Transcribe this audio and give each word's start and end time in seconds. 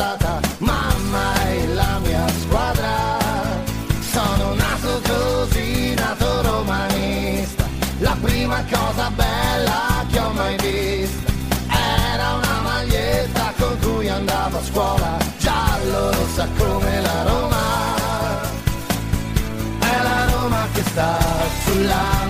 Fidanzata, 0.00 0.40
mamma 0.58 1.34
è 1.42 1.66
la 1.66 1.98
mia 2.02 2.26
squadra. 2.40 3.18
Sono 4.00 4.54
nato 4.54 5.00
così, 5.06 5.94
nato 5.94 6.42
romanista. 6.42 7.68
La 7.98 8.16
prima 8.20 8.64
cosa 8.70 9.10
bella 9.10 10.04
che 10.10 10.18
ho 10.18 10.30
mai 10.30 10.56
visto 10.56 11.30
era 11.68 12.34
una 12.34 12.60
maglietta 12.62 13.52
con 13.58 13.76
cui 13.80 14.08
andavo 14.08 14.58
a 14.58 14.62
scuola, 14.62 15.16
giallo 15.38 16.12
rossa 16.12 16.48
come 16.56 17.00
la 17.00 17.22
Roma. 17.24 17.58
È 19.80 20.02
la 20.02 20.24
Roma 20.32 20.66
che 20.72 20.82
sta 20.82 21.18
sulla 21.64 22.29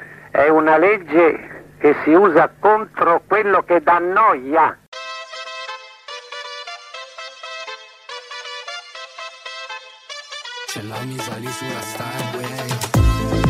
è 0.31 0.47
una 0.47 0.77
legge 0.77 1.65
che 1.77 1.95
si 2.03 2.13
usa 2.13 2.49
contro 2.59 3.21
quello 3.27 3.63
che 3.63 3.81
dà 3.81 3.99
noia. 3.99 4.77
Ce 10.67 10.81
l'ho 10.83 11.05
mi 11.05 11.17
sali 11.17 11.47
sulla 11.47 11.81
Starway 11.81 13.40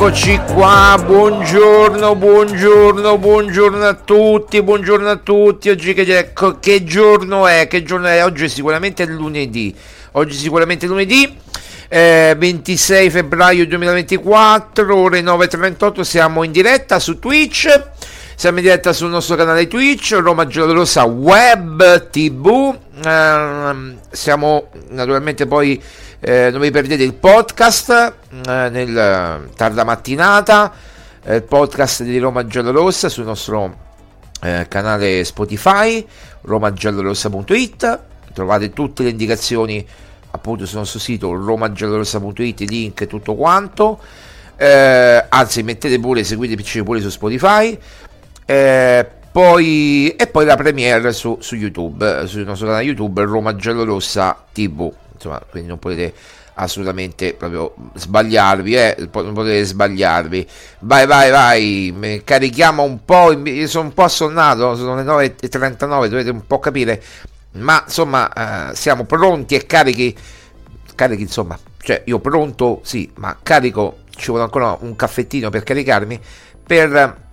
Eccoci 0.00 0.40
qua, 0.54 0.98
buongiorno, 1.04 2.16
buongiorno, 2.16 3.18
buongiorno 3.18 3.84
a 3.84 3.92
tutti, 3.92 4.62
buongiorno 4.62 5.06
a 5.10 5.16
tutti. 5.16 5.68
Oggi 5.68 5.92
che, 5.92 6.16
ecco, 6.16 6.58
che 6.58 6.84
giorno 6.84 7.46
è? 7.46 7.66
Che 7.68 7.82
giorno 7.82 8.06
è? 8.06 8.24
Oggi 8.24 8.48
sicuramente 8.48 9.02
è 9.02 9.06
lunedì. 9.06 9.76
Oggi 10.12 10.36
sicuramente 10.38 10.86
è 10.86 10.88
lunedì. 10.88 11.36
eh, 11.90 12.34
26 12.34 13.10
febbraio 13.10 13.66
2024, 13.66 14.96
ore 14.96 15.20
9.38, 15.20 16.00
siamo 16.00 16.44
in 16.44 16.52
diretta 16.52 16.98
su 16.98 17.18
Twitch. 17.18 17.68
Siamo 18.40 18.56
in 18.56 18.64
diretta 18.64 18.94
sul 18.94 19.10
nostro 19.10 19.36
canale 19.36 19.68
Twitch, 19.68 20.16
Roma 20.18 20.46
Giallorossa 20.46 21.04
Web 21.04 22.08
TV. 22.08 22.74
Ehm, 23.04 23.98
siamo 24.08 24.70
naturalmente 24.88 25.46
poi, 25.46 25.78
eh, 26.20 26.48
non 26.50 26.62
vi 26.62 26.70
perdete 26.70 27.02
il 27.02 27.12
podcast 27.12 27.90
eh, 27.90 28.68
nel 28.70 28.96
eh, 28.96 29.54
tarda 29.54 29.84
mattinata, 29.84 30.72
eh, 31.22 31.34
il 31.34 31.42
podcast 31.42 32.02
di 32.02 32.16
Roma 32.18 32.46
Giallorossa 32.46 33.10
sul 33.10 33.24
nostro 33.24 33.76
eh, 34.40 34.64
canale 34.70 35.22
Spotify, 35.24 36.02
romagiallorossa.it. 36.40 38.00
Trovate 38.32 38.72
tutte 38.72 39.02
le 39.02 39.10
indicazioni 39.10 39.86
appunto 40.30 40.64
sul 40.64 40.78
nostro 40.78 40.98
sito 40.98 41.30
romagiallorossa.it, 41.34 42.60
i 42.60 42.66
link 42.66 43.02
e 43.02 43.06
tutto 43.06 43.34
quanto. 43.34 44.00
Eh, 44.56 45.26
anzi, 45.28 45.62
mettete 45.62 46.00
pure, 46.00 46.24
seguiteci 46.24 46.82
pure 46.82 47.02
su 47.02 47.10
Spotify. 47.10 47.78
Eh, 48.50 49.06
poi, 49.30 50.08
e 50.16 50.26
poi 50.26 50.44
la 50.44 50.56
premiere 50.56 51.12
su, 51.12 51.38
su 51.40 51.54
YouTube, 51.54 52.22
eh, 52.22 52.26
sul 52.26 52.44
nostro 52.44 52.66
canale 52.66 52.82
YouTube 52.82 53.22
Roma 53.22 53.54
Giallorossa 53.54 54.44
TV. 54.52 54.92
Insomma, 55.12 55.40
quindi 55.48 55.68
non 55.68 55.78
potete 55.78 56.12
assolutamente 56.54 57.34
proprio 57.34 57.72
sbagliarvi, 57.94 58.74
eh? 58.74 58.96
non 59.12 59.32
potete 59.34 59.62
sbagliarvi. 59.62 60.48
Vai, 60.80 61.06
vai, 61.06 61.30
vai, 61.30 62.22
carichiamo 62.24 62.82
un 62.82 63.04
po'. 63.04 63.40
Sono 63.66 63.84
un 63.86 63.94
po' 63.94 64.02
assonnato, 64.02 64.74
sono 64.74 64.96
le 64.96 65.04
9.39, 65.04 66.06
dovete 66.08 66.30
un 66.30 66.44
po' 66.44 66.58
capire. 66.58 67.00
Ma 67.52 67.84
insomma, 67.86 68.70
eh, 68.72 68.74
siamo 68.74 69.04
pronti 69.04 69.54
e 69.54 69.64
carichi. 69.64 70.16
Carichi, 70.96 71.22
insomma, 71.22 71.56
cioè 71.80 72.02
io 72.06 72.18
pronto, 72.18 72.80
sì, 72.82 73.08
ma 73.14 73.36
carico. 73.40 73.98
Ci 74.10 74.26
vuole 74.26 74.42
ancora 74.42 74.76
un 74.80 74.96
caffettino 74.96 75.50
per 75.50 75.62
caricarmi. 75.62 76.20
Per 76.66 77.28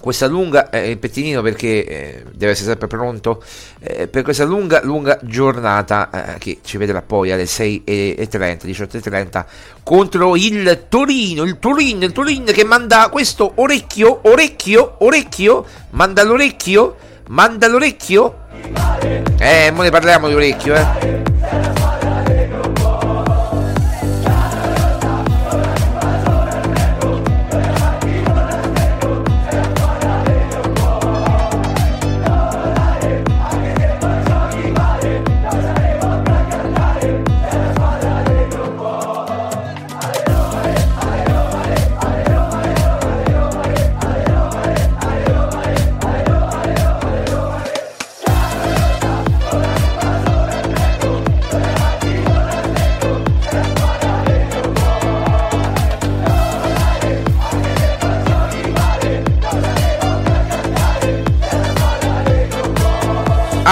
questa 0.00 0.26
lunga 0.26 0.70
eh, 0.70 0.90
il 0.90 0.98
pettinino 0.98 1.42
perché 1.42 1.84
eh, 1.84 2.24
deve 2.34 2.52
essere 2.52 2.70
sempre 2.70 2.86
pronto 2.86 3.42
eh, 3.80 4.08
per 4.08 4.22
questa 4.22 4.44
lunga 4.44 4.80
lunga 4.82 5.18
giornata 5.22 6.34
eh, 6.34 6.38
che 6.38 6.58
ci 6.64 6.78
vedrà 6.78 7.02
poi 7.02 7.30
alle 7.30 7.44
6.30 7.44 8.64
18.30 8.64 9.44
contro 9.82 10.36
il 10.36 10.86
Torino 10.88 11.42
il 11.42 11.58
Torino 11.58 12.04
il 12.04 12.12
Torino 12.12 12.50
che 12.50 12.64
manda 12.64 13.08
questo 13.10 13.52
orecchio 13.56 14.20
orecchio 14.22 14.96
orecchio 14.98 15.64
manda 15.90 16.22
l'orecchio 16.22 16.96
manda 17.28 17.68
l'orecchio. 17.68 18.38
Eh 19.38 19.70
mo 19.70 19.82
ne 19.82 19.90
parliamo 19.90 20.28
di 20.28 20.34
orecchio 20.34 20.74
eh 20.74 21.79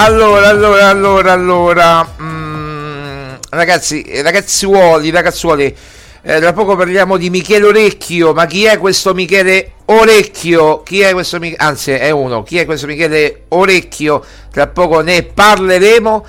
Allora, 0.00 0.46
allora, 0.48 0.88
allora, 0.88 1.32
allora. 1.32 2.08
mm, 2.22 3.34
ragazzi, 3.50 4.04
ragazzuoli, 4.22 5.10
ragazzuoli. 5.10 5.76
eh, 6.22 6.38
tra 6.40 6.52
poco 6.52 6.76
parliamo 6.76 7.16
di 7.16 7.30
Michele 7.30 7.66
Orecchio. 7.66 8.32
Ma 8.32 8.46
chi 8.46 8.64
è 8.64 8.78
questo 8.78 9.12
Michele 9.12 9.72
Orecchio? 9.86 10.84
Chi 10.84 11.00
è 11.00 11.12
questo 11.12 11.40
Michele? 11.40 11.64
Anzi, 11.64 11.90
è 11.90 12.10
uno. 12.10 12.44
Chi 12.44 12.58
è 12.58 12.64
questo 12.64 12.86
Michele 12.86 13.46
Orecchio? 13.48 14.24
Tra 14.52 14.68
poco 14.68 15.00
ne 15.00 15.24
parleremo. 15.24 16.24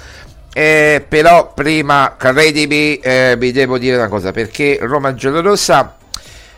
Eh, 0.52 1.06
però 1.08 1.54
prima, 1.54 2.16
credimi, 2.18 2.98
eh, 2.98 3.36
vi 3.38 3.52
devo 3.52 3.78
dire 3.78 3.98
una 3.98 4.08
cosa. 4.08 4.32
Perché 4.32 4.80
Roma 4.82 5.14
Giallorossa 5.14 5.96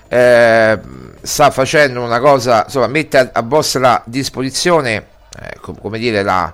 eh, 0.08 0.80
sta 1.22 1.52
facendo 1.52 2.02
una 2.02 2.20
cosa, 2.22 2.64
insomma, 2.66 2.88
mette 2.88 3.18
a, 3.18 3.30
a 3.34 3.42
vostra 3.42 4.02
disposizione, 4.06 5.08
eh, 5.42 5.58
com- 5.60 5.80
come 5.80 6.00
dire, 6.00 6.24
la, 6.24 6.54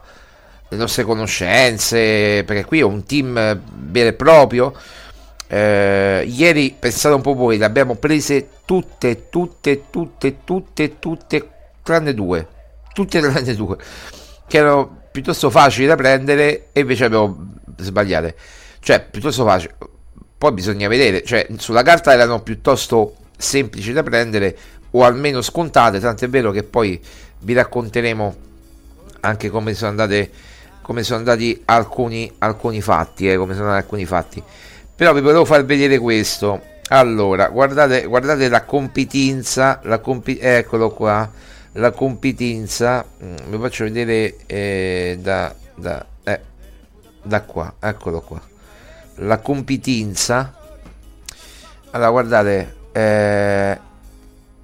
le 0.69 0.77
nostre 0.77 1.03
conoscenze, 1.03 2.43
perché 2.45 2.65
qui 2.65 2.79
è 2.79 2.83
un 2.83 3.05
team 3.05 3.61
vero 3.75 4.09
e 4.09 4.13
proprio. 4.13 4.73
Eh, 5.47 6.25
ieri, 6.27 6.75
pensate 6.77 7.15
un 7.15 7.21
po' 7.21 7.33
voi, 7.33 7.57
le 7.57 7.65
abbiamo 7.65 7.95
prese 7.95 8.49
tutte, 8.65 9.29
tutte, 9.29 9.83
tutte, 9.89 10.37
tutte, 10.43 10.99
tutte, 10.99 11.49
tranne 11.83 12.13
due, 12.13 12.47
tutte 12.93 13.19
tranne 13.21 13.55
due, 13.55 13.77
che 14.47 14.57
erano 14.57 15.03
piuttosto 15.11 15.49
facili 15.49 15.87
da 15.87 15.95
prendere 15.95 16.67
e 16.73 16.81
invece 16.81 17.05
abbiamo 17.05 17.53
sbagliate. 17.77 18.35
Cioè, 18.79 19.05
piuttosto 19.09 19.45
facili. 19.45 19.73
Poi 20.37 20.51
bisogna 20.51 20.87
vedere, 20.87 21.23
cioè, 21.23 21.47
sulla 21.57 21.81
carta 21.81 22.13
erano 22.13 22.41
piuttosto 22.41 23.15
semplici 23.37 23.93
da 23.93 24.03
prendere 24.03 24.57
o 24.91 25.03
almeno 25.03 25.41
scontate, 25.41 25.99
tant'è 25.99 26.29
vero 26.29 26.51
che 26.51 26.63
poi 26.63 27.01
vi 27.39 27.53
racconteremo 27.53 28.35
anche 29.21 29.49
come 29.49 29.73
sono 29.73 29.91
andate 29.91 30.29
come 30.87 31.03
sono 31.03 31.19
andati 31.19 31.63
alcuni, 31.65 32.31
alcuni 32.37 32.79
fatti, 32.79 33.29
eh, 33.29 33.35
come 33.35 33.53
sono 33.53 33.65
andati 33.65 33.83
alcuni 33.83 34.05
fatti. 34.05 34.41
Però 34.95 35.11
vi 35.11 35.19
volevo 35.19 35.43
far 35.43 35.65
vedere 35.65 35.97
questo. 35.97 36.61
Allora, 36.87 37.49
guardate, 37.49 38.05
guardate 38.05 38.47
la 38.47 38.63
competenza, 38.63 39.81
la 39.83 39.99
compi- 39.99 40.39
eccolo 40.39 40.91
qua, 40.91 41.29
la 41.73 41.91
competenza, 41.91 43.05
mm, 43.21 43.35
vi 43.49 43.57
faccio 43.57 43.83
vedere 43.83 44.37
eh, 44.45 45.17
da, 45.21 45.53
da, 45.75 46.05
eh, 46.23 46.39
da 47.21 47.41
qua, 47.41 47.73
eccolo 47.81 48.21
qua, 48.21 48.41
la 49.15 49.39
competenza. 49.39 50.55
Allora, 51.91 52.09
guardate, 52.11 52.75
eh, 52.93 53.79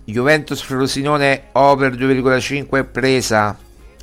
Juventus 0.05 0.61
Frosinone 0.61 1.47
over 1.51 1.93
2,5 1.93 2.85
presa, 2.85 3.57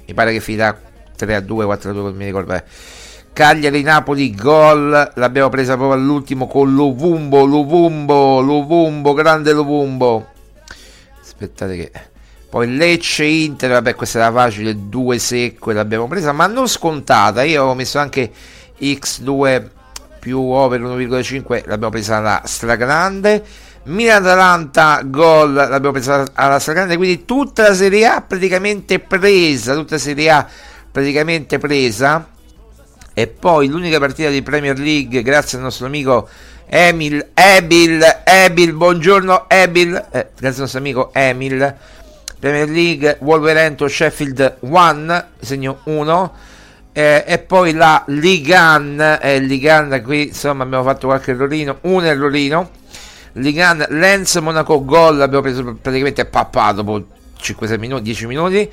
mi 0.06 0.12
pare 0.12 0.32
che 0.32 0.40
finirà 0.40 0.88
3 1.26 1.34
a 1.34 1.40
2, 1.40 1.64
4 1.64 1.90
a 1.90 1.92
2, 1.92 2.12
mi 2.12 2.24
ricordo. 2.24 2.52
Beh. 2.52 2.62
Cagliari 3.32 3.82
Napoli 3.82 4.34
gol, 4.34 5.12
l'abbiamo 5.14 5.48
presa 5.48 5.76
proprio 5.76 5.98
all'ultimo 5.98 6.48
con 6.48 6.74
Lovumbo, 6.74 7.44
Lovumbo, 7.44 8.40
Lovumbo, 8.40 9.14
grande 9.14 9.52
Lovumbo. 9.52 10.26
Aspettate 11.22 11.76
che 11.76 11.92
poi 12.50 12.76
Lecce 12.76 13.24
Inter, 13.24 13.70
vabbè, 13.70 13.94
questa 13.94 14.18
era 14.18 14.32
facile, 14.32 14.88
2 14.88 15.18
secco 15.18 15.70
l'abbiamo 15.70 16.08
presa, 16.08 16.32
ma 16.32 16.46
non 16.48 16.66
scontata. 16.66 17.44
Io 17.44 17.62
ho 17.62 17.74
messo 17.74 17.98
anche 17.98 18.30
X2 18.78 19.68
più 20.18 20.40
over 20.40 20.80
1,5, 20.80 21.62
l'abbiamo 21.66 21.90
presa 21.90 22.16
alla 22.16 22.42
stragrande. 22.44 23.44
Milan-Atalanta 23.82 25.02
gol, 25.06 25.52
l'abbiamo 25.52 25.92
presa 25.92 26.26
alla 26.34 26.58
stragrande, 26.58 26.96
quindi 26.96 27.24
tutta 27.24 27.68
la 27.68 27.74
Serie 27.74 28.06
A 28.06 28.20
praticamente 28.20 28.98
presa, 28.98 29.74
tutta 29.74 29.94
la 29.94 30.00
Serie 30.00 30.30
A 30.30 30.46
praticamente 30.90 31.58
presa. 31.58 32.28
E 33.12 33.26
poi 33.26 33.68
l'unica 33.68 33.98
partita 33.98 34.28
di 34.28 34.42
Premier 34.42 34.78
League 34.78 35.22
grazie 35.22 35.58
al 35.58 35.64
nostro 35.64 35.86
amico 35.86 36.28
Emil 36.66 37.30
Ebil 37.34 38.00
Ebil 38.24 38.72
buongiorno 38.72 39.48
Ebil. 39.48 39.94
Eh, 40.10 40.28
grazie 40.38 40.48
al 40.48 40.60
nostro 40.60 40.78
amico 40.78 41.10
Emil. 41.12 41.76
Premier 42.38 42.68
League 42.68 43.18
Wolverhampton 43.20 43.88
Sheffield 43.88 44.58
1 44.60 45.24
segno 45.40 45.80
1 45.84 46.34
eh, 46.92 47.24
e 47.26 47.38
poi 47.38 47.72
la 47.72 48.02
Ligan. 48.06 49.18
Eh, 49.20 49.40
Ligan 49.40 50.00
qui 50.04 50.28
insomma 50.28 50.62
abbiamo 50.62 50.84
fatto 50.84 51.08
qualche 51.08 51.32
errorino 51.32 51.78
un 51.82 52.04
errorino. 52.04 52.70
Ligan 53.32 53.84
Lens 53.90 54.36
Monaco 54.36 54.84
gol 54.84 55.20
abbiamo 55.20 55.42
preso 55.42 55.76
praticamente 55.80 56.24
pappato 56.24 56.82
dopo 56.82 57.06
5-6 57.40 57.78
minuti 57.78 58.02
10 58.02 58.26
minuti 58.26 58.70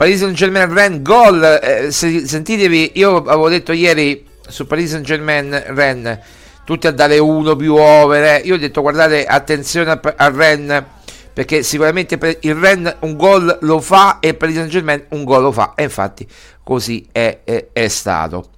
Paris 0.00 0.20
Saint 0.20 0.34
Germain 0.34 0.72
Ren 0.72 1.02
gol. 1.02 1.44
Eh, 1.62 1.90
se, 1.90 2.26
sentitevi 2.26 2.92
io 2.94 3.16
avevo 3.16 3.50
detto 3.50 3.72
ieri 3.72 4.26
su 4.48 4.66
Paris 4.66 4.92
Saint 4.92 5.04
Germain 5.04 5.50
Ren 5.74 6.18
tutti 6.64 6.86
a 6.86 6.90
dare 6.90 7.18
uno 7.18 7.54
più 7.54 7.74
over 7.74 8.22
eh. 8.22 8.38
io 8.38 8.54
ho 8.54 8.56
detto 8.56 8.80
guardate 8.80 9.26
attenzione 9.26 9.90
a, 9.90 10.00
a 10.16 10.30
Ren 10.30 10.86
perché 11.34 11.62
sicuramente 11.62 12.18
il 12.40 12.54
Ren 12.54 12.96
un 13.00 13.14
gol 13.18 13.58
lo 13.60 13.78
fa 13.82 14.20
e 14.20 14.32
Paris 14.32 14.54
Saint 14.54 14.70
Germain 14.70 15.04
un 15.10 15.22
gol 15.24 15.42
lo 15.42 15.52
fa. 15.52 15.74
E 15.76 15.82
infatti 15.82 16.26
così 16.64 17.06
è, 17.12 17.40
è, 17.44 17.66
è 17.70 17.88
stato. 17.88 18.52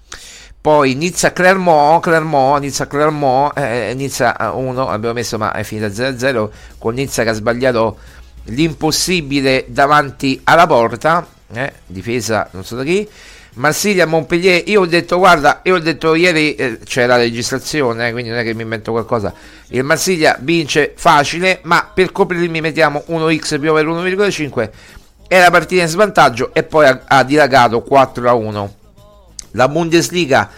Poi 0.61 0.95
Nizza 0.95 1.33
Clermont, 1.33 2.05
Clermont, 2.05 2.62
Nizza 2.62 2.87
Clermont, 2.87 3.59
eh, 3.59 3.95
Nizza 3.97 4.52
1 4.55 4.88
abbiamo 4.88 5.14
messo 5.14 5.38
ma 5.38 5.50
è 5.50 5.64
finita 5.64 5.88
0-0 5.88 6.49
con 6.78 6.95
Nizza 6.95 7.25
che 7.25 7.31
ha 7.31 7.33
sbagliato 7.33 7.99
l'impossibile 8.45 9.66
davanti 9.69 10.40
alla 10.45 10.66
porta, 10.66 11.26
eh, 11.54 11.73
difesa 11.87 12.49
non 12.52 12.64
so 12.64 12.76
da 12.76 12.85
chi. 12.85 13.09
Marsiglia 13.54 14.06
Montpellier, 14.06 14.62
io 14.66 14.80
ho 14.80 14.87
detto 14.87 15.18
guarda, 15.18 15.61
io 15.64 15.75
ho 15.75 15.78
detto 15.78 16.14
ieri 16.14 16.54
eh, 16.54 16.78
c'è 16.82 17.04
la 17.04 17.16
registrazione, 17.16 18.09
eh, 18.09 18.12
quindi 18.12 18.30
non 18.30 18.38
è 18.38 18.42
che 18.42 18.54
mi 18.54 18.62
invento 18.62 18.92
qualcosa. 18.92 19.35
Il 19.68 19.85
Marsiglia 19.85 20.38
vince 20.40 20.94
facile, 20.97 21.61
ma 21.64 21.90
per 21.92 22.12
coprirmi 22.12 22.62
mettiamo 22.62 23.04
1x 23.09 23.61
più 23.61 23.71
over 23.71 23.87
1,5 23.87 24.71
e 25.28 25.38
la 25.38 25.50
partita 25.50 25.82
in 25.82 25.88
svantaggio 25.88 26.54
e 26.54 26.62
poi 26.62 26.87
ha, 26.87 27.02
ha 27.06 27.25
dilagato 27.25 27.82
4 27.82 28.28
a 28.28 28.32
1. 28.32 28.75
La 29.52 29.68
Bundesliga 29.68 30.49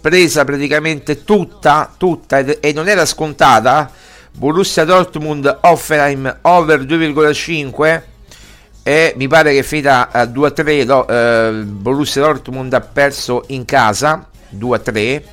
presa 0.00 0.44
praticamente 0.44 1.24
tutta, 1.24 1.90
tutta 1.96 2.38
e, 2.38 2.58
e 2.60 2.72
non 2.72 2.88
era 2.88 3.06
scontata 3.06 3.90
Borussia 4.32 4.84
Dortmund 4.84 5.58
Offenheim 5.62 6.38
over 6.42 6.80
2,5 6.80 8.02
e 8.82 9.14
mi 9.16 9.28
pare 9.28 9.54
che 9.54 9.62
finita 9.62 10.10
a 10.10 10.26
2 10.26 10.48
a 10.48 10.50
3 10.50 10.84
no, 10.84 11.06
eh, 11.06 11.62
Borussia 11.64 12.22
Dortmund 12.22 12.72
ha 12.72 12.80
perso 12.80 13.44
in 13.48 13.64
casa 13.64 14.26
2 14.48 14.76
a 14.76 14.80
3 14.80 15.24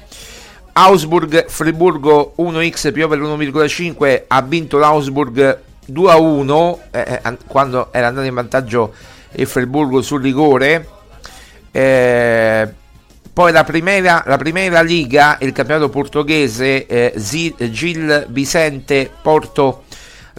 Augsburg 0.73 1.45
Friburgo 1.47 2.33
1x 2.37 2.91
più 2.93 3.05
over 3.05 3.19
1,5 3.19 4.23
ha 4.27 4.41
vinto 4.41 4.77
l'Augsburg 4.77 5.59
2 5.85 6.11
a 6.11 6.17
1 6.17 6.79
eh, 6.91 7.21
quando 7.47 7.89
era 7.91 8.07
andato 8.07 8.27
in 8.27 8.33
vantaggio 8.33 8.93
il 9.33 9.47
Friburgo 9.47 10.01
sul 10.01 10.21
rigore. 10.21 10.87
Eh, 11.71 12.67
poi 13.31 13.51
la 13.51 13.63
primera, 13.63 14.23
la 14.25 14.37
primera 14.37 14.81
liga, 14.81 15.37
il 15.41 15.51
campionato 15.51 15.89
portoghese, 15.89 16.85
eh, 16.85 17.13
Gil 17.15 18.25
Vicente 18.29 19.09
Porto, 19.21 19.83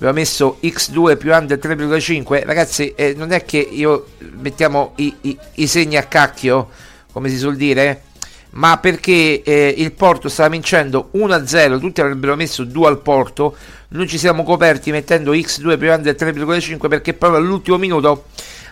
abbiamo 0.01 0.15
messo 0.15 0.59
X2 0.63 1.19
più 1.19 1.33
under 1.33 1.59
3,5. 1.59 2.45
Ragazzi, 2.45 2.93
eh, 2.95 3.15
non 3.15 3.33
è 3.33 3.45
che 3.45 3.59
io 3.59 4.07
mettiamo 4.39 4.93
i, 4.97 5.15
i, 5.23 5.39
i, 5.55 5.67
segni 5.67 5.97
a 5.99 6.05
cacchio, 6.05 6.71
come 7.13 7.29
si 7.29 7.37
suol 7.37 7.57
dire, 7.57 8.05
ma 8.53 8.79
perché 8.79 9.43
eh, 9.43 9.75
il 9.77 9.93
Porto 9.93 10.31
stava 10.31 10.49
vincendo 10.49 11.11
1-0, 11.15 11.79
tutti 11.79 12.01
avrebbero 12.01 12.35
messo 12.35 12.65
2 12.65 12.87
al 12.87 13.01
Porto, 13.01 13.55
noi 13.89 14.09
ci 14.09 14.17
siamo 14.17 14.43
coperti 14.43 14.91
mettendo 14.91 15.33
X2 15.33 15.79
più 15.79 15.93
under 15.93 16.15
3,5 16.15 16.89
perché 16.89 17.13
proprio 17.13 17.41
all'ultimo 17.41 17.77
minuto 17.77 18.25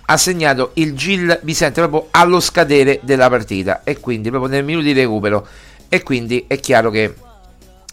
ha 0.07 0.17
segnato 0.17 0.71
il 0.75 0.95
Gil 0.95 1.39
Vicente 1.43 1.83
proprio 1.87 2.09
allo 2.13 2.41
scadere 2.41 3.01
della 3.03 3.29
partita. 3.29 3.83
E 3.85 4.01
quindi 4.01 4.31
proprio 4.31 4.51
nel 4.51 4.65
minuto 4.65 4.87
di 4.87 4.95
recupero. 4.95 5.47
E 5.91 6.03
quindi 6.03 6.45
è 6.47 6.59
chiaro 6.59 6.91
che, 6.91 7.15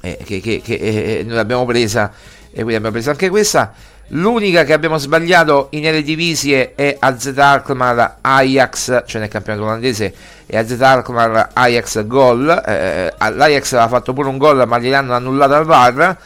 eh, 0.02 0.20
che, 0.24 0.40
che, 0.40 0.62
che 0.62 0.74
eh, 0.76 1.24
noi 1.26 1.36
l'abbiamo 1.36 1.66
presa 1.66 2.14
e 2.56 2.62
quindi 2.62 2.76
abbiamo 2.76 2.92
preso 2.92 3.10
anche 3.10 3.28
questa. 3.28 3.74
L'unica 4.10 4.64
che 4.64 4.72
abbiamo 4.72 4.98
sbagliato 4.98 5.68
in 5.72 5.86
Eredivisie 5.86 6.74
è 6.74 6.96
AZ 6.98 7.34
Alkmaar 7.36 8.20
Ajax 8.22 9.04
cioè 9.08 9.20
nel 9.20 9.30
campionato 9.30 9.66
olandese 9.66 10.14
è 10.46 10.56
AZ 10.56 10.80
Alkmaar 10.80 11.50
Ajax 11.52 12.06
gol. 12.06 12.48
Eh, 12.66 13.14
l'Ajax 13.18 13.74
aveva 13.74 13.90
fatto 13.90 14.14
pure 14.14 14.30
un 14.30 14.38
gol 14.38 14.66
ma 14.66 14.80
gliel'hanno 14.80 15.14
annullato 15.14 15.54
al 15.56 15.66
VAR. 15.66 16.18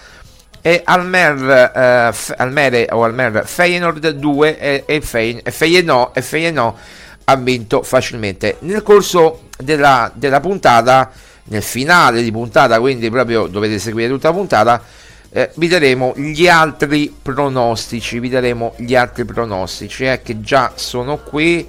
E 0.62 0.82
Almer, 0.84 1.72
eh, 1.74 2.34
Almere 2.38 2.88
o 2.92 3.04
Almer 3.04 3.44
Feyenoord 3.48 4.10
2 4.10 4.60
e, 4.60 4.84
e, 4.86 5.02
Feyen, 5.02 5.40
e 5.42 5.52
Feyenoord, 5.52 6.18
e 6.18 6.22
Feyenoord 6.22 6.76
ha 7.24 7.36
vinto 7.38 7.82
facilmente. 7.82 8.58
Nel 8.60 8.84
corso 8.84 9.48
della, 9.58 10.12
della, 10.14 10.42
puntata 10.42 11.10
nel 11.46 11.64
finale 11.64 12.22
di 12.22 12.32
puntata 12.32 12.80
quindi 12.80 13.10
proprio 13.10 13.48
dovete 13.48 13.80
seguire 13.80 14.10
tutta 14.10 14.28
la 14.28 14.34
puntata 14.36 14.84
eh, 15.32 15.52
vi 15.56 15.68
daremo 15.68 16.14
gli 16.16 16.48
altri 16.48 17.16
pronostici 17.22 18.20
vi 18.20 18.30
daremo 18.30 18.74
gli 18.78 18.96
altri 18.96 19.26
pronostici 19.26 20.06
eh, 20.06 20.22
che 20.22 20.42
già 20.42 20.74
sono 20.76 21.18
qui 21.18 21.68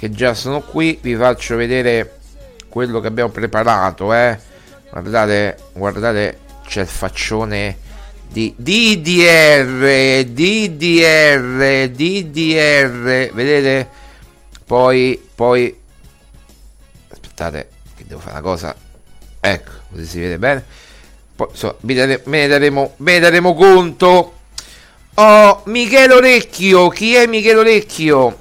che 0.00 0.10
già 0.10 0.32
sono 0.32 0.62
qui, 0.62 0.98
vi 1.02 1.14
faccio 1.14 1.56
vedere 1.56 2.20
quello 2.70 3.00
che 3.00 3.08
abbiamo 3.08 3.28
preparato, 3.28 4.14
eh. 4.14 4.38
Guardate, 4.88 5.58
guardate, 5.74 6.38
c'è 6.64 6.80
il 6.80 6.86
faccione 6.86 7.76
di 8.26 8.54
DDR, 8.56 10.24
DDR, 10.24 11.88
DDR, 11.90 13.30
vedete? 13.34 13.88
Poi, 14.64 15.22
poi, 15.34 15.78
aspettate, 17.10 17.68
che 17.94 18.04
devo 18.06 18.20
fare 18.20 18.32
una 18.32 18.40
cosa, 18.40 18.74
ecco, 19.38 19.70
così 19.90 20.06
si 20.06 20.18
vede 20.18 20.38
bene. 20.38 20.64
Poi, 21.40 21.48
insomma, 21.52 21.74
me 21.80 22.20
ne 22.24 22.46
daremo, 22.46 22.94
me 22.98 23.12
ne 23.12 23.18
daremo 23.18 23.54
conto. 23.54 24.34
Oh, 25.14 25.62
Michele 25.66 26.12
Orecchio, 26.12 26.88
chi 26.88 27.14
è 27.14 27.26
Michele 27.26 27.60
Orecchio? 27.60 28.38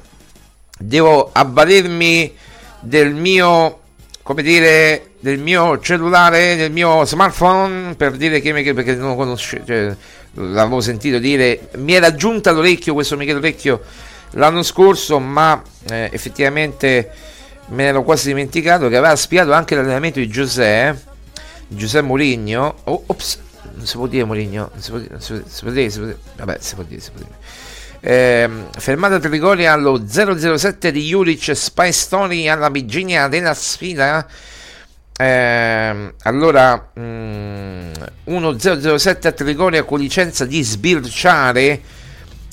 Devo 0.77 1.29
avvalermi 1.31 2.35
del 2.81 3.13
mio, 3.13 3.79
come 4.21 4.43
dire, 4.43 5.11
del 5.21 5.39
mio 5.39 5.79
cellulare, 5.79 6.57
del 6.57 6.73
mio 6.73 7.05
smartphone 7.05 7.95
per 7.95 8.17
dire 8.17 8.41
che 8.41 8.51
Michele, 8.51 8.73
perché 8.73 8.95
non 8.95 9.11
lo 9.11 9.15
conosce, 9.15 9.63
cioè, 9.65 9.95
l'avevo 10.33 10.81
sentito 10.81 11.19
dire, 11.19 11.69
mi 11.75 11.93
era 11.93 12.13
giunta 12.15 12.49
all'orecchio 12.49 12.93
questo 12.93 13.15
Michele 13.15 13.39
Orecchio 13.39 13.81
l'anno 14.31 14.61
scorso, 14.61 15.19
ma 15.19 15.61
eh, 15.89 16.09
effettivamente 16.11 17.11
me 17.67 17.83
ne 17.83 17.89
ero 17.89 18.03
quasi 18.03 18.27
dimenticato 18.27 18.89
che 18.89 18.97
aveva 18.97 19.15
spiato 19.15 19.53
anche 19.53 19.75
l'allenamento 19.75 20.19
di 20.19 20.27
Giuseppe, 20.27 21.07
Giuseppe 21.69 22.05
Mourinho. 22.05 22.81
Oh, 22.83 23.03
ops, 23.05 23.39
non 23.75 23.85
si 23.85 23.95
può 23.95 24.07
dire 24.07 24.25
Mourinho, 24.25 24.71
si 24.77 24.89
può 24.91 24.99
dire, 24.99 25.89
vabbè, 26.35 26.57
si 26.59 26.75
può 26.75 26.83
dire, 26.83 26.99
si 26.99 27.11
può 27.11 27.21
dire. 27.23 27.37
Eh, 28.01 28.49
fermata 28.77 29.19
Trigoria 29.19 29.73
allo 29.73 30.05
007 30.07 30.91
di 30.91 31.05
Juric 31.05 31.55
Spy 31.55 31.91
Story 31.91 32.47
alla 32.47 32.69
vigilia 32.69 33.27
della 33.27 33.53
sfida 33.53 34.25
eh, 35.21 36.13
allora 36.23 36.91
mm, 36.97 37.91
1007 38.23 39.27
a 39.27 39.31
Trigoria 39.33 39.83
con 39.83 39.99
licenza 39.99 40.45
di 40.45 40.63
sbirciare 40.63 41.81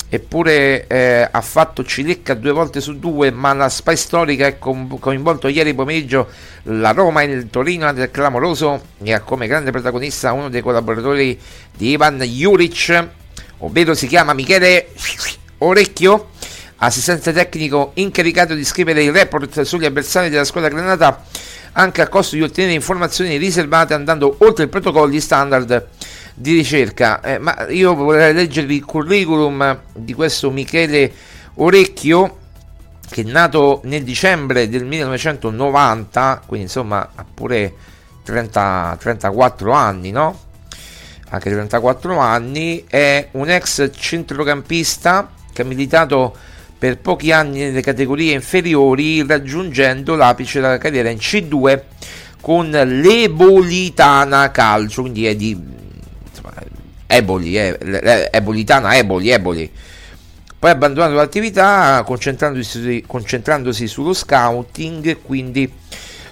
eppure 0.09 0.87
eh, 0.87 1.27
ha 1.29 1.41
fatto 1.41 1.83
Cilecca 1.83 2.33
due 2.33 2.51
volte 2.51 2.79
su 2.79 2.97
due 2.97 3.31
ma 3.31 3.53
la 3.53 3.67
Spy 3.67 3.95
Storica 3.95 4.45
è 4.45 4.57
coinvolto 4.57 5.47
ieri 5.49 5.73
pomeriggio 5.73 6.29
la 6.63 6.91
Roma 6.91 7.21
e 7.21 7.25
il 7.25 7.49
Torino 7.49 7.91
del 7.91 8.09
clamoroso 8.09 8.81
e 9.03 9.13
ha 9.13 9.19
come 9.19 9.47
grande 9.47 9.71
protagonista 9.71 10.31
uno 10.31 10.49
dei 10.49 10.61
collaboratori 10.61 11.37
di 11.75 11.89
Ivan 11.89 12.19
Juric 12.19 13.15
ovvero 13.59 13.93
si 13.93 14.07
chiama 14.07 14.33
Michele 14.33 14.89
Orecchio, 15.59 16.29
assistente 16.77 17.33
tecnico 17.33 17.91
incaricato 17.95 18.53
di 18.53 18.63
scrivere 18.63 19.03
il 19.03 19.11
report 19.11 19.61
sugli 19.61 19.85
avversari 19.85 20.29
della 20.29 20.43
squadra 20.43 20.69
granata, 20.69 21.23
anche 21.77 22.01
a 22.01 22.07
costo 22.07 22.35
di 22.35 22.41
ottenere 22.41 22.73
informazioni 22.73 23.37
riservate 23.37 23.93
andando 23.93 24.35
oltre 24.39 24.65
i 24.65 24.67
protocolli 24.67 25.19
standard 25.19 25.87
di 26.33 26.53
ricerca. 26.53 27.21
Eh, 27.21 27.37
ma 27.37 27.67
io 27.69 27.93
vorrei 27.93 28.33
leggervi 28.33 28.75
il 28.75 28.85
curriculum 28.85 29.79
di 29.93 30.13
questo 30.13 30.51
Michele 30.51 31.11
Orecchio, 31.55 32.37
che 33.09 33.21
è 33.21 33.25
nato 33.25 33.81
nel 33.85 34.03
dicembre 34.03 34.69
del 34.69 34.85
1990, 34.85 36.41
quindi 36.45 36.65
insomma 36.65 37.11
ha 37.13 37.25
pure 37.31 37.73
30, 38.23 38.97
34 38.99 39.71
anni, 39.71 40.11
no? 40.11 40.45
anche 41.29 41.49
34 41.49 42.17
anni, 42.17 42.85
è 42.87 43.29
un 43.31 43.49
ex 43.49 43.91
centrocampista 43.95 45.31
che 45.53 45.61
ha 45.61 45.65
militato 45.65 46.35
per 46.77 46.99
pochi 46.99 47.31
anni 47.31 47.59
nelle 47.59 47.81
categorie 47.81 48.33
inferiori, 48.33 49.25
raggiungendo 49.25 50.15
l'apice 50.15 50.59
della 50.59 50.77
carriera 50.77 51.09
in 51.09 51.17
C2 51.17 51.81
con 52.39 52.69
l'Ebolitana 52.69 54.51
Calcio, 54.51 55.01
quindi 55.01 55.25
è 55.25 55.35
di 55.35 55.49
insomma, 56.29 56.53
Eboli, 57.07 57.57
eh, 57.57 58.29
Ebolitana, 58.31 58.95
Eboli, 58.95 59.29
Eboli. 59.29 59.71
Poi 60.59 60.69
ha 60.69 60.73
abbandonato 60.73 61.13
l'attività 61.13 62.03
concentrandosi, 62.05 63.03
concentrandosi 63.05 63.87
sullo 63.87 64.13
scouting, 64.13 65.21
quindi 65.21 65.71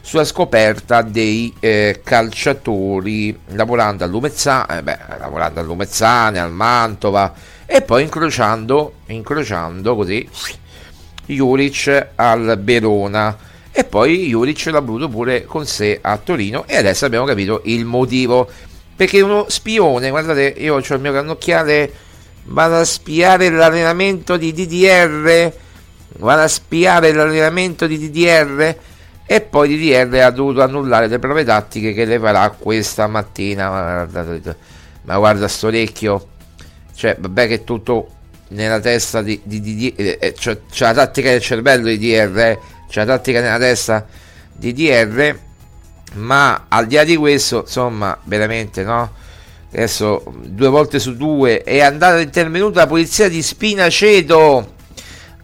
sulla 0.01 0.23
scoperta 0.23 1.01
dei 1.01 1.53
eh, 1.59 2.01
calciatori 2.03 3.37
lavorando 3.49 4.03
a 4.03 4.07
Lumezzane, 4.07 4.77
eh, 4.77 4.83
beh, 4.83 4.97
lavorando 5.19 5.59
a 5.59 5.63
Lumezzane, 5.63 6.39
al 6.39 6.51
Mantova 6.51 7.33
e 7.65 7.81
poi 7.81 8.03
incrociando, 8.03 8.93
incrociando 9.07 9.95
così 9.95 10.27
Juric 11.25 12.09
al 12.15 12.59
Verona. 12.61 13.37
E 13.71 13.83
poi 13.83 14.27
Juric 14.27 14.67
l'ha 14.67 14.79
voluto 14.79 15.09
pure 15.09 15.43
con 15.45 15.65
sé 15.65 15.99
a 16.01 16.17
Torino. 16.17 16.65
E 16.67 16.77
adesso 16.77 17.05
abbiamo 17.05 17.25
capito 17.25 17.61
il 17.65 17.85
motivo. 17.85 18.47
Perché 18.95 19.19
uno 19.19 19.45
spione, 19.49 20.09
guardate, 20.09 20.53
io 20.57 20.75
ho 20.75 20.77
il 20.77 20.99
mio 21.01 21.11
cannocchiale, 21.11 21.91
vado 22.43 22.77
a 22.77 22.85
spiare 22.85 23.49
l'allenamento 23.49 24.37
di 24.37 24.53
DDR, 24.53 25.51
vado 26.19 26.41
a 26.41 26.47
spiare 26.47 27.11
l'allenamento 27.11 27.87
di 27.87 27.97
DDR 27.97 28.75
e 29.25 29.41
poi 29.41 29.67
DDR 29.67 30.21
ha 30.21 30.29
dovuto 30.29 30.61
annullare 30.61 31.07
le 31.07 31.19
prove 31.19 31.43
tattiche 31.43 31.91
che 31.91 32.05
le 32.05 32.19
farà 32.19 32.49
questa 32.51 33.07
mattina. 33.07 33.69
Ma 33.69 34.05
guarda, 34.05 34.55
ma 35.01 35.17
guarda 35.17 35.47
sto 35.49 35.67
orecchio 35.67 36.27
cioè 36.95 37.15
vabbè 37.19 37.47
che 37.47 37.63
tutto 37.63 38.09
nella 38.49 38.79
testa 38.79 39.21
di, 39.21 39.39
di, 39.43 39.61
di, 39.61 39.93
eh, 39.95 40.17
eh, 40.19 40.33
c'è, 40.33 40.59
c'è, 40.69 40.85
la 40.85 40.93
tattica 40.93 41.29
del 41.29 41.41
cervello 41.41 41.87
di 41.87 41.97
DR 41.97 42.37
eh, 42.37 42.59
c'è 42.89 43.03
la 43.03 43.15
tattica 43.15 43.41
nella 43.41 43.57
testa 43.57 44.05
di 44.53 44.73
DR 44.73 45.37
ma 46.13 46.65
al 46.69 46.87
di 46.87 46.95
là 46.95 47.03
di 47.03 47.15
questo 47.15 47.61
insomma 47.61 48.17
veramente 48.23 48.83
no 48.83 49.11
adesso 49.71 50.23
due 50.43 50.69
volte 50.69 50.99
su 50.99 51.17
due 51.17 51.63
è 51.63 51.81
andata 51.81 52.19
intervenuta 52.19 52.81
la 52.81 52.87
polizia 52.87 53.27
di 53.27 53.41
Spinaceto 53.41 54.73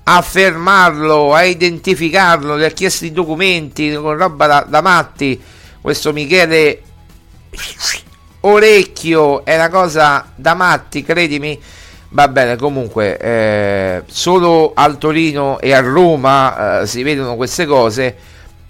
a 0.03 0.21
fermarlo, 0.21 1.33
a 1.33 1.43
identificarlo, 1.43 2.57
gli 2.57 2.63
ha 2.63 2.69
chiesto 2.69 3.05
i 3.05 3.11
documenti 3.11 3.93
con 3.93 4.17
roba 4.17 4.47
da, 4.47 4.65
da 4.67 4.81
matti. 4.81 5.39
Questo 5.79 6.11
Michele 6.11 6.81
Orecchio 8.41 9.45
è 9.45 9.55
una 9.55 9.69
cosa 9.69 10.31
da 10.35 10.53
matti, 10.53 11.03
credimi. 11.03 11.59
Va 12.09 12.27
bene, 12.27 12.57
comunque, 12.57 13.17
eh, 13.17 14.03
solo 14.07 14.73
al 14.75 14.97
Torino 14.97 15.59
e 15.59 15.73
a 15.73 15.79
Roma 15.79 16.81
eh, 16.81 16.87
si 16.87 17.03
vedono 17.03 17.35
queste 17.35 17.65
cose, 17.65 18.15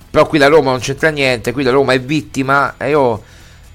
però 0.09 0.27
qui 0.27 0.37
la 0.37 0.47
Roma 0.47 0.71
non 0.71 0.79
c'entra 0.79 1.09
niente, 1.09 1.51
qui 1.51 1.63
la 1.63 1.71
Roma 1.71 1.93
è 1.93 1.99
vittima. 1.99 2.75
E 2.77 2.89
io 2.89 3.23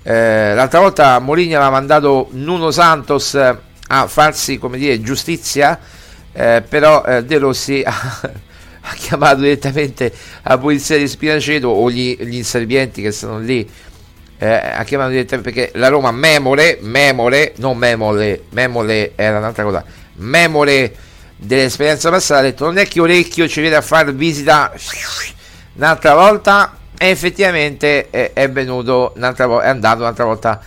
eh, 0.03 0.55
l'altra 0.55 0.81
volta 0.81 1.19
Mourinho 1.19 1.57
aveva 1.57 1.71
mandato 1.71 2.29
Nuno 2.33 2.71
Santos 2.71 3.35
a 3.35 4.07
farsi, 4.07 4.59
come 4.59 4.79
dire, 4.79 5.01
giustizia 5.01 5.79
eh, 6.37 6.63
però 6.69 7.03
eh, 7.03 7.25
De 7.25 7.39
Rossi 7.39 7.83
ha, 7.83 7.93
ha, 8.83 8.95
chiamato 8.95 9.41
direttamente 9.41 10.13
la 10.43 10.59
polizia 10.59 10.99
di 10.99 11.09
Spinaceto 11.09 11.69
o 11.69 11.91
gli, 11.91 12.15
gli 12.21 12.37
inservienti 12.37 13.01
che 13.01 13.11
sono 13.11 13.39
lì 13.39 13.67
eh, 14.39 14.47
ha 14.49 14.85
chiamato 14.85 15.11
direttamente 15.11 15.51
perché 15.51 15.79
la 15.79 15.89
Roma 15.89 16.11
memore, 16.11 16.79
memore, 16.83 17.55
non 17.57 17.77
memole, 17.77 18.45
memole 18.51 19.13
era 19.15 19.39
un'altra 19.39 19.65
cosa, 19.65 19.85
memore 20.15 20.95
dell'esperienza 21.37 22.11
passata 22.11 22.41
ha 22.41 22.43
detto 22.43 22.65
non 22.65 22.79
è 22.79 22.87
che 22.87 23.01
Orecchio 23.01 23.47
ci 23.47 23.61
viene 23.61 23.77
a 23.77 23.83
fare 23.83 24.13
visita 24.13 24.73
un'altra 25.75 26.15
volta? 26.15 26.79
E 26.99 27.09
effettivamente 27.09 28.09
è, 28.09 28.33
è 28.33 28.51
venuto 28.51 29.13
un'altra 29.17 29.47
volta, 29.47 29.67
è 29.67 29.69
andato 29.69 30.01
un'altra 30.01 30.25
volta 30.25 30.61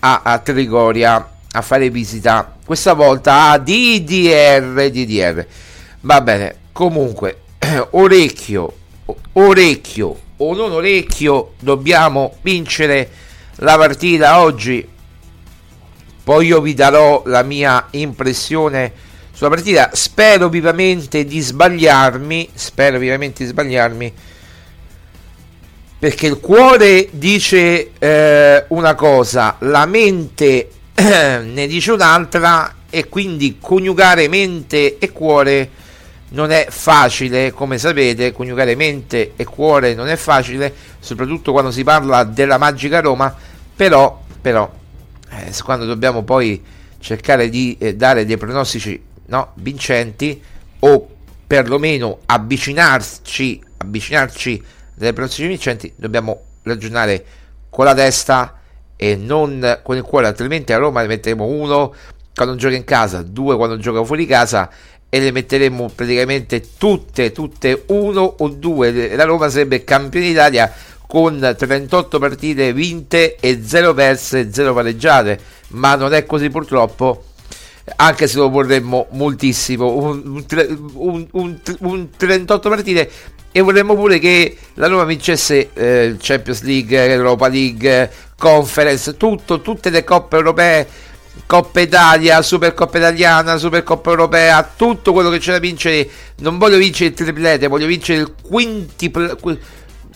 a, 0.00 0.20
a 0.24 0.38
Trigoria 0.38 1.28
a 1.56 1.62
fare 1.62 1.88
visita 1.88 2.56
questa 2.64 2.94
volta 2.94 3.50
a 3.50 3.58
DDR 3.58 4.90
DDR 4.90 5.46
va 6.00 6.20
bene 6.20 6.56
comunque 6.72 7.42
orecchio 7.90 8.72
orecchio 9.34 10.18
o 10.38 10.54
non 10.54 10.72
orecchio 10.72 11.52
dobbiamo 11.60 12.36
vincere 12.42 13.10
la 13.56 13.76
partita 13.76 14.40
oggi. 14.40 14.86
Poi 16.24 16.46
io 16.46 16.60
vi 16.60 16.74
darò 16.74 17.22
la 17.26 17.42
mia 17.42 17.88
impressione 17.90 18.92
sulla 19.32 19.50
partita. 19.50 19.90
Spero 19.92 20.48
vivamente 20.48 21.24
di 21.24 21.40
sbagliarmi 21.40 22.50
spero 22.54 22.98
vivamente 22.98 23.44
di 23.44 23.50
sbagliarmi 23.50 24.12
perché 26.04 26.26
il 26.26 26.38
cuore 26.38 27.08
dice 27.12 27.92
eh, 27.98 28.64
una 28.68 28.94
cosa 28.94 29.56
la 29.60 29.86
mente 29.86 30.70
ne 30.94 31.66
dice 31.66 31.92
un'altra 31.92 32.74
e 32.90 33.08
quindi 33.08 33.56
coniugare 33.58 34.28
mente 34.28 34.98
e 34.98 35.10
cuore 35.12 35.70
non 36.34 36.50
è 36.50 36.66
facile, 36.68 37.52
come 37.52 37.78
sapete, 37.78 38.32
coniugare 38.32 38.74
mente 38.74 39.32
e 39.36 39.44
cuore 39.44 39.94
non 39.94 40.08
è 40.08 40.16
facile, 40.16 40.72
soprattutto 40.98 41.52
quando 41.52 41.70
si 41.70 41.84
parla 41.84 42.24
della 42.24 42.58
magica 42.58 43.00
Roma, 43.00 43.34
però, 43.74 44.20
però 44.40 44.70
eh, 45.30 45.52
quando 45.62 45.86
dobbiamo 45.86 46.22
poi 46.22 46.62
cercare 46.98 47.48
di 47.48 47.76
eh, 47.78 47.94
dare 47.94 48.24
dei 48.24 48.36
pronostici 48.36 49.00
no, 49.26 49.52
vincenti 49.54 50.42
o 50.80 51.08
perlomeno 51.46 52.18
avvicinarci, 52.26 53.62
avvicinarci 53.78 54.62
delle 54.94 55.12
prossime 55.12 55.48
vincenti, 55.48 55.92
dobbiamo 55.94 56.42
ragionare 56.62 57.24
con 57.70 57.84
la 57.84 57.94
testa 57.94 58.58
e 58.96 59.14
non 59.14 59.80
con 59.82 59.96
il 59.96 60.02
cuore, 60.02 60.26
altrimenti 60.26 60.72
a 60.72 60.78
Roma 60.78 61.00
ne 61.02 61.08
metteremo 61.08 61.44
uno 61.44 61.94
quando 62.34 62.56
gioca 62.56 62.74
in 62.74 62.84
casa, 62.84 63.22
due 63.22 63.56
quando 63.56 63.76
gioca 63.76 64.02
fuori 64.02 64.26
casa 64.26 64.68
e 65.14 65.20
le 65.20 65.30
metteremo 65.30 65.92
praticamente 65.94 66.60
tutte, 66.76 67.30
tutte 67.30 67.84
uno 67.86 68.34
o 68.38 68.48
due. 68.48 69.14
La 69.14 69.22
Roma 69.22 69.48
sarebbe 69.48 69.84
campione 69.84 70.26
d'Italia 70.26 70.72
con 71.06 71.54
38 71.56 72.18
partite 72.18 72.72
vinte 72.72 73.36
e 73.36 73.60
0 73.64 73.94
perse 73.94 74.40
e 74.40 74.48
0 74.52 74.74
pareggiate, 74.74 75.38
ma 75.68 75.94
non 75.94 76.14
è 76.14 76.26
così 76.26 76.50
purtroppo 76.50 77.26
anche 77.94 78.26
se 78.26 78.38
lo 78.38 78.50
vorremmo 78.50 79.06
moltissimo, 79.10 79.94
un, 79.94 80.44
un, 80.94 81.26
un, 81.30 81.60
un 81.78 82.08
38 82.16 82.68
partite 82.68 83.10
e 83.52 83.60
vorremmo 83.60 83.94
pure 83.94 84.18
che 84.18 84.56
la 84.74 84.88
Roma 84.88 85.04
vincesse 85.04 85.70
eh, 85.74 86.16
Champions 86.18 86.62
League, 86.62 86.98
Europa 86.98 87.46
League, 87.46 88.10
Conference, 88.36 89.16
tutto, 89.16 89.60
tutte 89.60 89.90
le 89.90 90.02
coppe 90.02 90.34
europee, 90.34 90.88
Coppa 91.46 91.80
Italia, 91.80 92.40
Supercoppa 92.42 92.98
Italiana, 92.98 93.56
Supercoppa 93.56 94.10
Europea, 94.10 94.72
tutto 94.76 95.12
quello 95.12 95.30
che 95.30 95.38
c'è 95.38 95.52
da 95.52 95.58
vincere. 95.58 96.08
Non 96.38 96.58
voglio 96.58 96.78
vincere 96.78 97.10
il 97.10 97.14
triplete, 97.14 97.66
voglio 97.66 97.86
vincere 97.86 98.20
il 98.20 98.34
quintiple, 98.42 99.36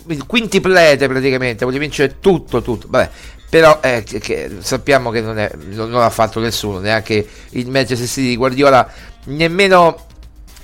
il 0.07 0.27
quintiplete 0.27 1.07
praticamente, 1.07 1.65
voglio 1.65 1.79
vincere 1.79 2.17
tutto, 2.21 2.63
tutto. 2.63 2.87
Vabbè, 2.89 3.11
però 3.49 3.81
eh, 3.83 4.03
che, 4.05 4.19
che 4.19 4.51
sappiamo 4.61 5.11
che 5.11 5.21
non, 5.21 5.39
è, 5.39 5.51
non, 5.71 5.91
non, 5.91 6.03
ha 6.03 6.11
fatto 6.11 6.41
nessuno, 6.41 6.79
neanche 6.79 7.27
il 7.51 7.69
Manchester 7.71 8.09
City 8.09 8.29
di 8.29 8.37
Guardiola, 8.37 8.91
nemmeno 9.25 10.07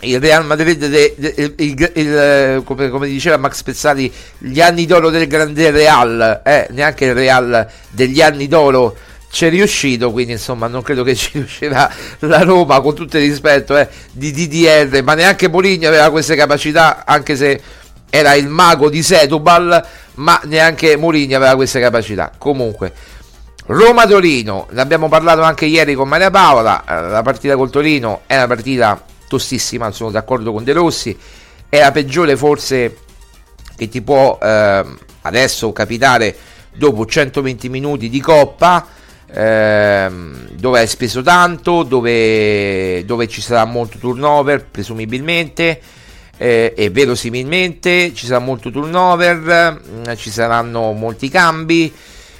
il 0.00 0.20
Real 0.20 0.44
Madrid, 0.44 0.86
de, 0.86 1.14
de, 1.16 1.54
il, 1.56 1.90
il, 1.94 2.62
come, 2.64 2.90
come, 2.90 3.06
diceva 3.06 3.36
Max 3.38 3.62
Pezzati, 3.62 4.12
gli 4.38 4.60
anni 4.60 4.86
d'oro 4.86 5.10
del 5.10 5.26
grande 5.26 5.70
Real, 5.70 6.42
eh, 6.44 6.66
neanche 6.70 7.06
il 7.06 7.14
Real 7.14 7.66
degli 7.90 8.20
anni 8.20 8.48
d'oro 8.48 8.96
c'è 9.34 9.50
riuscito, 9.50 10.12
quindi 10.12 10.34
insomma 10.34 10.68
non 10.68 10.82
credo 10.82 11.02
che 11.02 11.16
ci 11.16 11.30
riuscirà 11.32 11.92
la 12.20 12.44
Roma 12.44 12.80
con 12.80 12.94
tutto 12.94 13.18
il 13.18 13.24
rispetto 13.28 13.76
eh, 13.76 13.88
di 14.12 14.30
DDR, 14.30 15.02
ma 15.02 15.14
neanche 15.14 15.48
Mourinho 15.48 15.88
aveva 15.88 16.08
queste 16.10 16.36
capacità, 16.36 17.02
anche 17.04 17.34
se 17.34 17.60
era 18.10 18.34
il 18.34 18.46
mago 18.46 18.88
di 18.88 19.02
Setubal, 19.02 19.84
ma 20.14 20.40
neanche 20.44 20.96
Mourinho 20.96 21.34
aveva 21.34 21.56
queste 21.56 21.80
capacità. 21.80 22.30
Comunque, 22.38 22.92
Roma-Torino, 23.66 24.68
ne 24.70 24.80
abbiamo 24.80 25.08
parlato 25.08 25.42
anche 25.42 25.64
ieri 25.64 25.94
con 25.94 26.06
Maria 26.06 26.30
Paola, 26.30 26.84
eh, 26.84 27.08
la 27.08 27.22
partita 27.22 27.56
col 27.56 27.70
Torino 27.70 28.20
è 28.26 28.36
una 28.36 28.46
partita 28.46 29.04
tostissima, 29.26 29.90
sono 29.90 30.12
d'accordo 30.12 30.52
con 30.52 30.62
De 30.62 30.72
Rossi, 30.72 31.18
è 31.68 31.80
la 31.80 31.90
peggiore 31.90 32.36
forse 32.36 32.98
che 33.74 33.88
ti 33.88 34.00
può 34.00 34.38
eh, 34.40 34.84
adesso 35.22 35.72
capitare 35.72 36.36
dopo 36.72 37.04
120 37.04 37.68
minuti 37.68 38.08
di 38.08 38.20
coppa. 38.20 39.02
Eh, 39.32 40.10
dove 40.52 40.78
hai 40.78 40.86
speso 40.86 41.22
tanto, 41.22 41.82
dove, 41.82 43.04
dove 43.04 43.26
ci 43.28 43.40
sarà 43.40 43.64
molto 43.64 43.98
turnover 43.98 44.64
presumibilmente 44.64 45.80
eh, 46.36 46.72
e 46.76 46.90
verosimilmente 46.90 48.12
ci 48.14 48.26
sarà 48.26 48.40
molto 48.40 48.70
turnover, 48.70 49.80
mm, 49.88 50.14
ci 50.16 50.30
saranno 50.30 50.92
molti 50.92 51.28
cambi. 51.28 51.92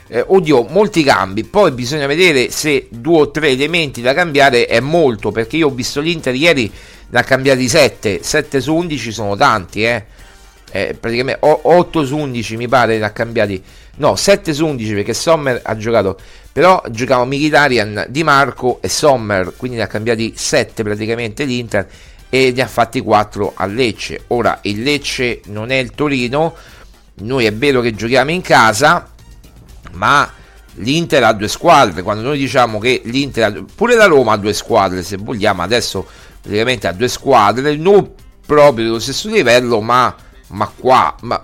Eh, 0.06 0.22
oddio, 0.26 0.66
molti 0.68 1.02
cambi. 1.02 1.44
Poi 1.44 1.70
bisogna 1.70 2.06
vedere 2.06 2.50
se 2.50 2.88
due 2.90 3.20
o 3.20 3.30
tre 3.30 3.48
elementi 3.48 4.02
da 4.02 4.12
cambiare 4.12 4.66
è 4.66 4.80
molto. 4.80 5.30
Perché 5.30 5.56
io 5.56 5.68
ho 5.68 5.74
visto 5.74 6.00
l'Inter 6.00 6.34
ieri, 6.34 6.70
ne 7.08 7.18
ha 7.18 7.22
cambiati 7.22 7.68
7. 7.68 8.22
7 8.22 8.60
su 8.60 8.74
11 8.74 9.12
sono 9.12 9.36
tanti, 9.36 9.84
eh. 9.84 10.04
Eh 10.76 10.96
praticamente 10.98 11.38
8 11.40 12.04
su 12.04 12.16
11 12.16 12.56
mi 12.56 12.66
pare 12.66 12.98
ne 12.98 13.04
ha 13.04 13.12
cambiati. 13.12 13.62
No, 13.98 14.16
7 14.16 14.52
su 14.52 14.66
11 14.66 14.94
perché 14.94 15.14
Sommer 15.14 15.60
ha 15.62 15.76
giocato. 15.76 16.18
Però 16.50 16.82
giocavo 16.90 17.24
Mkhitaryan, 17.26 18.06
Di 18.08 18.24
Marco 18.24 18.78
e 18.80 18.88
Sommer. 18.88 19.54
Quindi 19.56 19.76
ne 19.76 19.84
ha 19.84 19.86
cambiati 19.86 20.32
7 20.34 20.82
praticamente 20.82 21.44
l'Inter 21.44 21.88
e 22.28 22.52
ne 22.52 22.62
ha 22.62 22.66
fatti 22.66 23.00
4 23.00 23.52
a 23.54 23.66
Lecce. 23.66 24.24
Ora 24.28 24.58
il 24.62 24.82
Lecce 24.82 25.42
non 25.46 25.70
è 25.70 25.76
il 25.76 25.92
Torino, 25.92 26.56
noi 27.18 27.44
è 27.44 27.52
vero 27.52 27.80
che 27.80 27.94
giochiamo 27.94 28.32
in 28.32 28.40
casa, 28.40 29.08
ma 29.92 30.28
l'Inter 30.74 31.22
ha 31.22 31.32
due 31.34 31.46
squadre. 31.46 32.02
Quando 32.02 32.24
noi 32.24 32.36
diciamo 32.36 32.80
che 32.80 33.00
l'Inter, 33.04 33.44
ha, 33.44 33.64
pure 33.76 33.94
la 33.94 34.06
Roma 34.06 34.32
ha 34.32 34.36
due 34.38 34.52
squadre, 34.52 35.04
se 35.04 35.18
vogliamo, 35.18 35.62
adesso 35.62 36.04
praticamente 36.40 36.88
ha 36.88 36.92
due 36.92 37.06
squadre, 37.06 37.76
non 37.76 38.10
proprio 38.44 38.86
dello 38.86 38.98
stesso 38.98 39.28
livello, 39.28 39.80
ma, 39.80 40.12
ma 40.48 40.70
qua, 40.74 41.14
ma, 41.22 41.40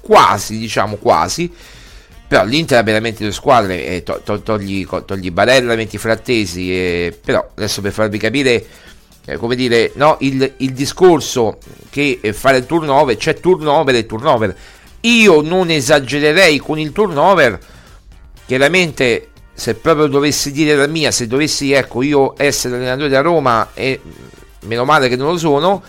quasi, 0.00 0.58
diciamo 0.58 0.96
quasi. 0.96 1.52
Però 2.26 2.44
l'Inter 2.44 2.78
ha 2.78 2.82
veramente 2.82 3.22
due 3.24 3.32
squadre 3.32 3.84
e 3.84 4.02
to- 4.02 4.22
to- 4.24 4.40
togli, 4.40 4.86
togli 5.04 5.30
Barella, 5.30 5.74
metti 5.74 5.98
Frattesi 5.98 6.72
e... 6.72 7.18
però 7.22 7.46
adesso 7.54 7.82
per 7.82 7.92
farvi 7.92 8.16
capire 8.16 8.64
eh, 9.26 9.36
come 9.36 9.54
dire 9.54 9.92
no, 9.96 10.16
il, 10.20 10.54
il, 10.56 10.72
discorso 10.72 11.58
che 11.90 12.20
fare 12.32 12.56
il 12.58 12.66
turnover 12.66 13.16
c'è 13.16 13.38
turnover 13.38 13.94
e 13.94 14.06
turnover. 14.06 14.56
Io 15.00 15.42
non 15.42 15.68
esagererei 15.68 16.58
con 16.58 16.78
il 16.78 16.92
turnover 16.92 17.58
chiaramente 18.46 19.28
se 19.52 19.74
proprio 19.74 20.06
dovessi 20.06 20.50
dire 20.50 20.74
la 20.74 20.86
mia 20.86 21.10
se 21.10 21.26
dovessi 21.26 21.72
ecco 21.72 22.02
io 22.02 22.34
essere 22.36 22.76
allenatore 22.76 23.08
da 23.08 23.20
Roma 23.20 23.70
e 23.74 24.00
meno 24.60 24.84
male 24.84 25.08
che 25.08 25.16
non 25.16 25.32
lo 25.32 25.38
sono 25.38 25.82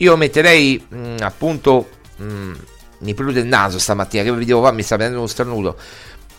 io 0.00 0.16
metterei 0.16 0.84
mh, 0.86 1.16
appunto 1.20 1.88
mh, 2.16 2.52
mi 2.98 3.14
prude 3.14 3.40
il 3.40 3.46
naso 3.46 3.78
stamattina 3.78 4.22
che 4.22 4.30
vedevo 4.32 4.60
qua 4.60 4.72
mi 4.72 4.82
sta 4.82 4.96
prendendo 4.96 5.22
uno 5.22 5.30
starnuto 5.30 5.76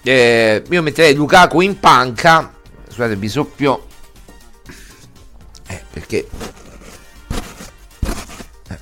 eh, 0.03 0.63
io 0.67 0.81
metterei 0.81 1.13
Lukaku 1.13 1.61
in 1.61 1.79
panca. 1.79 2.53
Scusate 2.87 3.15
vi 3.15 3.29
soppio. 3.29 3.87
Eh, 5.67 5.83
perché? 5.91 6.27
Eh. 8.67 8.79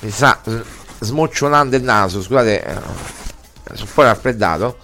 mi 0.00 0.10
sta 0.10 0.40
smocciolando 0.98 1.76
il 1.76 1.82
naso 1.82 2.22
scusate 2.22 2.64
eh, 2.64 2.74
sono 3.74 3.90
po' 3.92 4.02
raffreddato. 4.02 4.78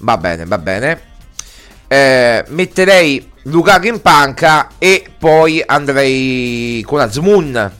Va 0.00 0.16
bene 0.18 0.44
va 0.44 0.58
bene. 0.58 1.14
Eh, 1.88 2.44
metterei 2.48 3.32
Lukaku 3.48 3.86
in 3.86 4.00
panca 4.02 4.70
e 4.78 5.08
poi 5.16 5.62
andrei 5.64 6.82
con 6.84 7.00
Azmoun 7.00 7.72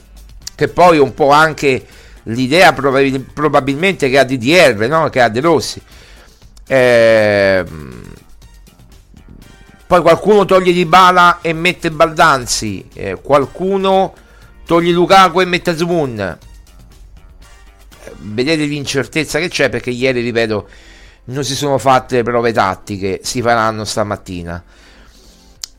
che 0.55 0.67
poi 0.69 0.97
un 0.97 1.13
po' 1.13 1.29
anche 1.29 1.85
l'idea 2.23 2.73
probabil- 2.73 3.31
probabilmente 3.33 4.09
che 4.09 4.17
ha 4.17 4.23
DDR, 4.23 4.87
no? 4.87 5.09
che 5.09 5.21
ha 5.21 5.29
De 5.29 5.39
Rossi. 5.39 5.81
Eh, 6.65 7.65
poi 9.85 10.01
qualcuno 10.01 10.45
toglie 10.45 10.73
Di 10.73 10.85
Bala 10.85 11.39
e 11.41 11.53
mette 11.53 11.91
Baldanzi, 11.91 12.87
eh, 12.93 13.19
qualcuno 13.21 14.13
toglie 14.65 14.91
Lukaku 14.91 15.41
e 15.41 15.45
mette 15.45 15.77
Zmoon. 15.77 16.19
Eh, 18.03 18.13
vedete 18.17 18.63
l'incertezza 18.65 19.37
che 19.37 19.49
c'è 19.49 19.69
perché 19.69 19.91
ieri, 19.91 20.21
ripeto, 20.21 20.69
non 21.25 21.43
si 21.43 21.55
sono 21.55 21.77
fatte 21.77 22.23
prove 22.23 22.51
tattiche, 22.51 23.19
si 23.21 23.41
faranno 23.41 23.85
stamattina. 23.85 24.63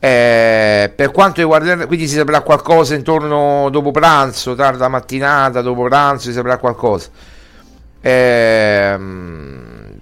Eh, 0.01 0.93
per 0.95 1.11
quanto 1.11 1.41
riguarda, 1.41 1.85
quindi 1.85 2.07
si 2.07 2.15
saprà 2.15 2.39
qualcosa 2.39 2.95
intorno 2.95 3.67
dopo 3.69 3.91
pranzo, 3.91 4.55
tarda 4.55 4.87
mattinata, 4.87 5.61
dopo 5.61 5.83
pranzo 5.83 6.27
si 6.27 6.33
saprà 6.33 6.57
qualcosa. 6.57 7.09
Eh, 8.01 8.97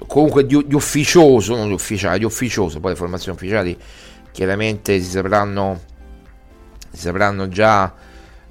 comunque 0.06 0.46
di, 0.46 0.64
di, 0.68 0.76
ufficioso, 0.76 1.56
non 1.56 1.68
di 1.68 1.74
ufficiale, 1.74 2.20
di 2.20 2.26
ufficioso, 2.26 2.80
poi 2.80 2.92
le 2.92 2.98
formazioni 2.98 3.36
ufficiali 3.36 3.76
chiaramente 4.32 5.00
si 5.00 5.10
sapranno, 5.10 5.80
si 6.92 7.02
sapranno 7.02 7.48
già, 7.48 7.92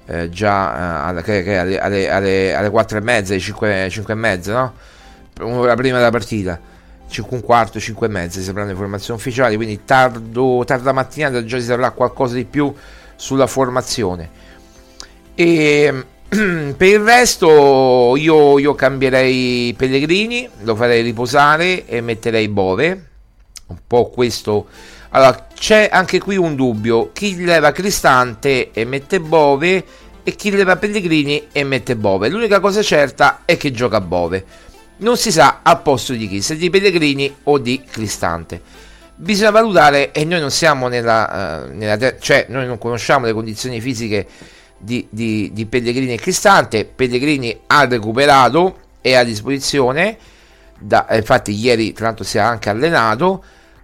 eh, 0.05 0.29
già 0.29 1.13
eh, 1.13 1.21
alle, 1.21 1.59
alle, 1.59 1.79
alle, 1.79 2.09
alle, 2.09 2.55
alle 2.55 2.69
4 2.69 2.97
e 2.97 3.01
mezza, 3.01 3.31
alle 3.31 3.41
5, 3.41 3.87
5 3.89 4.13
e 4.13 4.17
mezza, 4.17 4.53
no? 4.53 4.73
Un'ora 5.45 5.75
prima 5.75 5.97
della 5.97 6.09
partita 6.09 6.59
5 7.09 7.37
un 7.37 7.43
quarto, 7.43 7.79
5 7.79 8.05
e 8.05 8.09
mezza 8.09 8.39
le 8.39 8.69
informazioni 8.69 9.19
ufficiali, 9.19 9.55
quindi 9.55 9.83
tardo, 9.85 10.63
tarda 10.65 10.91
mattinata 10.91 11.43
già 11.43 11.57
si 11.57 11.65
saprà 11.65 11.91
qualcosa 11.91 12.35
di 12.35 12.45
più 12.45 12.73
sulla 13.15 13.47
formazione. 13.47 14.29
E 15.33 16.05
per 16.27 16.87
il 16.87 16.99
resto 16.99 18.15
io, 18.17 18.59
io 18.59 18.75
cambierei 18.75 19.73
Pellegrini, 19.77 20.49
lo 20.63 20.75
farei 20.75 21.01
riposare 21.01 21.85
e 21.85 22.01
metterei 22.01 22.47
Bove. 22.49 23.05
Un 23.67 23.77
po' 23.85 24.09
questo. 24.09 24.67
Allora, 25.09 25.47
c'è 25.53 25.89
anche 25.91 26.19
qui 26.19 26.37
un 26.37 26.55
dubbio. 26.55 27.11
Chi 27.13 27.43
leva 27.43 27.71
Cristante 27.71 28.71
e 28.71 28.85
mette 28.85 29.19
Bove 29.19 29.85
e 30.23 30.35
chi 30.35 30.51
leva 30.51 30.75
Pellegrini 30.75 31.47
e 31.51 31.63
mette 31.63 31.95
Bove. 31.95 32.27
L'unica 32.27 32.59
cosa 32.59 32.81
certa 32.81 33.41
è 33.45 33.55
che 33.55 33.71
gioca 33.71 34.01
Bove 34.01 34.45
non 34.97 35.17
si 35.17 35.31
sa 35.31 35.59
a 35.63 35.75
posto 35.77 36.13
di 36.13 36.27
chi, 36.27 36.41
se 36.41 36.55
di 36.55 36.69
Pellegrini 36.69 37.33
o 37.43 37.57
di 37.57 37.83
Cristante. 37.89 38.61
bisogna 39.15 39.49
valutare 39.49 40.11
e 40.11 40.25
noi 40.25 40.39
non 40.39 40.51
siamo 40.51 40.87
nella, 40.87 41.65
uh, 41.65 41.75
nella 41.75 42.17
cioè 42.19 42.45
noi 42.49 42.67
non 42.67 42.77
conosciamo 42.77 43.25
le 43.25 43.33
condizioni 43.33 43.81
fisiche 43.81 44.27
di, 44.77 45.07
di, 45.09 45.51
di 45.53 45.65
Pellegrini 45.65 46.13
e 46.13 46.17
Cristante. 46.17 46.85
Pellegrini 46.85 47.61
ha 47.67 47.85
recuperato 47.85 48.79
è 49.01 49.15
a 49.15 49.23
disposizione 49.23 50.17
da, 50.79 51.07
infatti 51.11 51.51
ieri 51.51 51.93
tra 51.93 52.05
l'altro 52.05 52.23
si 52.23 52.37
è 52.37 52.41
anche 52.41 52.69
allenato. 52.69 53.43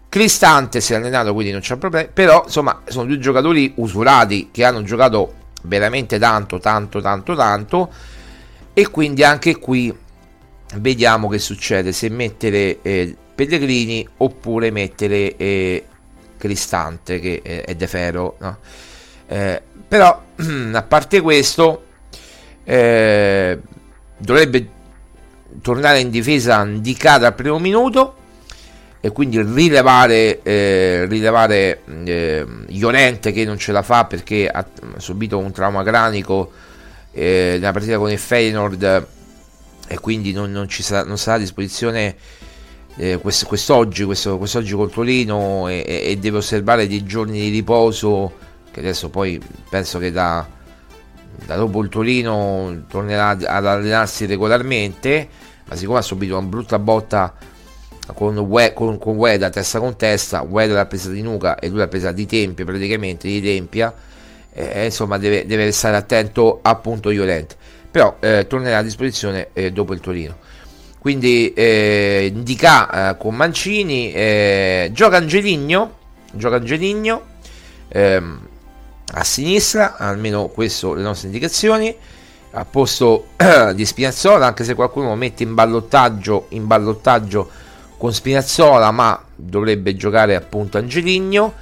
Cristante 0.10 0.80
si 0.80 0.94
è 0.94 0.98
allenato 0.98 1.34
quindi 1.34 1.52
non 1.52 1.62
c'è 1.62 1.76
problema 1.78 2.08
però 2.14 2.44
insomma 2.46 2.82
sono 2.86 3.06
due 3.06 3.18
giocatori 3.18 3.74
usurati 3.78 4.50
che 4.52 4.64
hanno 4.64 4.84
giocato 4.84 5.34
veramente 5.64 6.20
tanto 6.20 6.60
tanto 6.60 7.02
tanto 7.02 7.36
tanto. 7.36 7.92
E 8.76 8.90
quindi 8.90 9.24
anche 9.24 9.58
qui 9.58 9.96
vediamo 10.78 11.28
che 11.28 11.40
succede 11.40 11.92
se 11.92 12.10
mettere 12.10 12.80
eh, 12.82 13.16
Pellegrini 13.36 14.08
oppure 14.18 14.72
mettere 14.72 15.36
eh, 15.36 15.86
Cristante 16.38 17.20
che 17.20 17.42
è, 17.44 17.64
è 17.64 17.76
De 17.76 17.88
Ferro 17.88 18.38
no? 18.40 18.58
eh, 19.28 19.62
però 19.88 20.22
a 20.74 20.84
parte 20.84 21.22
questo 21.22 21.86
eh, 22.64 23.60
dovrebbe 24.18 24.68
tornare 25.62 26.00
in 26.00 26.10
difesa 26.10 26.64
Ndicata 26.64 27.28
al 27.28 27.36
primo 27.36 27.60
minuto 27.60 28.16
e 29.06 29.12
quindi 29.12 29.42
rilevare, 29.42 30.42
eh, 30.44 31.06
rilevare 31.10 31.82
eh, 32.06 32.46
Llorente 32.68 33.34
che 33.34 33.44
non 33.44 33.58
ce 33.58 33.74
la 33.74 33.82
fa 33.82 34.06
perché 34.06 34.48
ha 34.48 34.66
subito 34.98 35.38
un 35.38 35.52
trauma 35.52 35.84
cranico 35.84 36.52
eh, 37.12 37.58
nella 37.60 37.74
partita 37.74 37.98
con 37.98 38.10
il 38.10 38.18
Feyenoord 38.18 39.08
e 39.94 40.00
quindi 40.00 40.34
non, 40.34 40.52
non, 40.52 40.68
sarà, 40.70 41.04
non 41.08 41.20
sarà 41.20 41.38
a 41.38 41.40
disposizione 41.40 42.16
eh, 42.96 43.20
quest, 43.20 43.46
quest'oggi, 43.46 44.04
questo, 44.04 44.40
quest'oggi 44.40 44.74
col 44.74 44.90
Torino 44.90 45.68
e, 45.68 45.84
e, 45.86 46.18
deve 46.18 46.38
osservare 46.38 46.88
dei 46.88 47.04
giorni 47.04 47.40
di 47.40 47.50
riposo 47.50 48.34
che 48.72 48.80
adesso 48.80 49.10
poi 49.10 49.40
penso 49.70 50.00
che 50.00 50.12
da, 50.12 50.48
da 51.46 51.56
dopo 51.56 51.84
il 51.84 51.90
Torino 51.90 52.86
tornerà 52.88 53.30
ad 53.30 53.66
allenarsi 53.66 54.26
regolarmente 54.26 55.30
ma 55.68 55.76
siccome 55.76 56.00
ha 56.00 56.02
subito 56.02 56.36
una 56.36 56.48
brutta 56.48 56.80
botta 56.80 57.36
con, 58.16 58.36
We, 58.40 58.74
con, 58.74 58.98
con 58.98 59.16
Ueda 59.16 59.52
testa 59.52 59.78
con 59.80 59.96
testa 59.96 60.42
Ueda 60.42 60.74
l'ha 60.74 60.88
presa 60.88 61.12
di 61.12 61.22
nuca 61.22 61.60
e 61.60 61.70
lui 61.70 61.78
l'ha 61.78 61.88
presa 61.88 62.12
di 62.12 62.26
tempia 62.26 62.66
praticamente 62.66 63.28
di 63.28 63.42
tempia 63.42 63.94
eh, 64.54 64.86
insomma 64.86 65.20
deve, 65.20 65.46
deve 65.46 65.72
stare 65.72 65.96
attento 65.96 66.60
appunto 66.64 67.10
Violente 67.10 67.73
però 67.94 68.16
eh, 68.22 68.48
tornerà 68.48 68.80
a 68.80 68.82
disposizione 68.82 69.50
eh, 69.54 69.72
dopo 69.72 69.94
il 69.94 70.00
Torino. 70.00 70.36
Quindi 70.98 71.54
eh, 71.54 72.32
Indica 72.34 73.12
eh, 73.12 73.18
con 73.18 73.36
Mancini 73.36 74.12
eh, 74.12 74.90
gioca 74.94 75.18
Angeligno 75.18 75.98
gioca 76.32 76.56
Angeligno 76.56 77.22
ehm, 77.90 78.48
a 79.14 79.24
sinistra 79.24 79.98
almeno 79.98 80.48
questo 80.48 80.96
le 80.96 81.04
nostre 81.04 81.28
indicazioni 81.28 81.96
a 82.54 82.66
posto 82.66 83.28
di 83.76 83.86
Spinazzola 83.86 84.48
anche 84.48 84.64
se 84.64 84.74
qualcuno 84.74 85.10
lo 85.10 85.16
mette 85.16 85.44
in 85.44 85.54
ballottaggio 85.54 86.48
in 86.50 86.66
ballottaggio 86.66 87.48
con 88.00 88.12
Spinazzola 88.12 88.90
ma 88.90 89.24
dovrebbe 89.36 89.96
giocare 89.96 90.34
appunto 90.34 90.80
Angeligno 90.80 91.54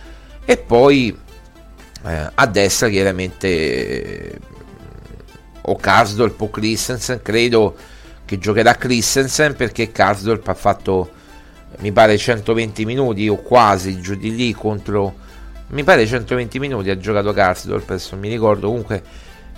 e 0.45 0.55
poi 0.55 1.13
eh, 2.05 2.29
a 2.33 2.45
destra 2.45 2.87
chiaramente 2.87 4.39
o 5.71 5.75
Karsdorp 5.75 6.39
o 6.41 6.49
Christensen 6.49 7.21
credo 7.21 7.75
che 8.25 8.37
giocherà 8.37 8.75
Christensen 8.75 9.55
perché 9.55 9.91
Karsdorp 9.91 10.47
ha 10.47 10.53
fatto 10.53 11.11
mi 11.79 11.91
pare 11.91 12.17
120 12.17 12.85
minuti 12.85 13.27
o 13.27 13.37
quasi 13.37 13.99
giù 13.99 14.15
di 14.15 14.35
lì 14.35 14.53
contro 14.53 15.15
mi 15.67 15.83
pare 15.83 16.05
120 16.05 16.59
minuti 16.59 16.89
ha 16.89 16.97
giocato 16.97 17.33
Karsdorp 17.33 17.89
adesso 17.89 18.15
mi 18.15 18.29
ricordo 18.29 18.67
comunque 18.67 19.03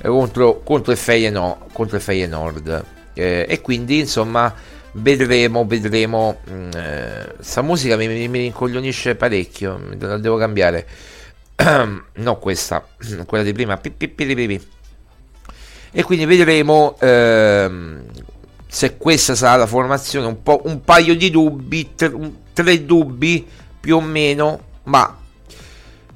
eh, 0.01 0.07
contro, 0.07 0.61
contro 0.61 0.91
il 0.91 0.97
Feyenoord, 0.97 1.71
contro 1.71 1.95
il 1.95 2.01
Feyenoord. 2.01 2.83
Eh, 3.13 3.45
e 3.47 3.61
quindi 3.61 3.99
insomma 3.99 4.53
vedremo 4.93 5.65
vedremo 5.65 6.39
mm, 6.49 6.69
eh, 6.75 7.61
musica 7.61 7.95
mi, 7.95 8.07
mi, 8.07 8.27
mi 8.27 8.39
rincoglionisce 8.39 9.15
parecchio 9.15 9.79
la 9.99 10.17
devo 10.17 10.37
cambiare 10.37 10.87
no 12.13 12.37
questa 12.37 12.83
quella 13.25 13.43
di 13.43 13.53
prima 13.53 13.79
e 15.95 16.03
quindi 16.03 16.25
vedremo 16.25 16.95
ehm, 16.99 18.01
se 18.67 18.97
questa 18.97 19.35
sarà 19.35 19.57
la 19.57 19.67
formazione 19.67 20.25
un, 20.25 20.41
po', 20.41 20.61
un 20.65 20.81
paio 20.81 21.15
di 21.15 21.29
dubbi 21.29 21.91
tre, 21.95 22.11
tre 22.51 22.83
dubbi 22.83 23.45
più 23.79 23.97
o 23.97 24.01
meno 24.01 24.59
ma 24.85 25.15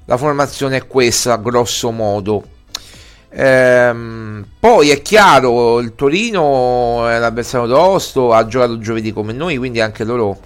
la 0.06 0.18
formazione 0.18 0.78
è 0.78 0.88
questa 0.88 1.36
grosso 1.36 1.92
modo. 1.92 2.44
Ehm, 3.30 4.46
poi 4.60 4.90
è 4.90 5.02
chiaro 5.02 5.80
il 5.80 5.94
Torino 5.94 7.08
è 7.08 7.20
l'avversario 7.20 7.68
d'osto 7.68 8.34
ha 8.34 8.48
giocato 8.48 8.80
giovedì 8.80 9.12
come 9.12 9.34
noi 9.34 9.58
quindi 9.58 9.82
anche 9.82 10.06
loro 10.06 10.40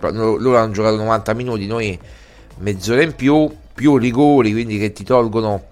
loro 0.00 0.58
hanno 0.58 0.72
giocato 0.72 0.96
90 0.96 1.32
minuti 1.32 1.66
noi 1.66 1.98
mezz'ora 2.58 3.02
in 3.02 3.14
più 3.14 3.48
più 3.72 3.96
rigori 3.96 4.50
quindi 4.50 4.78
che 4.78 4.92
ti 4.92 5.04
tolgono 5.04 5.62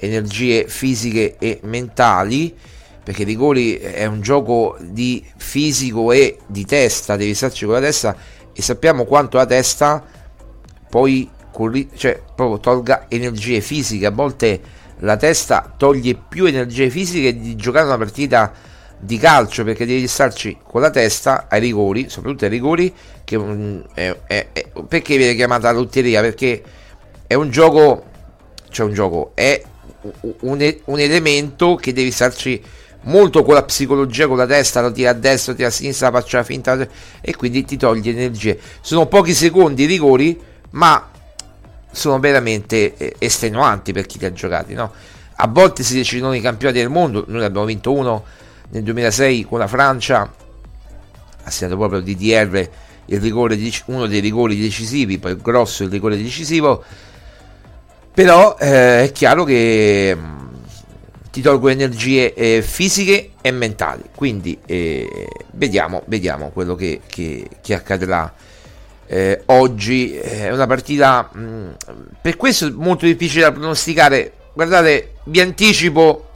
energie 0.00 0.66
fisiche 0.68 1.36
e 1.38 1.60
mentali 1.62 2.54
perché 3.02 3.24
rigori 3.24 3.76
è 3.76 4.04
un 4.04 4.20
gioco 4.20 4.76
di 4.80 5.24
fisico 5.36 6.12
e 6.12 6.38
di 6.46 6.66
testa 6.66 7.16
devi 7.16 7.34
starci 7.34 7.64
con 7.64 7.74
la 7.74 7.80
testa 7.80 8.14
e 8.52 8.60
sappiamo 8.60 9.04
quanto 9.04 9.38
la 9.38 9.46
testa 9.46 10.04
poi 10.90 11.30
cioè 11.96 12.22
proprio 12.34 12.60
tolga 12.60 13.06
energie 13.08 13.60
fisiche. 13.60 14.06
A 14.06 14.10
volte 14.10 14.60
la 14.98 15.16
testa 15.16 15.72
toglie 15.76 16.14
più 16.28 16.44
energie 16.44 16.90
fisiche 16.90 17.38
di 17.38 17.56
giocare 17.56 17.86
una 17.86 17.98
partita 17.98 18.52
di 19.00 19.16
calcio 19.16 19.64
perché 19.64 19.86
devi 19.86 20.06
starci 20.06 20.58
con 20.62 20.80
la 20.80 20.90
testa 20.90 21.46
ai 21.48 21.60
rigori 21.60 22.08
soprattutto 22.08 22.44
ai 22.44 22.50
rigori 22.50 22.92
che 23.22 23.36
um, 23.36 23.84
è, 23.94 24.16
è, 24.26 24.48
è, 24.52 24.70
perché 24.88 25.16
viene 25.16 25.34
chiamata 25.34 25.70
lotteria? 25.70 26.20
Perché 26.20 26.62
è 27.26 27.34
un 27.34 27.50
gioco 27.50 28.04
cioè 28.70 28.86
un 28.86 28.92
gioco 28.92 29.32
è 29.34 29.62
un, 30.20 30.74
un 30.84 31.00
elemento 31.00 31.74
che 31.76 31.92
devi 31.92 32.10
starci 32.10 32.62
molto 33.02 33.42
con 33.42 33.54
la 33.54 33.62
psicologia, 33.62 34.26
con 34.26 34.36
la 34.36 34.46
testa, 34.46 34.80
lo 34.80 34.92
tira 34.92 35.10
a 35.10 35.14
destra, 35.14 35.54
tira 35.54 35.68
a 35.68 35.70
sinistra, 35.70 36.10
faccia 36.10 36.38
la 36.38 36.44
finta 36.44 36.88
e 37.20 37.36
quindi 37.36 37.64
ti 37.64 37.76
toglie 37.76 38.10
energie. 38.10 38.58
Sono 38.80 39.06
pochi 39.06 39.34
secondi 39.34 39.84
i 39.84 39.86
rigori, 39.86 40.38
ma 40.70 41.10
sono 41.90 42.18
veramente 42.18 42.96
eh, 42.96 43.14
estenuanti 43.18 43.92
per 43.92 44.06
chi 44.06 44.18
li 44.18 44.26
ha 44.26 44.32
giocati. 44.32 44.74
No? 44.74 44.92
A 45.36 45.46
volte 45.46 45.82
si 45.82 45.94
decidono 45.94 46.34
i 46.34 46.40
campionati 46.40 46.80
del 46.80 46.90
mondo, 46.90 47.24
noi 47.28 47.44
abbiamo 47.44 47.66
vinto 47.66 47.92
uno 47.92 48.24
nel 48.70 48.82
2006 48.82 49.44
con 49.44 49.58
la 49.58 49.66
Francia, 49.66 50.30
ha 51.42 51.50
segnato 51.50 51.78
proprio 51.78 52.00
DDR 52.00 52.68
il 53.06 53.20
rigore, 53.20 53.58
uno 53.86 54.06
dei 54.06 54.20
rigori 54.20 54.58
decisivi, 54.58 55.18
poi 55.18 55.36
grosso 55.36 55.84
il 55.84 55.90
rigore 55.90 56.16
decisivo, 56.16 56.84
però 58.12 58.56
eh, 58.58 59.04
è 59.04 59.12
chiaro 59.12 59.44
che 59.44 60.14
mh, 60.14 60.20
mm, 60.20 60.46
ti 61.30 61.40
tolgo 61.40 61.68
energie 61.68 62.34
eh, 62.34 62.62
fisiche 62.62 63.30
e 63.40 63.50
mentali, 63.50 64.02
quindi 64.14 64.58
eh, 64.66 65.28
vediamo, 65.52 66.02
vediamo 66.06 66.50
quello 66.50 66.74
che, 66.74 67.00
che, 67.06 67.48
che 67.60 67.74
accadrà 67.74 68.32
eh, 69.06 69.42
oggi. 69.46 70.16
È 70.16 70.50
una 70.50 70.66
partita 70.66 71.30
mh, 71.32 71.40
mm, 71.40 71.70
per 72.20 72.36
questo 72.36 72.66
è 72.66 72.70
molto 72.70 73.06
difficile 73.06 73.42
da 73.42 73.52
pronosticare. 73.52 74.32
Guardate 74.52 75.14
vi 75.24 75.40
anticipo 75.40 76.28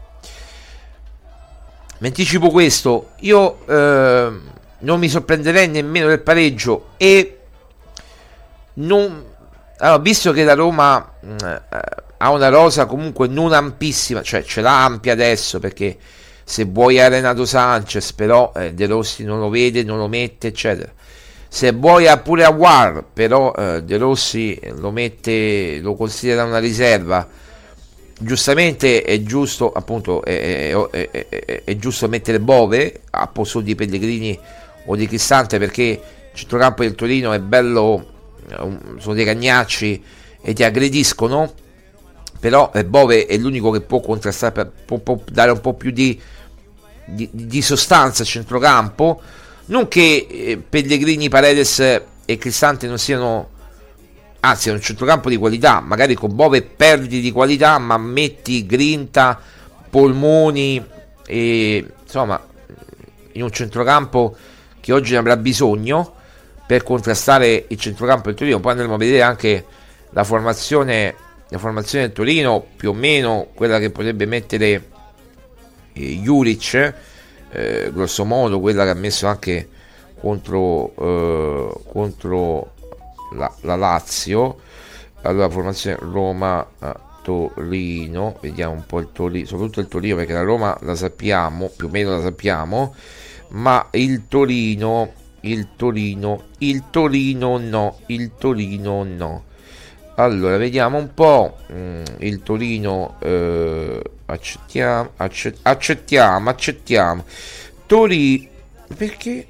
vi 2.03 2.09
anticipo 2.09 2.51
questo. 2.51 3.11
Io 3.21 3.65
eh, 3.67 4.33
non 4.81 4.99
mi 4.99 5.09
sorprenderei 5.09 5.69
nemmeno 5.69 6.09
del 6.09 6.21
pareggio 6.21 6.91
e 6.97 7.39
non 8.75 9.25
allora, 9.79 9.99
visto 9.99 10.33
che 10.33 10.45
la 10.45 10.55
Roma 10.55 10.99
mh, 11.21 11.33
mm, 11.33 11.37
eh, 11.41 11.63
ha 12.19 12.31
una 12.31 12.49
rosa 12.49 12.87
comunque 12.87 13.27
non 13.27 13.53
ampissima 13.53 14.23
cioè 14.23 14.45
ce 14.45 14.61
l'ha 14.61 14.85
ampia 14.85 15.13
adesso 15.13 15.59
perché 15.59 15.97
se 16.45 16.65
vuoi 16.65 17.01
a 17.01 17.09
Renato 17.09 17.45
Sanchez 17.45 18.13
però 18.13 18.53
eh, 18.55 18.75
De 18.75 18.87
Rossi 18.87 19.25
non 19.25 19.39
lo 19.39 19.49
vede 19.49 19.83
non 19.83 19.99
lo 19.99 20.09
mette 20.09 20.49
eccetera. 20.49 20.93
Se 21.49 21.71
vuoi 21.73 22.07
pure 22.23 22.45
a 22.45 22.51
War 22.51 23.05
però 23.13 23.53
eh, 23.53 23.83
De 23.83 23.97
Rossi 23.97 24.59
lo 24.77 24.91
mette 24.91 25.79
lo 25.81 25.95
considera 25.95 26.45
una 26.45 26.59
riserva. 26.59 27.27
Giustamente 28.19 29.03
è 29.03 29.23
giusto 29.23 29.73
appunto 29.73 30.23
è, 30.23 30.73
è, 30.73 31.11
è, 31.11 31.63
è 31.65 31.77
giusto 31.77 32.09
mettere 32.09 32.39
Bove 32.39 33.01
a 33.11 33.27
posto 33.27 33.61
di 33.61 33.75
Pellegrini 33.75 34.39
o 34.87 34.97
di 34.97 35.07
Cristante 35.07 35.59
perché 35.59 35.83
il 35.83 36.01
centrocampo 36.33 36.83
del 36.83 36.95
Torino 36.95 37.33
è 37.33 37.41
bello 37.41 38.12
sono 38.99 39.15
dei 39.15 39.25
cagnacci 39.25 40.03
e 40.41 40.53
ti 40.53 40.65
aggrediscono 40.65 41.55
però 42.43 42.73
eh, 42.75 42.85
Bove 42.85 43.27
è 43.27 43.37
l'unico 43.37 43.71
che 43.71 43.83
può 43.83 44.01
contrastare 44.01 44.69
può, 44.85 44.99
può 44.99 45.21
dare 45.31 45.53
un 45.53 45.61
po' 45.61 45.75
più 45.75 45.93
di, 45.93 46.21
di, 47.05 47.29
di 47.31 47.63
sostanza 47.63 48.23
al 48.23 48.29
centrocampo. 48.29 49.21
Non 49.67 49.87
che 49.87 50.27
eh, 50.29 50.57
Pellegrini, 50.57 51.29
Paredes 51.29 51.79
e 52.25 52.39
Cristante 52.39 52.89
non 52.89 52.99
siano 52.99 53.51
anzi 54.41 54.71
è 54.71 54.73
un 54.73 54.81
centrocampo 54.81 55.29
di 55.29 55.37
qualità, 55.37 55.79
magari 55.79 56.15
con 56.15 56.35
Bove 56.35 56.63
perdi 56.63 57.21
di 57.21 57.31
qualità, 57.31 57.79
ma 57.79 57.97
metti 57.97 58.67
grinta, 58.67 59.41
polmoni 59.89 60.85
e 61.25 61.87
insomma 62.03 62.45
in 63.35 63.43
un 63.43 63.53
centrocampo 63.53 64.37
che 64.81 64.93
oggi 64.93 65.13
ne 65.13 65.19
avrà 65.19 65.37
bisogno 65.37 66.15
per 66.67 66.83
contrastare 66.83 67.67
il 67.69 67.79
centrocampo 67.79 68.29
del 68.29 68.35
Torino. 68.35 68.61
Poi 68.61 68.73
andremo 68.73 68.95
a 68.95 68.99
vedere 68.99 69.23
anche 69.23 69.65
la 70.11 70.25
formazione, 70.25 71.15
la 71.49 71.59
formazione 71.59 72.07
del 72.07 72.15
Torino, 72.15 72.65
più 72.77 72.91
o 72.91 72.93
meno 72.95 73.49
quella 73.55 73.79
che 73.79 73.91
potrebbe 73.91 74.27
mettere 74.27 74.89
eh, 75.93 76.17
Juric, 76.19 76.95
eh, 77.51 77.91
grosso 77.93 78.25
modo 78.25 78.61
quella 78.61 78.85
che 78.85 78.91
ha 78.91 78.95
messo 78.95 79.27
anche 79.27 79.69
contro, 80.19 80.95
eh, 80.99 81.81
contro 81.89 82.73
la, 83.35 83.53
la, 83.61 83.77
Lazio. 83.77 84.59
Allora, 85.23 85.49
formazione 85.49 85.97
Roma. 86.01 86.67
Torino, 87.23 88.37
vediamo 88.41 88.73
un 88.73 88.85
po' 88.85 88.99
il 88.99 89.11
Torino, 89.13 89.47
soprattutto 89.47 89.79
il 89.79 89.87
Torino 89.87 90.17
perché 90.17 90.33
la 90.33 90.43
Roma 90.43 90.77
la 90.81 90.97
sappiamo, 90.97 91.69
più 91.69 91.87
o 91.87 91.91
meno 91.91 92.11
la 92.11 92.21
sappiamo, 92.21 92.97
ma 93.51 93.87
il 93.93 94.27
Torino, 94.27 95.13
il 95.43 95.69
Torino, 95.77 96.49
il 96.59 96.85
Torino 96.91 97.59
no, 97.59 97.99
il 98.07 98.33
Torino 98.39 99.03
no. 99.05 99.45
Allora, 100.17 100.57
vediamo 100.57 100.99
un 100.99 101.15
po'. 101.15 101.59
Mm, 101.73 102.03
il 102.19 102.43
Torino 102.43 103.17
eh, 103.21 104.03
accettiamo, 104.27 105.11
accett- 105.17 105.59
accettiamo, 105.63 106.51
accettiamo. 106.51 107.25
Torino 107.87 108.49
perché 108.97 109.47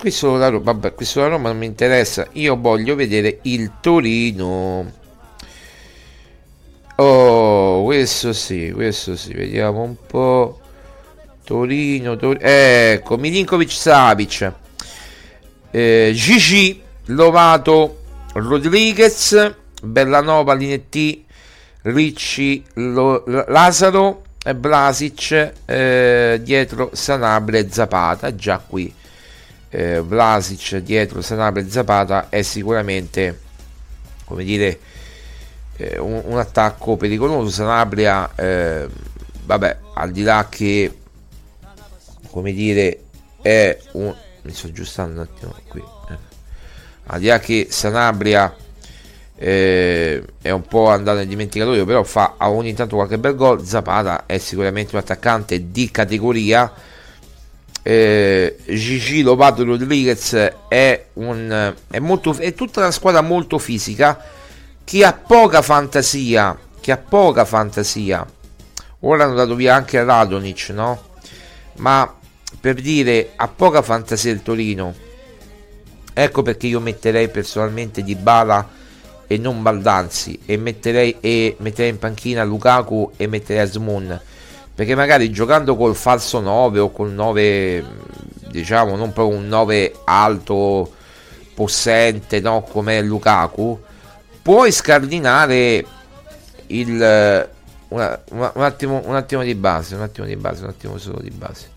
questo 0.00 0.36
la 0.36 0.48
Roma, 0.48 0.72
vabbè, 0.72 0.94
questo 0.94 1.20
la 1.20 1.28
Roma 1.28 1.48
non 1.48 1.58
mi 1.58 1.66
interessa. 1.66 2.26
Io 2.32 2.56
voglio 2.56 2.94
vedere 2.94 3.40
il 3.42 3.72
Torino. 3.80 4.92
Oh, 6.96 7.84
questo 7.84 8.32
sì, 8.32 8.72
questo 8.74 9.16
sì, 9.16 9.32
vediamo 9.32 9.82
un 9.82 9.96
po'. 10.06 10.60
Torino, 11.44 12.16
Torino. 12.16 12.44
Ecco, 12.44 13.16
Milinkovic 13.16 13.70
Savic. 13.70 14.52
Eh, 15.70 16.12
Gigi, 16.14 16.80
Lovato, 17.06 18.02
Rodriguez, 18.34 19.54
Bellanova, 19.82 20.54
Linetti, 20.54 21.24
Ricci, 21.82 22.64
Lo, 22.74 23.24
Lazaro, 23.26 24.24
Blasic, 24.56 25.52
eh, 25.64 26.40
dietro 26.42 26.90
Sanabria 26.92 27.60
e 27.60 27.68
Zapata. 27.70 28.34
Già 28.34 28.58
qui 28.58 28.92
eh, 29.70 30.00
Vlasic 30.00 30.76
dietro 30.76 31.20
Sanabria 31.20 31.64
e 31.64 31.70
Zapata 31.70 32.28
è 32.28 32.42
sicuramente, 32.42 33.40
come 34.24 34.44
dire, 34.44 34.78
eh, 35.76 35.98
un, 35.98 36.22
un, 36.24 36.38
attacco 36.38 36.96
pericoloso. 36.96 37.50
Sanabria, 37.50 38.30
eh, 38.34 38.88
vabbè, 39.44 39.78
al 39.94 40.10
di 40.10 40.22
là 40.22 40.46
che 40.48 40.92
come 42.30 42.52
dire, 42.52 43.02
è 43.42 43.76
un... 43.92 44.14
mi 44.48 44.54
sto 44.54 44.68
aggiustando 44.68 45.20
un 45.20 45.28
attimo 45.30 45.54
qui. 45.68 45.82
Eh. 46.08 46.16
Al 47.10 47.20
di 47.20 47.26
là 47.26 47.38
che 47.38 47.66
Sanabria 47.70 48.54
eh, 49.36 50.24
è 50.40 50.50
un 50.50 50.62
po' 50.62 50.88
andato 50.88 51.18
nel 51.18 51.28
dimenticatoio, 51.28 51.84
però 51.84 52.02
fa 52.02 52.34
ogni 52.38 52.72
tanto 52.72 52.96
qualche 52.96 53.18
bel 53.18 53.34
gol. 53.34 53.64
Zapata 53.64 54.24
è 54.24 54.38
sicuramente 54.38 54.94
un 54.94 55.02
attaccante 55.02 55.70
di 55.70 55.90
categoria. 55.90 56.72
Eh, 57.82 58.56
Gigi 58.66 59.20
Lovato 59.22 59.64
Rodriguez 59.64 60.32
è, 60.68 61.06
un, 61.14 61.74
è, 61.88 61.98
molto, 61.98 62.34
è 62.36 62.54
tutta 62.54 62.80
una 62.80 62.90
squadra 62.90 63.20
molto 63.20 63.58
fisica 63.58 64.18
che 64.82 65.04
ha 65.04 65.12
poca 65.12 65.60
fantasia. 65.60 66.58
Che 66.80 66.92
ha 66.92 66.96
poca 66.96 67.44
fantasia. 67.44 68.26
Ora 69.00 69.24
hanno 69.24 69.34
dato 69.34 69.54
via 69.54 69.74
anche 69.74 70.02
Radonic, 70.02 70.70
no? 70.70 71.02
Ma 71.76 72.17
per 72.60 72.74
dire 72.74 73.32
ha 73.36 73.48
poca 73.48 73.82
fantasia 73.82 74.32
il 74.32 74.42
Torino. 74.42 74.94
Ecco 76.12 76.42
perché 76.42 76.66
io 76.66 76.80
metterei 76.80 77.28
personalmente 77.28 78.02
Di 78.02 78.16
Bala 78.16 78.76
e 79.26 79.36
non 79.36 79.62
Baldanzi 79.62 80.40
e 80.46 80.56
metterei, 80.56 81.16
e 81.20 81.54
metterei 81.58 81.90
in 81.90 81.98
panchina 81.98 82.42
Lukaku 82.44 83.12
e 83.16 83.26
metterei 83.26 83.62
Asmun 83.62 84.20
perché 84.78 84.94
magari 84.94 85.30
giocando 85.32 85.74
col 85.74 85.96
falso 85.96 86.38
9 86.38 86.78
o 86.78 86.90
col 86.92 87.10
9 87.10 87.84
diciamo 88.48 88.94
non 88.94 89.12
proprio 89.12 89.36
un 89.36 89.48
9 89.48 89.92
alto 90.04 90.92
possente 91.52 92.38
no 92.38 92.62
come 92.62 93.02
Lukaku 93.02 93.78
puoi 94.40 94.70
scardinare 94.70 95.84
il 96.68 97.48
una, 97.88 98.22
una, 98.30 98.52
un, 98.54 98.62
attimo, 98.62 99.02
un 99.04 99.16
attimo 99.16 99.42
di 99.42 99.54
base 99.56 99.96
un 99.96 100.02
attimo 100.02 100.26
di 100.26 100.36
base 100.36 100.62
un 100.62 100.70
attimo 100.70 100.96
solo 100.96 101.20
di 101.20 101.30
base 101.30 101.70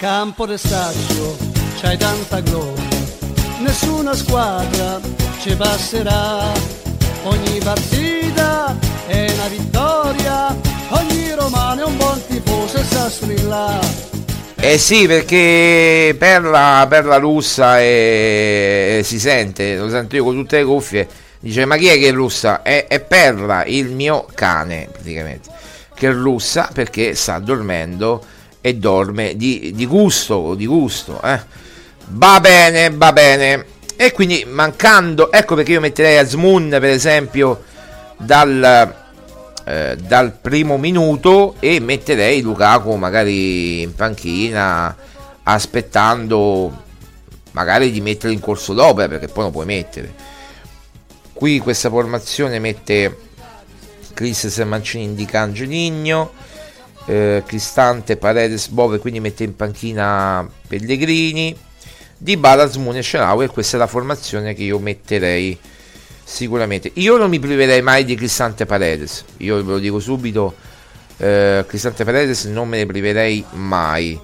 Campo 0.00 0.46
del 0.46 0.58
Staccio, 0.58 1.36
c'hai 1.78 1.98
tanta 1.98 2.40
gloria, 2.40 2.88
nessuna 3.58 4.14
squadra 4.14 4.98
ci 5.40 5.54
passerà. 5.54 6.50
Ogni 7.24 7.58
partita 7.62 8.78
è 9.06 9.30
una 9.30 9.48
vittoria, 9.48 10.56
ogni 10.88 11.34
romano 11.34 11.82
è 11.82 11.84
un 11.84 11.98
buon 11.98 12.18
tifoso 12.26 12.78
e 12.78 12.84
sa 12.84 13.10
strillare. 13.10 13.86
Eh 14.56 14.78
sì, 14.78 15.06
perché 15.06 16.16
per 16.18 16.44
la, 16.44 16.86
per 16.88 17.04
la 17.04 17.18
russa 17.18 17.78
è, 17.78 19.00
si 19.04 19.20
sente, 19.20 19.76
lo 19.76 19.90
sento 19.90 20.16
io 20.16 20.24
con 20.24 20.34
tutte 20.34 20.56
le 20.56 20.64
cuffie, 20.64 21.08
dice 21.40 21.66
ma 21.66 21.76
chi 21.76 21.88
è 21.88 21.98
che 21.98 22.10
russa? 22.10 22.62
È, 22.62 22.86
è 22.86 23.00
Perla, 23.00 23.66
il 23.66 23.90
mio 23.90 24.26
cane 24.32 24.88
praticamente, 24.90 25.50
che 25.94 26.10
russa 26.10 26.70
perché 26.72 27.14
sta 27.14 27.38
dormendo 27.38 28.38
e 28.60 28.76
dorme 28.76 29.36
di, 29.36 29.72
di 29.74 29.86
gusto, 29.86 30.54
di 30.54 30.66
gusto, 30.66 31.20
eh. 31.22 31.40
Va 32.12 32.40
bene, 32.40 32.90
va 32.90 33.12
bene. 33.12 33.64
E 33.96 34.12
quindi 34.12 34.44
mancando, 34.48 35.30
ecco 35.30 35.54
perché 35.54 35.72
io 35.72 35.80
metterei 35.80 36.18
Asmun 36.18 36.70
per 36.70 36.84
esempio 36.84 37.64
dal, 38.16 38.94
eh, 39.64 39.96
dal 39.96 40.32
primo 40.32 40.78
minuto 40.78 41.56
e 41.60 41.80
metterei 41.80 42.40
Lukaku 42.40 42.94
magari 42.94 43.82
in 43.82 43.94
panchina 43.94 44.96
aspettando 45.42 46.84
magari 47.52 47.90
di 47.90 48.00
mettere 48.00 48.32
in 48.32 48.40
corso 48.40 48.72
d'opera 48.72 49.08
perché 49.08 49.28
poi 49.28 49.44
lo 49.44 49.50
puoi 49.50 49.66
mettere. 49.66 50.12
Qui 51.32 51.58
questa 51.58 51.88
formazione 51.88 52.58
mette 52.58 53.16
Chris 54.14 54.56
Mancini 54.58 55.04
indica 55.04 55.40
Angeligno 55.40 56.32
eh, 57.10 57.42
Cristante, 57.44 58.16
Paredes, 58.16 58.68
Bove, 58.68 58.98
quindi 58.98 59.18
mette 59.18 59.42
in 59.42 59.56
panchina 59.56 60.48
Pellegrini, 60.68 61.56
Di 62.16 62.36
Bala, 62.36 62.66
Smune 62.66 62.98
e 62.98 63.02
Sharawi 63.02 63.46
e 63.46 63.48
questa 63.48 63.76
è 63.76 63.80
la 63.80 63.88
formazione 63.88 64.54
che 64.54 64.62
io 64.62 64.78
metterei 64.78 65.58
sicuramente. 66.22 66.92
Io 66.94 67.16
non 67.16 67.28
mi 67.28 67.40
priverei 67.40 67.82
mai 67.82 68.04
di 68.04 68.14
Cristante 68.14 68.64
Paredes, 68.64 69.24
io 69.38 69.56
ve 69.56 69.72
lo 69.72 69.78
dico 69.78 69.98
subito, 69.98 70.54
eh, 71.16 71.64
Cristante 71.66 72.04
Paredes 72.04 72.44
non 72.44 72.68
me 72.68 72.78
ne 72.78 72.86
priverei 72.86 73.44
mai. 73.54 74.18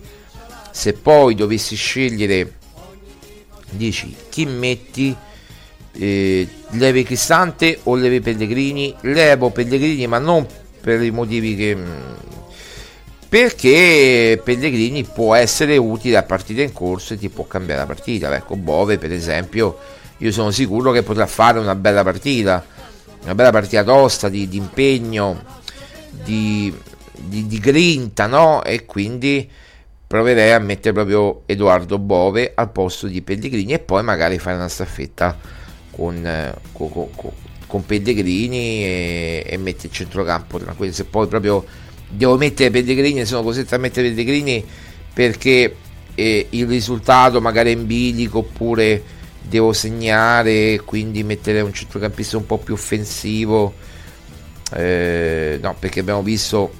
Se 0.70 0.92
poi 0.92 1.34
dovessi 1.34 1.74
scegliere, 1.74 2.52
dici 3.70 4.14
chi 4.28 4.46
metti, 4.46 5.16
eh, 5.92 6.48
levi 6.70 7.02
Cristante 7.02 7.80
o 7.84 7.96
levi 7.96 8.20
Pellegrini? 8.20 8.94
Levo 9.00 9.50
Pellegrini, 9.50 10.06
ma 10.06 10.18
non 10.18 10.46
per 10.80 11.02
i 11.02 11.10
motivi 11.10 11.56
che 11.56 11.74
mm, 11.74 12.26
perché 13.28 14.40
Pellegrini 14.42 15.04
può 15.04 15.34
essere 15.34 15.76
utile 15.76 16.16
a 16.16 16.22
partita 16.22 16.62
in 16.62 16.72
corso 16.72 17.14
e 17.14 17.18
ti 17.18 17.28
può 17.28 17.44
cambiare 17.46 17.80
la 17.80 17.86
partita. 17.86 18.34
Ecco, 18.34 18.56
Bove, 18.56 18.98
per 18.98 19.12
esempio, 19.12 19.78
io 20.18 20.32
sono 20.32 20.50
sicuro 20.50 20.92
che 20.92 21.02
potrà 21.02 21.26
fare 21.26 21.58
una 21.58 21.74
bella 21.74 22.02
partita, 22.02 22.64
una 23.22 23.34
bella 23.34 23.50
partita 23.50 23.82
tosta 23.82 24.28
di, 24.28 24.48
di 24.48 24.56
impegno, 24.56 25.44
di, 26.10 26.72
di, 27.12 27.46
di, 27.46 27.58
grinta, 27.58 28.26
no? 28.26 28.62
E 28.62 28.84
quindi 28.84 29.50
proverei 30.06 30.52
a 30.52 30.58
mettere 30.60 30.94
proprio 30.94 31.42
Edoardo 31.46 31.98
Bove 31.98 32.52
al 32.54 32.70
posto 32.70 33.08
di 33.08 33.22
Pellegrini 33.22 33.72
e 33.72 33.80
poi 33.80 34.04
magari 34.04 34.38
fare 34.38 34.56
una 34.56 34.68
staffetta 34.68 35.36
con, 35.90 36.54
con, 36.72 36.90
con, 36.90 37.32
con 37.66 37.84
Pellegrini 37.84 38.84
e, 38.84 39.44
e 39.46 39.56
mettere 39.56 39.88
il 39.88 39.92
centrocampo 39.92 40.58
tranquillo. 40.58 40.92
Se 40.92 41.04
poi 41.04 41.26
proprio 41.26 41.64
devo 42.16 42.36
mettere 42.36 42.70
Pellegrini, 42.70 43.24
sono 43.24 43.42
costretto 43.42 43.74
a 43.74 43.78
mettere 43.78 44.08
Pellegrini 44.08 44.64
perché 45.12 45.76
eh, 46.14 46.46
il 46.50 46.66
risultato 46.66 47.40
magari 47.40 47.72
è 47.72 47.76
in 47.76 47.86
bilico 47.86 48.38
oppure 48.38 49.02
devo 49.40 49.72
segnare, 49.72 50.80
quindi 50.84 51.22
mettere 51.22 51.60
un 51.60 51.72
centrocampista 51.72 52.36
un 52.36 52.46
po' 52.46 52.58
più 52.58 52.74
offensivo. 52.74 53.74
Eh, 54.72 55.58
no, 55.62 55.76
perché 55.78 56.00
abbiamo 56.00 56.22
visto 56.22 56.72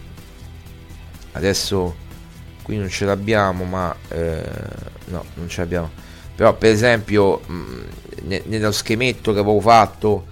adesso 1.37 1.95
qui 2.63 2.77
non 2.77 2.89
ce 2.89 3.05
l'abbiamo 3.05 3.65
ma 3.65 3.95
eh, 4.09 4.43
no 5.07 5.25
non 5.35 5.49
ce 5.49 5.61
l'abbiamo 5.61 5.91
però 6.35 6.55
per 6.55 6.71
esempio 6.73 7.43
mh, 7.47 7.65
ne, 8.23 8.43
nello 8.47 8.73
schemetto 8.73 9.33
che 9.33 9.39
avevo 9.39 9.61
fatto 9.61 10.27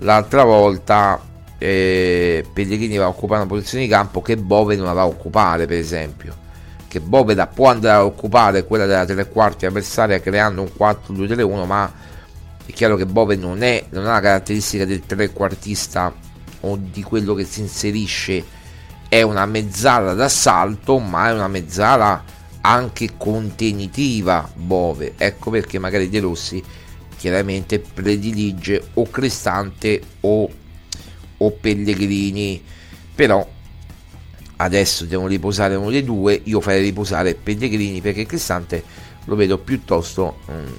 l'altra 0.00 0.42
volta 0.42 1.20
eh, 1.58 2.44
Pellegrini 2.52 2.96
va 2.96 3.04
a 3.04 3.08
occupare 3.08 3.40
una 3.40 3.48
posizione 3.48 3.84
di 3.84 3.90
campo 3.90 4.20
che 4.22 4.36
Bove 4.36 4.76
non 4.76 4.86
la 4.86 4.92
va 4.92 5.02
a 5.02 5.06
occupare 5.06 5.66
per 5.66 5.78
esempio. 5.78 6.44
Che 6.88 7.00
Bove 7.00 7.34
da, 7.34 7.46
può 7.46 7.68
andare 7.68 7.96
a 7.96 8.04
occupare 8.04 8.64
quella 8.64 8.86
della 8.86 9.04
tre 9.04 9.28
quarti 9.28 9.66
avversaria 9.66 10.20
creando 10.20 10.62
un 10.62 10.70
4-2-3-1 10.76 11.66
ma 11.66 11.92
è 12.64 12.72
chiaro 12.72 12.96
che 12.96 13.06
Bove 13.06 13.36
non, 13.36 13.62
è, 13.62 13.84
non 13.90 14.06
ha 14.06 14.12
la 14.12 14.20
caratteristica 14.20 14.84
del 14.84 15.04
trequartista 15.06 16.12
o 16.60 16.78
di 16.80 17.02
quello 17.02 17.34
che 17.34 17.44
si 17.44 17.60
inserisce. 17.60 18.44
È 19.08 19.22
una 19.22 19.46
mezzala 19.46 20.14
d'assalto 20.14 20.98
ma 20.98 21.28
è 21.28 21.32
una 21.32 21.48
mezzala 21.48 22.22
anche 22.60 23.10
contenitiva 23.16 24.50
Bove. 24.54 25.14
Ecco 25.16 25.50
perché 25.50 25.78
magari 25.78 26.08
De 26.08 26.20
Rossi 26.20 26.62
chiaramente 27.16 27.78
predilige 27.78 28.88
o 28.94 29.08
Cristante 29.08 30.00
o, 30.20 30.48
o 31.38 31.50
Pellegrini. 31.50 32.62
Però 33.14 33.46
adesso 34.56 35.04
devono 35.04 35.28
riposare 35.28 35.74
uno 35.74 35.90
dei 35.90 36.04
due 36.04 36.40
io 36.44 36.60
farei 36.60 36.82
riposare 36.82 37.34
Pellegrini 37.34 38.00
perché 38.00 38.24
Cristante 38.24 38.82
lo 39.24 39.34
vedo 39.34 39.58
piuttosto 39.58 40.38
mm, 40.50 40.72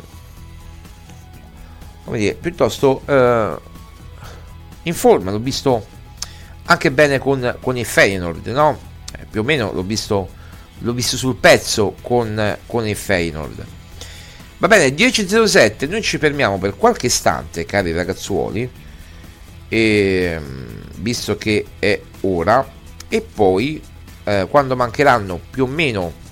come 2.05 2.17
dire 2.17 2.33
piuttosto 2.33 3.01
eh, 3.05 3.55
in 4.83 4.93
forma. 4.93 5.31
L'ho 5.31 5.39
visto 5.39 5.85
anche 6.65 6.91
bene 6.91 7.19
con, 7.19 7.57
con 7.61 7.77
il 7.77 7.85
Feyenoord 7.85 8.47
no? 8.47 8.79
Eh, 9.17 9.25
più 9.29 9.41
o 9.41 9.43
meno 9.43 9.71
l'ho 9.71 9.83
visto 9.83 10.35
l'ho 10.79 10.93
visto 10.93 11.17
sul 11.17 11.35
pezzo 11.35 11.95
con, 12.01 12.57
con 12.65 12.87
il 12.87 12.95
Feyenoord. 12.95 13.65
Va 14.59 14.67
bene 14.67 14.89
10.07 14.89 15.87
noi 15.89 16.01
ci 16.01 16.17
fermiamo 16.17 16.57
per 16.57 16.75
qualche 16.75 17.07
istante 17.07 17.65
cari 17.65 17.91
ragazzuoli 17.91 18.69
e, 19.69 20.39
visto 20.97 21.37
che 21.37 21.65
è 21.79 21.99
ora 22.21 22.65
e 23.07 23.21
poi 23.21 23.81
eh, 24.23 24.47
quando 24.49 24.75
mancheranno 24.75 25.39
più 25.49 25.63
o 25.63 25.67
meno 25.67 26.25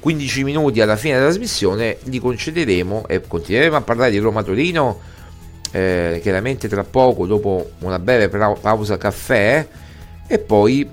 15 0.00 0.44
minuti 0.44 0.80
alla 0.80 0.96
fine 0.96 1.14
della 1.14 1.26
trasmissione 1.26 1.98
li 2.04 2.18
concederemo 2.18 3.06
e 3.08 3.22
continueremo 3.26 3.76
a 3.76 3.80
parlare 3.80 4.10
di 4.10 4.18
Roma 4.18 4.42
Torino 4.42 5.00
eh, 5.70 6.20
chiaramente 6.22 6.68
tra 6.68 6.84
poco 6.84 7.26
dopo 7.26 7.70
una 7.80 7.98
breve 7.98 8.28
pausa 8.28 8.96
caffè 8.96 9.66
e 10.26 10.38
poi 10.38 10.88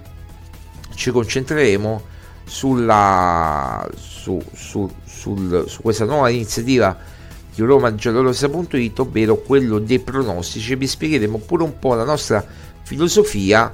ci 0.95 1.11
concentreremo 1.11 2.09
sulla 2.45 3.87
su, 3.95 4.41
su, 4.53 4.89
sul, 5.03 5.65
su 5.67 5.81
questa 5.81 6.05
nuova 6.05 6.29
iniziativa 6.29 6.97
di 7.61 7.67
Roma 7.67 7.93
Giallorosa.it 7.93 8.99
ovvero 8.99 9.37
quello 9.37 9.79
dei 9.79 9.99
pronostici. 9.99 10.75
Vi 10.75 10.87
spiegheremo 10.87 11.37
pure 11.37 11.63
un 11.63 11.77
po' 11.77 11.93
la 11.93 12.03
nostra 12.03 12.43
filosofia 12.83 13.73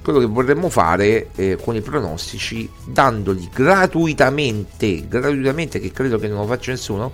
quello 0.00 0.20
che 0.20 0.26
vorremmo 0.26 0.70
fare 0.70 1.28
eh, 1.34 1.58
con 1.62 1.74
i 1.74 1.82
pronostici 1.82 2.70
dandoli 2.86 3.46
gratuitamente 3.52 5.06
gratuitamente 5.06 5.80
che 5.80 5.92
credo 5.92 6.18
che 6.18 6.28
non 6.28 6.38
lo 6.38 6.46
faccia 6.46 6.70
nessuno 6.70 7.12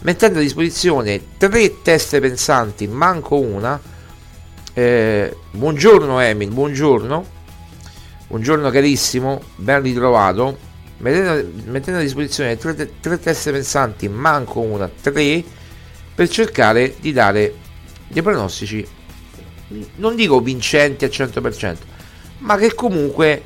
mettendo 0.00 0.40
a 0.40 0.42
disposizione 0.42 1.20
tre 1.36 1.82
teste 1.82 2.18
pensanti 2.18 2.88
manco 2.88 3.38
una. 3.38 3.80
Eh, 4.74 5.36
buongiorno 5.52 6.18
Emil 6.18 6.50
buongiorno. 6.50 7.24
Buongiorno 8.26 8.70
carissimo 8.70 9.42
ben 9.56 9.82
ritrovato 9.82 10.70
mettendo, 11.02 11.48
mettendo 11.66 12.00
a 12.00 12.02
disposizione 12.02 12.56
tre, 12.56 12.74
tre 13.00 13.18
teste 13.20 13.52
pensanti 13.52 14.08
manco 14.08 14.60
una 14.60 14.88
tre 14.88 15.44
per 16.14 16.28
cercare 16.28 16.96
di 16.98 17.12
dare 17.12 17.54
dei 18.08 18.22
pronostici 18.22 18.86
non 19.96 20.16
dico 20.16 20.40
vincenti 20.40 21.04
al 21.04 21.10
100% 21.10 21.76
ma 22.38 22.56
che 22.56 22.74
comunque 22.74 23.42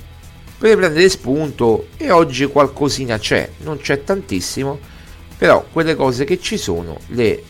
per 0.58 0.76
prendere 0.76 1.08
spunto 1.08 1.88
e 1.96 2.10
oggi 2.10 2.46
qualcosina 2.46 3.18
c'è, 3.18 3.48
non 3.58 3.78
c'è 3.78 4.02
tantissimo, 4.02 4.78
però 5.36 5.66
quelle 5.70 5.94
cose 5.94 6.24
che 6.24 6.40
ci 6.40 6.56
sono 6.56 6.98
le, 7.08 7.42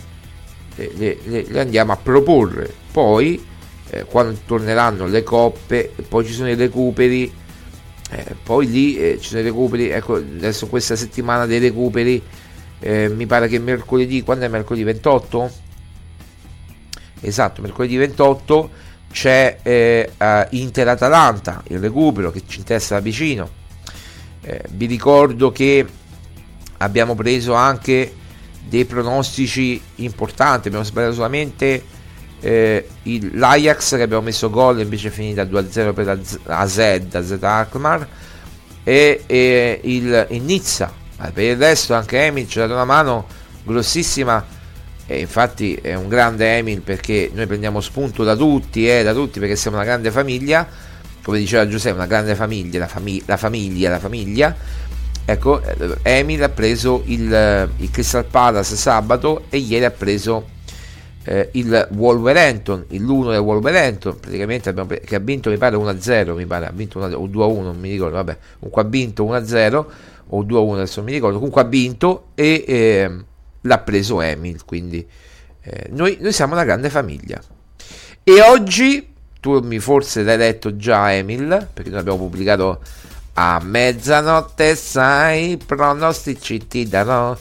le, 0.74 1.18
le, 1.22 1.44
le 1.46 1.60
andiamo 1.60 1.92
a 1.92 1.96
proporre. 1.96 2.72
Poi 2.90 3.44
eh, 3.90 4.04
quando 4.04 4.38
torneranno 4.44 5.06
le 5.06 5.22
coppe, 5.22 5.92
poi 6.08 6.26
ci 6.26 6.32
sono 6.32 6.50
i 6.50 6.56
recuperi, 6.56 7.32
eh, 8.10 8.36
poi 8.40 8.68
lì 8.68 8.96
eh, 8.96 9.18
ci 9.20 9.28
sono 9.28 9.40
i 9.40 9.44
recuperi, 9.44 9.88
ecco 9.88 10.14
adesso 10.14 10.68
questa 10.68 10.94
settimana 10.94 11.46
dei 11.46 11.58
recuperi, 11.58 12.22
eh, 12.78 13.08
mi 13.08 13.26
pare 13.26 13.48
che 13.48 13.58
mercoledì, 13.58 14.22
quando 14.22 14.44
è 14.44 14.48
mercoledì 14.48 14.84
28? 14.84 15.50
Esatto, 17.20 17.62
mercoledì 17.62 17.96
28 17.96 18.70
c'è 19.10 19.58
eh, 19.62 20.10
Inter-Atalanta, 20.50 21.62
il 21.68 21.78
recupero 21.78 22.30
che 22.30 22.42
ci 22.46 22.58
interessa 22.58 22.94
da 22.94 23.00
vicino. 23.00 23.48
Eh, 24.42 24.62
vi 24.70 24.86
ricordo 24.86 25.50
che 25.50 25.84
abbiamo 26.78 27.14
preso 27.14 27.54
anche 27.54 28.14
dei 28.68 28.84
pronostici 28.84 29.80
importanti, 29.96 30.68
abbiamo 30.68 30.84
sbagliato 30.84 31.14
solamente 31.14 31.82
eh, 32.40 32.87
il, 33.05 33.31
l'Ajax 33.35 33.96
che 33.96 34.03
abbiamo 34.03 34.22
messo 34.22 34.51
gol 34.51 34.81
invece 34.81 35.09
è 35.09 35.11
finita 35.11 35.42
2-0 35.44 35.92
per 35.92 36.05
la 36.05 36.59
AZ, 36.59 36.79
AZ 36.79 37.38
Alkmaar 37.40 38.07
e, 38.85 39.22
e 39.27 39.81
il, 39.83 40.27
il 40.31 40.42
Nizza. 40.42 40.92
Per 41.16 41.42
il 41.42 41.57
resto 41.57 41.94
anche 41.94 42.25
Emil 42.27 42.46
ci 42.46 42.59
ha 42.59 42.62
dato 42.62 42.75
una 42.75 42.85
mano 42.85 43.27
grossissima 43.64 44.44
e 45.07 45.20
infatti 45.20 45.75
è 45.75 45.94
un 45.94 46.09
grande 46.09 46.57
Emil 46.57 46.83
perché 46.83 47.31
noi 47.33 47.46
prendiamo 47.46 47.81
spunto 47.81 48.22
da 48.22 48.37
tutti, 48.37 48.88
eh, 48.88 49.03
da 49.03 49.12
tutti 49.12 49.38
perché 49.38 49.57
siamo 49.57 49.77
una 49.77 49.87
grande 49.87 50.11
famiglia, 50.11 50.66
come 51.22 51.38
diceva 51.38 51.66
Giuseppe, 51.66 51.96
una 51.96 52.07
grande 52.07 52.35
famiglia, 52.35 52.81
la, 52.81 52.88
fami- 52.88 53.22
la 53.25 53.37
famiglia, 53.37 53.90
la 53.90 53.99
famiglia. 53.99 54.57
Ecco, 55.25 55.62
eh, 55.62 55.96
Emil 56.03 56.42
ha 56.42 56.49
preso 56.49 57.03
il, 57.07 57.70
il, 57.79 57.90
Crystal 57.90 58.25
Palace 58.25 58.77
sabato 58.77 59.46
e 59.49 59.59
ieri 59.59 59.85
ha 59.85 59.90
preso 59.90 60.55
eh, 61.26 61.50
il 61.52 61.88
Wolverhampton, 61.92 62.86
il 62.88 63.02
l'1 63.02 63.30
del 63.30 63.38
Wolverhampton, 63.38 64.18
praticamente 64.18 64.68
abbiamo 64.68 64.88
che 64.88 65.14
ha 65.14 65.20
vinto 65.20 65.50
mi 65.50 65.58
pare 65.58 65.76
1-0, 65.76 66.34
mi 66.34 66.46
pare, 66.46 66.66
ha 66.66 66.72
vinto 66.72 66.98
1 66.98 67.16
o 67.16 67.26
2-1, 67.26 67.62
non 67.62 67.78
mi 67.78 67.90
ricordo, 67.90 68.16
vabbè, 68.16 68.36
comunque 68.59 68.82
ha 68.82 68.86
vinto 68.86 69.24
1-0 69.24 69.84
o 70.28 70.42
2-1 70.42 70.74
adesso 70.74 71.01
non 71.01 71.09
mi 71.09 71.12
ricordo, 71.12 71.36
comunque 71.36 71.61
ha 71.61 71.66
vinto 71.66 72.28
e... 72.34 72.64
Eh, 72.66 73.24
l'ha 73.66 73.78
preso 73.78 74.20
Emil, 74.20 74.64
quindi 74.64 75.07
eh, 75.62 75.88
noi, 75.90 76.16
noi, 76.20 76.32
siamo 76.32 76.55
una 76.55 76.64
grande 76.64 76.88
famiglia. 76.88 77.40
E 78.22 78.40
oggi, 78.40 79.12
tu 79.40 79.59
mi 79.61 79.78
forse 79.78 80.22
l'hai 80.22 80.38
letto 80.38 80.76
già 80.76 81.12
Emil, 81.12 81.68
perché 81.72 81.90
noi 81.90 82.01
abbiamo 82.01 82.18
pubblicato 82.18 82.80
a 83.34 83.61
mezzanotte, 83.62 84.74
sai, 84.74 85.59
pronostici 85.64 86.66
ti 86.66 86.88
darò. 86.88 87.36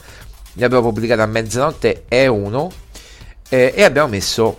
Ne 0.54 0.64
abbiamo 0.64 0.88
pubblicato 0.88 1.22
a 1.22 1.26
mezzanotte 1.26 2.04
è 2.08 2.26
uno 2.26 2.70
eh, 3.48 3.72
e 3.74 3.82
abbiamo 3.84 4.08
messo 4.08 4.56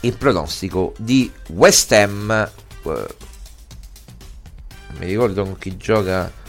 il 0.00 0.16
pronostico 0.16 0.94
di 0.98 1.30
West 1.48 1.92
Ham. 1.92 2.50
Eh, 2.84 3.14
mi 4.98 5.06
ricordo 5.06 5.44
con 5.44 5.58
chi 5.58 5.76
gioca 5.76 6.44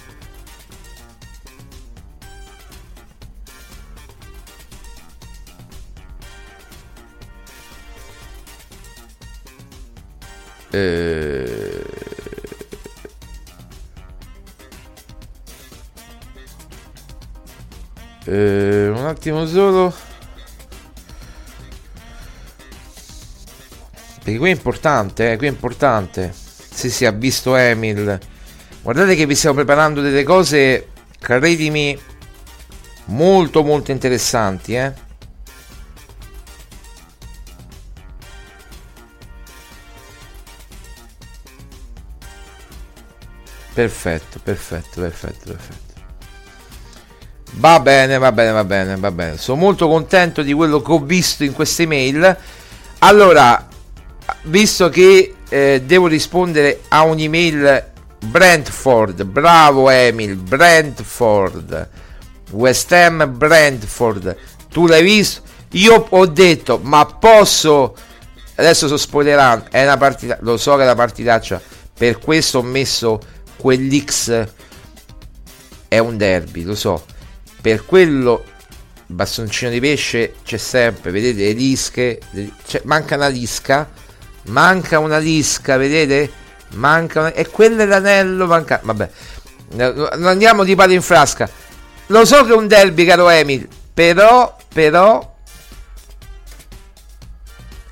Eh, 10.69 11.83
eh, 18.25 18.87
un 18.89 19.05
attimo 19.05 19.47
solo. 19.47 20.06
Perché 24.27 24.41
qui 24.41 24.49
è 24.49 24.55
importante, 24.55 25.31
eh, 25.31 25.37
qui 25.37 25.47
è 25.47 25.49
importante. 25.49 26.33
Sì, 26.35 26.89
sì, 26.89 27.05
ha 27.05 27.11
visto 27.11 27.55
Emil. 27.55 28.19
Guardate 28.81 29.15
che 29.15 29.25
vi 29.25 29.35
stiamo 29.35 29.55
preparando 29.55 30.01
delle 30.01 30.23
cose, 30.23 30.89
credimi, 31.17 31.97
molto 33.05 33.63
molto 33.63 33.91
interessanti, 33.91 34.75
eh. 34.75 34.91
Perfetto, 43.73 44.39
perfetto, 44.43 44.99
perfetto, 44.99 45.51
perfetto. 45.53 46.01
Va 47.53 47.79
bene, 47.79 48.17
va 48.17 48.33
bene, 48.33 48.51
va 48.51 48.65
bene, 48.65 48.97
va 48.97 49.11
bene. 49.11 49.37
Sono 49.37 49.61
molto 49.61 49.87
contento 49.87 50.41
di 50.41 50.51
quello 50.51 50.81
che 50.81 50.91
ho 50.91 50.99
visto 50.99 51.45
in 51.45 51.53
queste 51.53 51.85
mail. 51.85 52.37
Allora, 52.99 53.66
visto 54.43 54.89
che 54.89 55.35
eh, 55.49 55.81
devo 55.85 56.07
rispondere 56.07 56.81
a 56.89 57.03
un'email 57.03 57.91
Brentford, 58.25 59.23
bravo 59.23 59.89
Emil, 59.89 60.35
Brentford, 60.35 61.89
West 62.51 62.91
Ham, 62.91 63.37
Brentford, 63.37 64.35
tu 64.69 64.87
l'hai 64.87 65.03
visto? 65.03 65.41
Io 65.71 66.07
ho 66.09 66.25
detto, 66.25 66.79
ma 66.81 67.05
posso, 67.05 67.95
adesso 68.55 68.87
sto 68.87 68.97
spoilerando, 68.97 69.65
è 69.69 69.83
una 69.83 69.97
partita, 69.97 70.37
lo 70.41 70.57
so 70.57 70.75
che 70.75 70.81
è 70.81 70.85
una 70.85 70.95
partitaccia, 70.95 71.61
per 71.97 72.19
questo 72.19 72.59
ho 72.59 72.63
messo 72.63 73.19
quell'X, 73.57 74.47
è 75.87 75.97
un 75.99 76.17
derby, 76.17 76.63
lo 76.63 76.75
so, 76.75 77.05
per 77.61 77.85
quello 77.85 78.43
bastoncino 79.07 79.71
di 79.71 79.79
pesce 79.79 80.35
c'è 80.43 80.57
sempre, 80.57 81.11
vedete 81.11 81.43
le 81.43 81.51
lische, 81.53 82.19
cioè, 82.65 82.81
manca 82.83 83.15
una 83.15 83.27
lisca, 83.27 83.89
manca 84.47 84.99
una 84.99 85.17
lisca, 85.17 85.77
vedete? 85.77 86.31
Manca 86.71 87.21
una, 87.21 87.33
e 87.33 87.47
quello 87.47 87.81
è 87.81 87.85
l'anello, 87.85 88.45
manca, 88.45 88.81
vabbè, 88.83 89.09
non 89.75 90.25
andiamo 90.25 90.63
di 90.63 90.75
palo 90.75 90.93
in 90.93 91.01
frasca. 91.01 91.49
Lo 92.07 92.25
so 92.25 92.43
che 92.45 92.51
è 92.51 92.55
un 92.55 92.67
derby, 92.67 93.05
caro 93.05 93.29
Emil, 93.29 93.67
però, 93.93 94.55
però, 94.73 95.35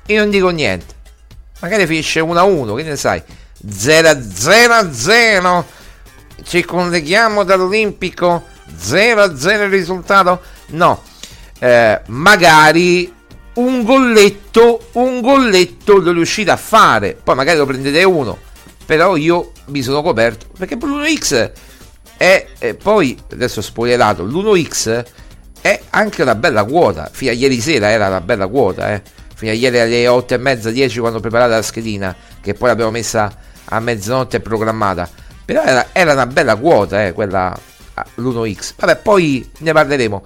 io 0.06 0.18
non 0.20 0.30
dico 0.30 0.48
niente. 0.50 0.94
Magari 1.60 1.86
finisce 1.86 2.20
1-1, 2.20 2.76
che 2.76 2.82
ne 2.82 2.96
sai? 2.96 3.22
0-0-0. 3.66 5.64
Ci 6.42 6.64
colleghiamo 6.64 7.44
dall'Olimpico 7.44 8.44
0-0 8.78 9.62
il 9.62 9.68
risultato? 9.68 10.42
No. 10.68 11.02
Eh, 11.58 12.00
magari 12.06 13.12
un 13.56 13.84
golletto, 13.84 14.88
un 14.92 15.20
golletto 15.20 15.98
lo 15.98 16.12
riuscite 16.12 16.50
a 16.50 16.56
fare. 16.56 17.16
Poi 17.22 17.34
magari 17.34 17.58
lo 17.58 17.66
prendete 17.66 18.02
uno. 18.04 18.38
Però 18.84 19.16
io 19.16 19.52
mi 19.66 19.82
sono 19.82 20.02
coperto. 20.02 20.46
Perché 20.56 20.76
l'1x 20.76 21.52
è, 22.16 22.46
è 22.58 22.74
poi, 22.74 23.18
adesso 23.32 23.58
ho 23.58 23.62
spoilerato, 23.62 24.24
l'1x 24.24 25.04
è 25.60 25.80
anche 25.90 26.22
una 26.22 26.34
bella 26.34 26.64
quota. 26.64 27.08
Fino 27.12 27.30
a 27.30 27.34
ieri 27.34 27.60
sera 27.60 27.90
era 27.90 28.06
una 28.08 28.20
bella 28.20 28.46
quota, 28.46 28.92
eh. 28.92 29.02
Fino 29.34 29.50
a 29.50 29.54
ieri 29.54 29.78
alle 29.80 30.06
8 30.06 30.34
e 30.34 30.38
mezza, 30.38 30.70
10 30.70 30.98
quando 30.98 31.18
ho 31.18 31.20
preparato 31.20 31.50
la 31.50 31.62
schedina, 31.62 32.14
che 32.40 32.54
poi 32.54 32.68
l'abbiamo 32.68 32.90
messa 32.90 33.34
a 33.64 33.80
mezzanotte 33.80 34.40
programmata. 34.40 35.08
Però 35.44 35.62
era, 35.62 35.88
era 35.92 36.12
una 36.12 36.26
bella 36.26 36.56
quota, 36.56 37.04
eh, 37.04 37.12
quella 37.12 37.54
l'1x. 38.16 38.72
Vabbè, 38.76 38.96
poi 38.96 39.48
ne 39.58 39.72
parleremo. 39.72 40.24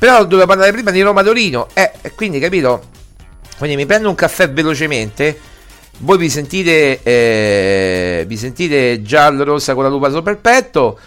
Però 0.00 0.24
dovevo 0.24 0.46
parlare 0.46 0.72
prima 0.72 0.90
di 0.90 1.02
Roma 1.02 1.22
Torino. 1.22 1.68
Eh, 1.74 1.92
quindi 2.14 2.38
capito? 2.38 2.84
Quindi 3.58 3.76
mi 3.76 3.84
prendo 3.84 4.08
un 4.08 4.14
caffè 4.14 4.48
velocemente. 4.48 5.38
Voi 5.98 6.16
vi 6.16 6.30
sentite, 6.30 7.00
eh, 7.02 8.24
vi 8.26 8.38
sentite 8.38 9.02
giallo 9.02 9.44
rossa 9.44 9.74
con 9.74 9.82
la 9.82 9.90
lupa 9.90 10.08
sopra 10.08 10.32
il 10.32 10.38
petto. 10.38 10.98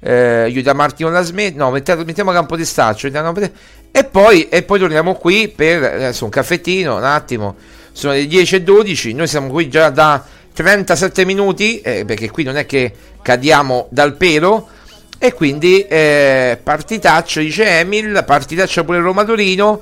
Eh, 0.00 0.42
aiuta 0.42 0.74
Marti 0.74 1.02
con 1.02 1.14
la 1.14 1.22
smet. 1.22 1.54
No, 1.54 1.70
mettiamo, 1.70 2.04
mettiamo 2.04 2.30
campo 2.30 2.54
di 2.54 2.66
staccio. 2.66 3.06
E 3.06 4.04
poi, 4.04 4.50
e 4.50 4.62
poi 4.62 4.78
torniamo 4.78 5.14
qui 5.14 5.48
per 5.48 5.82
adesso 5.84 6.24
un 6.24 6.30
caffettino. 6.30 6.98
Un 6.98 7.04
attimo. 7.04 7.56
Sono 7.92 8.12
le 8.12 8.26
10 8.26 8.56
e 8.56 8.62
12. 8.62 9.14
Noi 9.14 9.28
siamo 9.28 9.48
qui 9.48 9.70
già 9.70 9.88
da 9.88 10.22
37 10.52 11.24
minuti. 11.24 11.80
Eh, 11.80 12.04
perché 12.04 12.28
qui 12.28 12.42
non 12.44 12.58
è 12.58 12.66
che 12.66 12.92
cadiamo 13.22 13.86
dal 13.88 14.14
pelo. 14.14 14.68
E 15.24 15.34
quindi 15.34 15.82
eh, 15.82 16.58
partitaccio, 16.60 17.38
dice 17.38 17.78
Emil, 17.78 18.24
partitaccio 18.26 18.82
pure 18.82 18.98
Roma-Torino. 18.98 19.80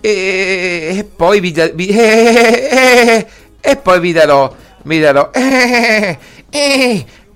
E, 0.00 0.94
e, 0.98 1.04
poi 1.04 1.40
vi, 1.40 1.52
vi 1.74 1.88
eh, 1.88 3.26
e 3.60 3.76
poi 3.78 3.98
vi 3.98 4.12
darò, 4.12 4.54
vi 4.84 5.00
darò 5.00 5.32
e 5.34 6.14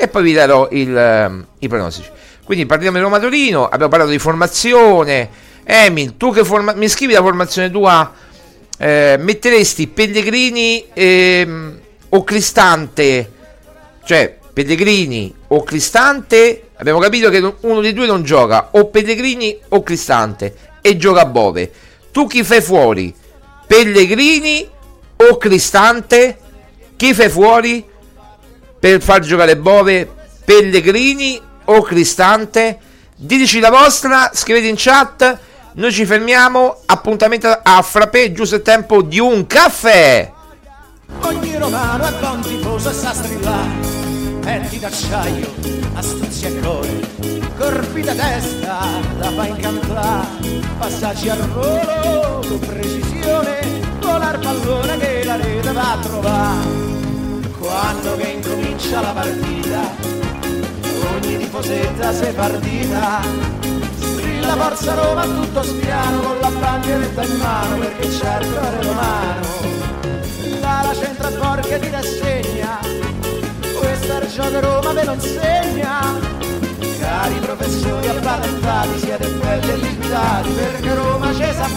poi 0.09 0.23
vi 0.23 0.33
darò 0.33 0.69
il, 0.71 1.47
i 1.59 1.67
pronostici. 1.67 2.09
Quindi 2.45 2.67
parliamo 2.67 2.99
di 2.99 3.03
Roma-Torino, 3.03 3.65
abbiamo 3.65 3.89
parlato 3.89 4.13
di 4.13 4.21
formazione. 4.21 5.29
Emil, 5.65 6.17
tu 6.17 6.33
che 6.33 6.45
forma- 6.45 6.75
mi 6.75 6.89
scrivi 6.89 7.15
la 7.15 7.21
formazione 7.21 7.69
tua? 7.69 8.13
Eh, 8.79 9.17
metteresti 9.19 9.89
Pellegrini 9.89 10.87
ehm, 10.95 11.81
o 12.11 12.23
Cristante? 12.23 13.33
Cioè, 14.05 14.39
Pellegrini 14.61 15.35
o 15.49 15.63
Cristante? 15.63 16.69
Abbiamo 16.77 16.99
capito 16.99 17.31
che 17.31 17.55
uno 17.61 17.81
dei 17.81 17.95
due 17.95 18.07
non 18.07 18.23
gioca, 18.23 18.69
o 18.73 18.89
Pellegrini 18.89 19.59
o 19.69 19.83
Cristante, 19.83 20.55
e 20.83 20.99
gioca 20.99 21.25
Bove. 21.25 21.73
Tu 22.11 22.27
chi 22.27 22.45
fai 22.45 22.61
fuori? 22.61 23.15
Pellegrini 23.67 24.69
o 25.17 25.37
Cristante? 25.39 26.37
Chi 26.95 27.15
fai 27.15 27.31
fuori 27.31 27.83
per 28.79 29.01
far 29.01 29.21
giocare 29.21 29.57
Bove? 29.57 30.07
Pellegrini 30.45 31.41
o 31.65 31.81
Cristante? 31.81 32.79
Diteci 33.17 33.61
la 33.61 33.71
vostra, 33.71 34.31
scrivete 34.35 34.67
in 34.67 34.75
chat. 34.77 35.39
Noi 35.73 35.91
ci 35.91 36.05
fermiamo. 36.05 36.83
Appuntamento 36.85 37.49
a 37.63 37.81
Frappè, 37.81 38.33
giusto 38.33 38.57
il 38.57 38.63
tempo 38.63 39.01
di 39.01 39.19
un 39.19 39.47
caffè. 39.47 40.31
Ogni 41.23 41.57
romano 41.57 42.07
è 42.07 42.13
buon 42.21 42.41
tifoso 42.43 42.91
e 42.91 42.93
sa 42.93 43.15
strillare 43.15 44.00
petti 44.41 44.79
d'acciaio, 44.79 45.55
astuzia 45.95 46.49
e 46.49 46.61
core, 46.61 47.01
corpi 47.57 48.03
da 48.03 48.15
testa, 48.15 48.79
la 49.19 49.31
fa 49.31 49.47
incantare, 49.47 50.27
passaggi 50.79 51.29
al 51.29 51.49
volo 51.49 52.41
con 52.47 52.59
precisione, 52.59 53.81
volar 54.01 54.39
pallone 54.39 54.99
che 54.99 55.25
la 55.25 55.37
rete 55.37 55.73
va 55.73 55.93
a 55.93 55.99
trovare. 55.99 56.89
Quando 57.59 58.17
che 58.17 58.29
incomincia 58.29 59.01
la 59.01 59.13
partita, 59.13 59.81
ogni 61.15 61.37
tifosetta 61.39 62.13
si 62.13 62.33
partita, 62.35 63.21
strilla 63.95 64.57
forza 64.57 64.95
Roma 64.95 65.25
tutto 65.25 65.63
spiano 65.63 66.21
con 66.21 66.39
la 66.41 66.51
bandieretta 66.51 67.23
in 67.23 67.37
mano 67.37 67.79
perché 67.79 68.09
c'è 68.09 68.41
il 68.41 68.53
cuore 68.53 68.83
romano. 68.83 69.59
La, 70.61 70.95
centra 70.99 71.29
porca 71.29 71.79
ti 71.79 71.91
rassegna 71.91 72.40
questa 73.81 74.19
regione 74.19 74.61
Roma 74.61 74.93
ve 74.93 75.05
lo 75.05 75.13
insegna. 75.15 76.19
Cari 76.99 77.39
professori 77.41 78.09
appalentati, 78.09 78.99
siete 78.99 79.27
belli 79.29 79.71
e 79.71 79.77
liquidati 79.77 80.51
perché 80.51 80.95
Roma 80.95 81.33
ci 81.33 81.45
sa 81.55 81.69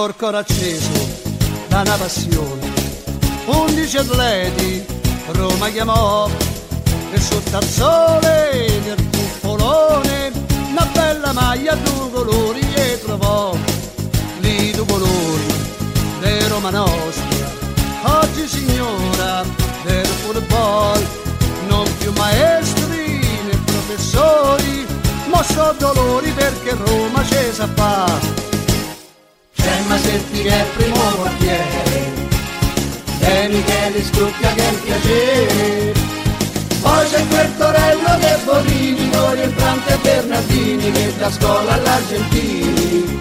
col 0.00 0.16
cuore 0.16 0.38
acceso 0.38 1.08
da 1.68 1.80
una 1.80 1.96
passione. 1.96 2.72
Undici 3.44 3.98
atleti 3.98 4.82
Roma 5.32 5.68
chiamò 5.68 6.26
e 7.12 7.20
sotto 7.20 7.56
al 7.58 7.64
sole 7.64 8.80
del 8.82 9.08
cupolone 9.10 10.32
una 10.70 10.86
bella 10.94 11.32
maglia 11.32 11.72
a 11.72 11.76
due 11.76 12.10
colori 12.12 12.60
e 12.72 12.98
trovò 13.04 13.54
lì 14.38 14.70
due 14.70 14.86
colori 14.86 15.52
di 16.20 16.48
Roma 16.48 16.70
nostra. 16.70 17.50
Oggi 18.22 18.48
signora 18.48 19.44
del 19.84 20.06
football 20.06 21.06
non 21.68 21.84
più 21.98 22.10
maestri 22.16 23.18
né 23.18 23.62
professori, 23.66 24.86
ma 25.26 25.42
so 25.42 25.74
dolori 25.78 26.30
perché 26.30 26.74
Roma 26.74 27.22
ci 27.22 27.52
sa 27.52 27.68
fare 27.74 28.59
Gemma 29.90 29.98
Setti 29.98 30.42
che 30.42 30.50
è 30.50 30.64
primo 30.76 31.00
portiere 31.16 32.12
e 33.18 33.48
Michele 33.48 34.02
Stucca 34.04 34.52
che 34.54 34.68
è 34.68 34.70
il 34.70 34.78
piacere. 34.78 35.92
Poi 36.80 37.08
c'è 37.10 37.26
quel 37.26 37.56
Torello 37.56 38.18
che 38.20 38.38
Bonini 38.44 39.10
con 39.10 39.38
Infrante 39.38 39.94
e 39.94 39.98
Bernardini 39.98 40.90
che 40.92 41.12
da 41.18 41.30
scuola 41.30 41.72
all'Argentini. 41.72 43.18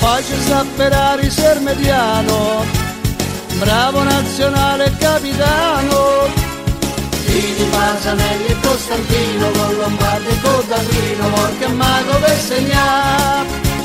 Poi 0.00 0.22
c'è 0.22 0.36
Sapperari 0.48 1.30
Sermediano 1.30 2.64
bravo 3.58 4.02
nazionale 4.02 4.92
capitano. 4.98 6.46
Fini, 7.24 7.68
Pasanelli 7.70 8.46
e 8.46 8.56
Costantino 8.62 9.50
con 9.50 9.76
Lombardi 9.76 10.28
e 10.28 10.40
Codallino 10.40 11.28
Morca 11.28 11.68
Mago 11.68 12.18
per 12.18 12.38
segnare 12.38 13.77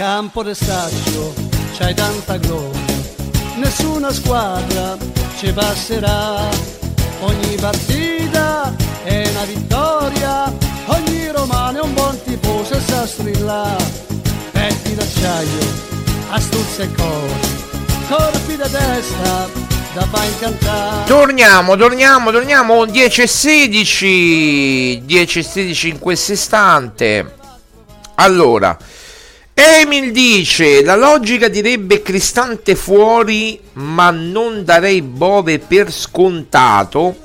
campo 0.00 0.42
de 0.42 0.54
staccio 0.54 1.34
c'hai 1.76 1.92
tanta 1.92 2.38
gloria 2.38 2.80
nessuna 3.56 4.10
squadra 4.10 4.96
ci 5.36 5.52
passerà. 5.52 6.48
Ogni 7.20 7.54
partita 7.56 8.74
è 9.04 9.28
una 9.28 9.44
vittoria, 9.44 10.50
ogni 10.86 11.30
romano 11.30 11.78
è 11.78 11.82
un 11.82 11.92
buon 11.92 12.18
tifoso 12.24 12.74
e 12.74 12.80
sa 12.80 13.06
strillare. 13.06 13.84
Petti 14.52 14.94
d'acciaio, 14.94 15.74
astuzia 16.30 16.84
e 16.84 16.94
cose, 16.94 17.48
corpi 18.08 18.56
da 18.56 18.68
testa. 18.68 19.68
Torniamo, 21.04 21.76
torniamo, 21.76 22.30
torniamo 22.30 22.84
10 22.86 23.22
e 23.22 23.26
16 23.26 25.02
10 25.04 25.38
e 25.40 25.42
16 25.42 25.88
in 25.88 25.98
questo 25.98 26.32
istante 26.32 27.34
Allora 28.14 28.78
Emil 29.60 30.12
dice 30.12 30.82
La 30.82 30.96
logica 30.96 31.48
direbbe 31.48 32.02
Cristante 32.02 32.74
fuori 32.74 33.60
Ma 33.74 34.10
non 34.10 34.64
darei 34.64 35.02
Bove 35.02 35.58
per 35.58 35.92
scontato 35.92 37.16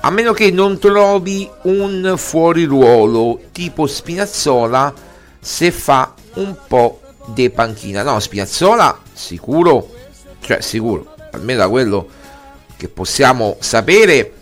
A 0.00 0.10
meno 0.10 0.32
che 0.32 0.50
non 0.50 0.78
trovi 0.78 1.48
un 1.62 2.14
fuori 2.16 2.64
ruolo 2.64 3.40
Tipo 3.52 3.86
Spinazzola 3.86 4.94
Se 5.40 5.70
fa 5.70 6.14
un 6.34 6.56
po' 6.66 7.00
di 7.26 7.50
panchina. 7.50 8.02
No, 8.02 8.18
Spinazzola 8.18 9.00
sicuro. 9.12 9.90
Cioè 10.40 10.62
sicuro 10.62 11.16
almeno 11.32 11.60
da 11.60 11.68
quello 11.68 12.08
che 12.76 12.88
possiamo 12.88 13.56
sapere, 13.60 14.34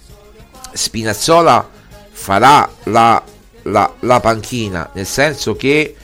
Spinazzola 0.72 1.68
farà 2.10 2.68
la, 2.84 3.22
la, 3.62 3.92
la 4.00 4.20
panchina, 4.20 4.90
nel 4.92 5.06
senso 5.06 5.56
che 5.56 5.96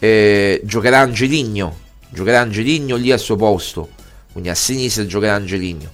eh, 0.00 0.60
giocherà 0.64 0.98
Angeligno, 1.00 1.78
giocherà 2.08 2.40
Angeligno 2.40 2.96
lì 2.96 3.12
al 3.12 3.20
suo 3.20 3.36
posto, 3.36 3.90
quindi 4.32 4.48
a 4.48 4.54
sinistra 4.54 5.06
giocherà 5.06 5.34
Angeligno. 5.34 5.92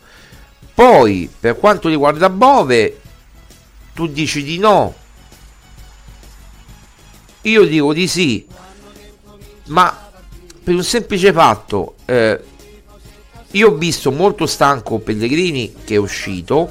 Poi, 0.73 1.29
per 1.39 1.59
quanto 1.59 1.89
riguarda 1.89 2.31
Bove, 2.31 3.01
tu 3.93 4.07
dici 4.07 4.43
di 4.43 4.59
no, 4.59 4.95
io 7.43 7.65
dico 7.65 7.93
di 7.93 8.07
sì, 8.07 8.47
ma 9.67 10.11
per 10.63 10.75
un 10.75 10.85
semplice 10.85 11.33
fatto, 11.33 11.97
eh, 12.05 12.41
io 13.53 13.69
ho 13.69 13.75
visto 13.75 14.13
molto 14.13 14.47
stanco 14.47 14.99
Pellegrini 14.99 15.75
che 15.85 15.95
è 15.95 15.99
uscito, 15.99 16.71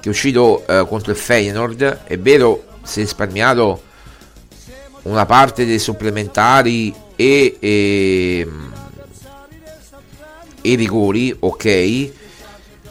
che 0.00 0.06
è 0.06 0.08
uscito 0.08 0.66
eh, 0.66 0.86
contro 0.88 1.10
il 1.10 1.18
Feyenoord, 1.18 2.04
è 2.04 2.18
vero, 2.18 2.64
si 2.82 3.00
è 3.00 3.02
risparmiato 3.02 3.82
una 5.02 5.26
parte 5.26 5.64
dei 5.64 5.78
supplementari 5.78 6.94
e, 7.16 7.56
e, 7.58 8.48
e 10.60 10.74
rigori, 10.74 11.34
ok. 11.38 12.10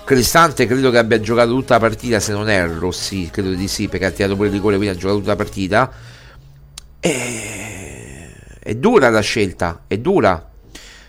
Cristante 0.04 0.68
credo 0.68 0.90
che 0.90 0.98
abbia 0.98 1.20
giocato 1.20 1.52
tutta 1.52 1.74
la 1.74 1.82
partita, 1.82 2.20
se 2.20 2.32
non 2.32 2.50
erro, 2.50 2.92
sì, 2.92 3.30
credo 3.32 3.54
di 3.54 3.68
sì, 3.68 3.88
perché 3.88 4.06
ha 4.06 4.12
tirato 4.12 4.36
pure 4.36 4.48
il 4.48 4.54
rigore, 4.54 4.78
quindi 4.78 4.96
ha 4.96 4.98
giocato 4.98 5.20
tutta 5.20 5.32
la 5.32 5.36
partita. 5.36 5.92
E... 7.00 8.34
È 8.60 8.76
dura 8.76 9.10
la 9.10 9.22
scelta, 9.22 9.84
è 9.88 9.98
dura. 9.98 10.50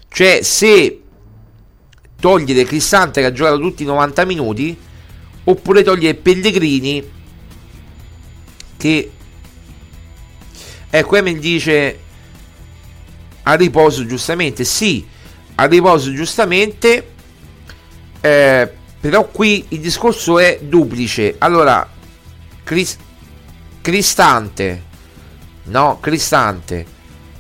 Cioè, 0.09 0.41
se 0.43 1.03
togliere 2.21 2.65
Cristante 2.65 3.21
che 3.21 3.27
ha 3.27 3.33
giocato 3.33 3.59
tutti 3.59 3.83
i 3.83 3.87
90 3.87 4.25
minuti 4.25 4.77
oppure 5.45 5.83
togliere 5.83 6.17
Pellegrini 6.17 7.11
che 8.77 9.11
ecco 10.91 11.17
Emil 11.17 11.39
dice 11.39 11.99
a 13.43 13.55
riposo 13.55 14.07
giustamente 14.07 14.65
sì 14.65 15.07
a 15.55 15.65
riposo 15.67 16.13
giustamente 16.13 17.17
eh, 18.21 18.73
però 19.01 19.27
qui 19.29 19.65
il 19.69 19.81
discorso 19.81 20.39
è 20.39 20.59
duplice. 20.61 21.37
Allora 21.39 21.87
Cris- 22.65 22.99
Cristante 23.81 24.85
no 25.65 25.99
Cristante 26.01 26.85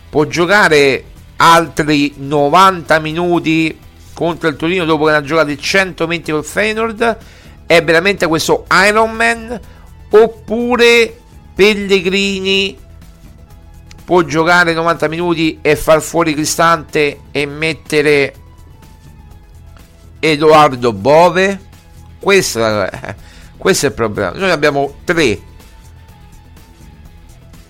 può 0.08 0.24
giocare 0.24 1.04
altri 1.36 2.14
90 2.16 2.98
minuti 3.00 3.78
contro 4.14 4.48
il 4.48 4.56
Torino 4.56 4.84
dopo 4.84 5.06
che 5.06 5.12
ha 5.12 5.22
giocato 5.22 5.50
il 5.50 5.60
120 5.60 6.32
col 6.32 6.44
Feyenoord? 6.44 7.18
È 7.66 7.82
veramente 7.82 8.26
questo 8.26 8.64
Iron 8.86 9.12
Man? 9.12 9.60
Oppure 10.10 11.20
Pellegrini 11.54 12.78
può 14.08 14.22
giocare 14.22 14.72
90 14.72 15.06
minuti 15.08 15.58
e 15.60 15.76
far 15.76 16.00
fuori 16.00 16.32
Cristante 16.32 17.24
e 17.30 17.44
mettere 17.44 18.34
Edoardo 20.18 20.94
Bove 20.94 21.60
questo, 22.18 22.88
questo 23.58 23.84
è 23.84 23.88
il 23.90 23.94
problema 23.94 24.30
noi 24.30 24.50
abbiamo 24.50 24.94
tre 25.04 25.38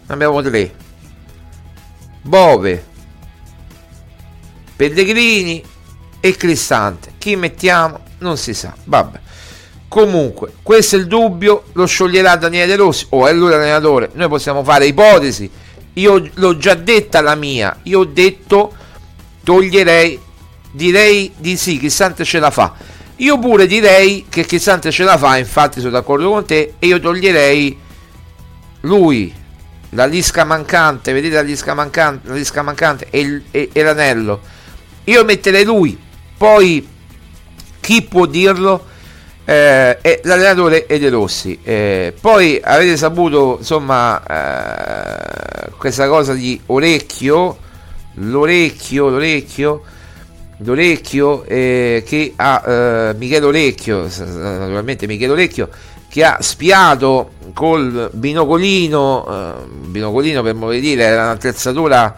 abbiamo 0.07 0.41
tre 0.41 0.73
Bove 2.23 2.85
Pellegrini 4.79 5.61
e 6.21 6.37
Cristante. 6.37 7.15
Chi 7.19 7.35
mettiamo 7.35 7.99
non 8.19 8.37
si 8.37 8.55
sa. 8.55 8.73
Vabbè. 8.85 9.19
Comunque, 9.89 10.53
questo 10.63 10.95
è 10.95 11.01
il 11.01 11.09
dubbio, 11.09 11.65
lo 11.73 11.85
scioglierà 11.85 12.37
Daniele 12.37 12.77
Rossi 12.77 13.07
o 13.09 13.27
è 13.27 13.33
lui 13.33 13.51
l'allenatore. 13.51 14.11
Noi 14.13 14.29
possiamo 14.29 14.63
fare 14.63 14.87
ipotesi. 14.87 15.51
Io 15.99 16.31
l'ho 16.35 16.57
già 16.57 16.75
detta 16.75 17.21
la 17.21 17.35
mia. 17.35 17.79
Io 17.85 18.01
ho 18.01 18.05
detto 18.05 18.75
toglierei 19.43 20.27
direi 20.71 21.33
di 21.37 21.57
sì, 21.57 21.79
Cristante 21.79 22.25
ce 22.25 22.39
la 22.39 22.51
fa. 22.51 22.75
Io 23.17 23.39
pure 23.39 23.67
direi 23.67 24.27
che 24.29 24.45
Cristante 24.45 24.91
ce 24.91 25.05
la 25.05 25.19
fa, 25.19 25.37
infatti 25.37 25.81
sono 25.81 25.93
d'accordo 25.93 26.31
con 26.31 26.45
te 26.45 26.75
e 26.79 26.87
io 26.87 27.01
toglierei 27.01 27.77
lui, 28.83 29.35
la 29.91 30.07
lisca 30.07 30.45
mancante, 30.45 31.13
vedete 31.13 31.35
la 31.35 31.43
lisca 31.43 31.75
mancante, 31.75 32.29
la 32.29 32.35
lisca 32.35 32.63
mancante 32.63 33.09
e, 33.11 33.21
il, 33.21 33.43
e, 33.51 33.71
e 33.73 33.83
l'anello. 33.83 34.41
Io 35.05 35.25
metterei 35.25 35.65
lui 35.65 35.99
poi 36.37 36.87
chi 37.81 38.03
può 38.03 38.27
dirlo? 38.27 38.97
Eh, 39.51 40.21
l'allenatore 40.25 40.85
è 40.85 40.99
De 40.99 41.09
Rossi. 41.09 41.59
Eh, 41.63 42.13
poi 42.21 42.61
avete 42.63 42.99
saputo 42.99 43.57
insomma 43.59 44.23
eh, 44.23 45.71
questa 45.79 46.07
cosa 46.07 46.35
di 46.35 46.61
orecchio, 46.67 47.57
l'orecchio, 48.17 49.09
l'orecchio, 49.09 49.83
l'orecchio 50.59 51.45
eh, 51.45 52.05
che 52.07 52.35
ha 52.37 52.63
eh, 52.67 53.15
Michele 53.17 53.47
Orecchio, 53.47 54.03
naturalmente 54.03 55.07
Michele 55.07 55.33
Orecchio, 55.33 55.71
che 56.11 56.25
ha 56.25 56.37
spiato 56.41 57.31
col 57.55 58.11
binocolino, 58.13 59.27
eh, 59.31 59.67
binocolino 59.87 60.43
per 60.43 60.57
modo 60.57 60.73
di 60.73 60.81
dire, 60.81 61.05
era 61.05 61.23
un'attrezzatura, 61.23 62.15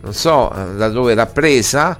non 0.00 0.14
so 0.14 0.50
da 0.78 0.88
dove 0.88 1.12
era 1.12 1.26
presa 1.26 1.94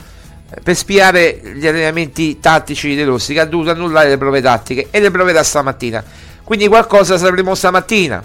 per 0.62 0.74
spiare 0.74 1.40
gli 1.54 1.66
allenamenti 1.66 2.40
tattici 2.40 2.88
di 2.88 2.96
De 2.96 3.04
Rossi 3.04 3.32
che 3.32 3.40
ha 3.40 3.44
dovuto 3.44 3.70
annullare 3.70 4.08
le 4.08 4.18
prove 4.18 4.40
tattiche 4.40 4.88
e 4.90 4.98
le 5.00 5.10
prove 5.10 5.32
da 5.32 5.44
stamattina. 5.44 6.02
Quindi 6.42 6.66
qualcosa 6.66 7.16
sapremo 7.16 7.54
stamattina. 7.54 8.22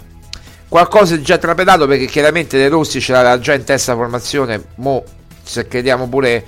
Qualcosa 0.68 1.14
è 1.14 1.20
già 1.20 1.38
trapedato 1.38 1.86
perché 1.86 2.06
chiaramente 2.06 2.58
De 2.58 2.68
Rossi 2.68 3.00
ce 3.00 3.12
l'aveva 3.12 3.38
già 3.38 3.54
in 3.54 3.62
testa 3.62 3.94
formazione 3.94 4.64
mo 4.76 5.04
se 5.44 5.68
crediamo 5.68 6.08
pure 6.08 6.44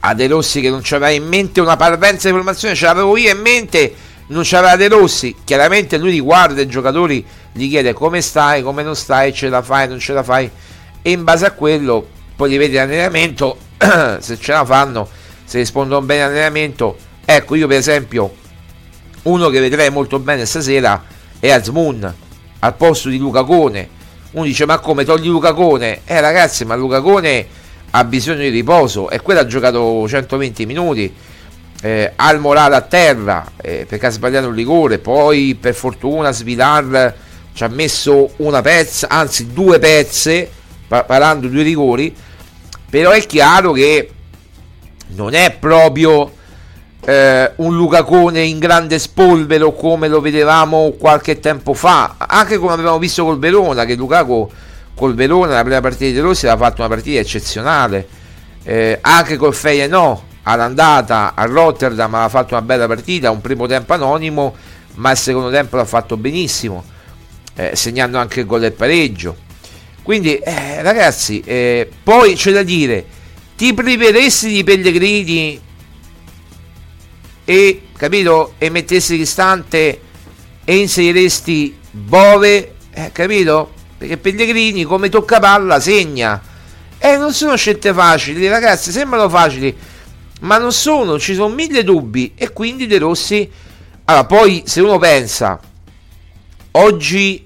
a 0.00 0.12
De 0.14 0.26
Rossi 0.26 0.60
che 0.60 0.68
non 0.68 0.80
c'aveva 0.82 1.10
in 1.10 1.24
mente 1.24 1.60
una 1.60 1.76
parvenza 1.76 2.26
di 2.28 2.34
formazione 2.34 2.74
ce 2.74 2.86
l'avevo 2.86 3.16
io 3.16 3.30
in 3.30 3.40
mente 3.40 3.94
non 4.28 4.42
c'aveva 4.44 4.74
De 4.74 4.88
Rossi. 4.88 5.36
Chiaramente 5.44 5.98
lui 5.98 6.10
riguarda 6.10 6.60
i 6.60 6.66
giocatori 6.66 7.24
gli 7.52 7.68
chiede 7.68 7.92
come 7.92 8.20
stai 8.20 8.62
come 8.62 8.82
non 8.82 8.96
stai 8.96 9.32
ce 9.32 9.48
la 9.48 9.62
fai 9.62 9.86
non 9.86 10.00
ce 10.00 10.12
la 10.12 10.24
fai. 10.24 10.50
E 11.02 11.10
in 11.12 11.22
base 11.22 11.46
a 11.46 11.52
quello 11.52 12.08
poi 12.34 12.50
li 12.50 12.56
vedi 12.56 12.74
in 12.74 12.80
allenamento 12.80 13.58
se 14.20 14.38
ce 14.38 14.52
la 14.52 14.64
fanno, 14.64 15.08
se 15.44 15.58
rispondono 15.58 16.04
bene 16.04 16.22
all'allenamento. 16.22 16.96
Ecco, 17.24 17.54
io 17.54 17.66
per 17.66 17.78
esempio, 17.78 18.34
uno 19.22 19.48
che 19.48 19.60
vedrei 19.60 19.90
molto 19.90 20.18
bene 20.18 20.44
stasera 20.44 21.02
è 21.38 21.50
Azmoun 21.50 22.14
al 22.60 22.74
posto 22.74 23.08
di 23.08 23.18
Luca 23.18 23.44
Cone. 23.44 23.88
Uno 24.32 24.44
dice: 24.44 24.66
Ma 24.66 24.78
come 24.78 25.04
togli 25.04 25.26
Luca 25.26 25.52
Cone? 25.52 26.00
Eh, 26.04 26.20
ragazzi, 26.20 26.64
ma 26.64 26.74
Luca 26.74 27.00
Cone 27.00 27.46
ha 27.90 28.04
bisogno 28.04 28.40
di 28.40 28.48
riposo 28.48 29.10
e 29.10 29.20
quello 29.20 29.40
ha 29.40 29.46
giocato 29.46 30.06
120 30.08 30.66
minuti. 30.66 31.14
Eh, 31.82 32.12
ha 32.16 32.32
il 32.32 32.40
morale 32.40 32.74
a 32.74 32.80
terra 32.80 33.44
eh, 33.60 33.84
perché 33.86 34.06
ha 34.06 34.10
sbagliato 34.10 34.48
un 34.48 34.54
rigore. 34.54 34.98
Poi, 34.98 35.56
per 35.60 35.74
fortuna, 35.74 36.32
Svilar 36.32 37.14
ci 37.52 37.64
ha 37.64 37.68
messo 37.68 38.30
una 38.36 38.62
pezza, 38.62 39.08
anzi, 39.08 39.52
due 39.52 39.78
pezze, 39.78 40.50
parando 40.86 41.48
due 41.48 41.62
rigori 41.62 42.14
però 42.88 43.10
è 43.10 43.24
chiaro 43.26 43.72
che 43.72 44.10
non 45.08 45.34
è 45.34 45.56
proprio 45.58 46.32
eh, 47.04 47.52
un 47.56 47.76
Lucacone 47.76 48.42
in 48.42 48.58
grande 48.58 48.98
spolvero 48.98 49.72
come 49.72 50.08
lo 50.08 50.20
vedevamo 50.20 50.92
qualche 50.98 51.38
tempo 51.38 51.74
fa, 51.74 52.16
anche 52.18 52.58
come 52.58 52.72
abbiamo 52.72 52.98
visto 52.98 53.24
col 53.24 53.38
Verona, 53.38 53.84
che 53.84 53.94
Lukaku 53.94 54.50
col 54.94 55.14
Verona 55.14 55.54
la 55.54 55.62
prima 55.62 55.80
partita 55.80 56.10
di 56.10 56.18
Rossi 56.18 56.46
aveva 56.46 56.66
fatto 56.66 56.80
una 56.80 56.88
partita 56.88 57.20
eccezionale. 57.20 58.08
eh, 58.64 58.98
anche 59.00 59.36
col 59.36 59.54
Feyenoord 59.54 60.20
all'andata 60.42 61.34
a 61.34 61.44
Rotterdam 61.44 62.14
ha 62.14 62.28
fatto 62.28 62.54
una 62.54 62.62
bella 62.62 62.86
partita, 62.86 63.30
un 63.30 63.40
primo 63.40 63.66
tempo 63.66 63.92
anonimo, 63.92 64.54
ma 64.94 65.10
il 65.12 65.16
secondo 65.16 65.50
tempo 65.50 65.76
l'ha 65.76 65.84
fatto 65.84 66.16
benissimo, 66.16 66.84
eh, 67.54 67.72
segnando 67.74 68.18
anche 68.18 68.40
il 68.40 68.46
gol 68.46 68.60
del 68.60 68.72
pareggio. 68.72 69.36
Quindi, 70.06 70.36
eh, 70.36 70.82
ragazzi, 70.82 71.42
eh, 71.44 71.90
poi 72.04 72.36
c'è 72.36 72.52
da 72.52 72.62
dire, 72.62 73.04
ti 73.56 73.74
priveresti 73.74 74.50
di 74.50 74.62
Pellegrini 74.62 75.60
e, 77.44 77.82
capito, 77.96 78.54
e 78.58 78.70
mettessi 78.70 79.16
distante 79.16 80.00
e 80.64 80.76
inseriresti 80.76 81.76
Bove, 81.90 82.74
eh, 82.92 83.10
capito? 83.10 83.72
Perché 83.98 84.16
Pellegrini 84.16 84.84
come 84.84 85.08
tocca 85.08 85.40
palla 85.40 85.80
segna. 85.80 86.40
E 86.98 87.16
non 87.16 87.32
sono 87.32 87.56
scelte 87.56 87.92
facili, 87.92 88.46
ragazzi, 88.46 88.92
sembrano 88.92 89.28
facili, 89.28 89.76
ma 90.42 90.56
non 90.58 90.70
sono, 90.72 91.18
ci 91.18 91.34
sono 91.34 91.52
mille 91.52 91.82
dubbi 91.82 92.32
e 92.36 92.52
quindi 92.52 92.86
De 92.86 92.98
Rossi... 92.98 93.50
Allora, 94.04 94.24
poi 94.24 94.62
se 94.66 94.80
uno 94.82 94.98
pensa, 94.98 95.58
oggi, 96.70 97.44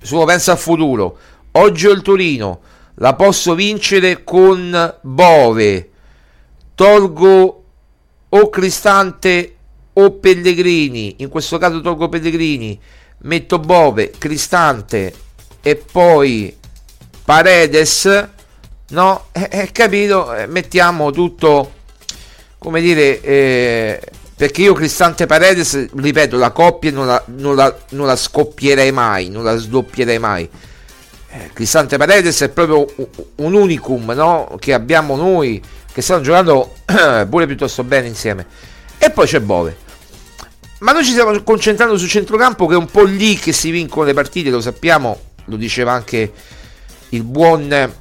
se 0.00 0.14
uno 0.16 0.24
pensa 0.24 0.50
al 0.50 0.58
futuro, 0.58 1.16
oggi 1.52 1.86
ho 1.86 1.92
il 1.92 2.02
Torino, 2.02 2.60
la 2.96 3.14
posso 3.14 3.54
vincere 3.54 4.24
con 4.24 4.98
Bove, 5.00 5.90
tolgo 6.74 7.64
o 8.28 8.48
Cristante 8.48 9.56
o 9.94 10.12
Pellegrini, 10.12 11.16
in 11.18 11.28
questo 11.28 11.58
caso 11.58 11.80
tolgo 11.80 12.08
Pellegrini, 12.08 12.78
metto 13.18 13.58
Bove, 13.58 14.10
Cristante 14.16 15.12
e 15.60 15.76
poi 15.76 16.56
Paredes, 17.24 18.28
no? 18.88 19.26
Eh, 19.32 19.48
eh, 19.50 19.70
capito? 19.72 20.34
Eh, 20.34 20.46
mettiamo 20.46 21.10
tutto, 21.10 21.72
come 22.58 22.80
dire, 22.80 23.20
eh, 23.20 24.00
perché 24.34 24.62
io 24.62 24.72
Cristante 24.72 25.26
Paredes, 25.26 25.92
ripeto, 25.94 26.36
la 26.36 26.50
coppia 26.50 26.90
non 26.90 27.06
la, 27.06 27.22
non 27.26 27.54
la, 27.54 27.74
non 27.90 28.06
la 28.06 28.16
scoppierei 28.16 28.90
mai, 28.90 29.28
non 29.28 29.44
la 29.44 29.56
sdoppierei 29.56 30.18
mai. 30.18 30.48
Eh, 31.34 31.50
Cristante 31.54 31.96
Paredes 31.96 32.42
è 32.42 32.50
proprio 32.50 32.86
un 33.36 33.54
unicum, 33.54 34.10
no? 34.10 34.54
Che 34.58 34.74
abbiamo 34.74 35.16
noi, 35.16 35.62
che 35.90 36.02
stanno 36.02 36.20
giocando 36.20 36.74
pure 37.30 37.46
piuttosto 37.46 37.82
bene 37.84 38.06
insieme. 38.06 38.46
E 38.98 39.10
poi 39.10 39.26
c'è 39.26 39.40
Bove. 39.40 39.78
Ma 40.80 40.92
noi 40.92 41.04
ci 41.04 41.12
stiamo 41.12 41.42
concentrando 41.42 41.96
sul 41.96 42.08
centrocampo 42.08 42.66
che 42.66 42.74
è 42.74 42.76
un 42.76 42.86
po' 42.86 43.04
lì 43.04 43.38
che 43.38 43.52
si 43.52 43.70
vincono 43.70 44.04
le 44.04 44.12
partite, 44.12 44.50
lo 44.50 44.60
sappiamo, 44.60 45.18
lo 45.46 45.56
diceva 45.56 45.92
anche 45.92 46.32
il 47.10 47.22
buon, 47.22 47.94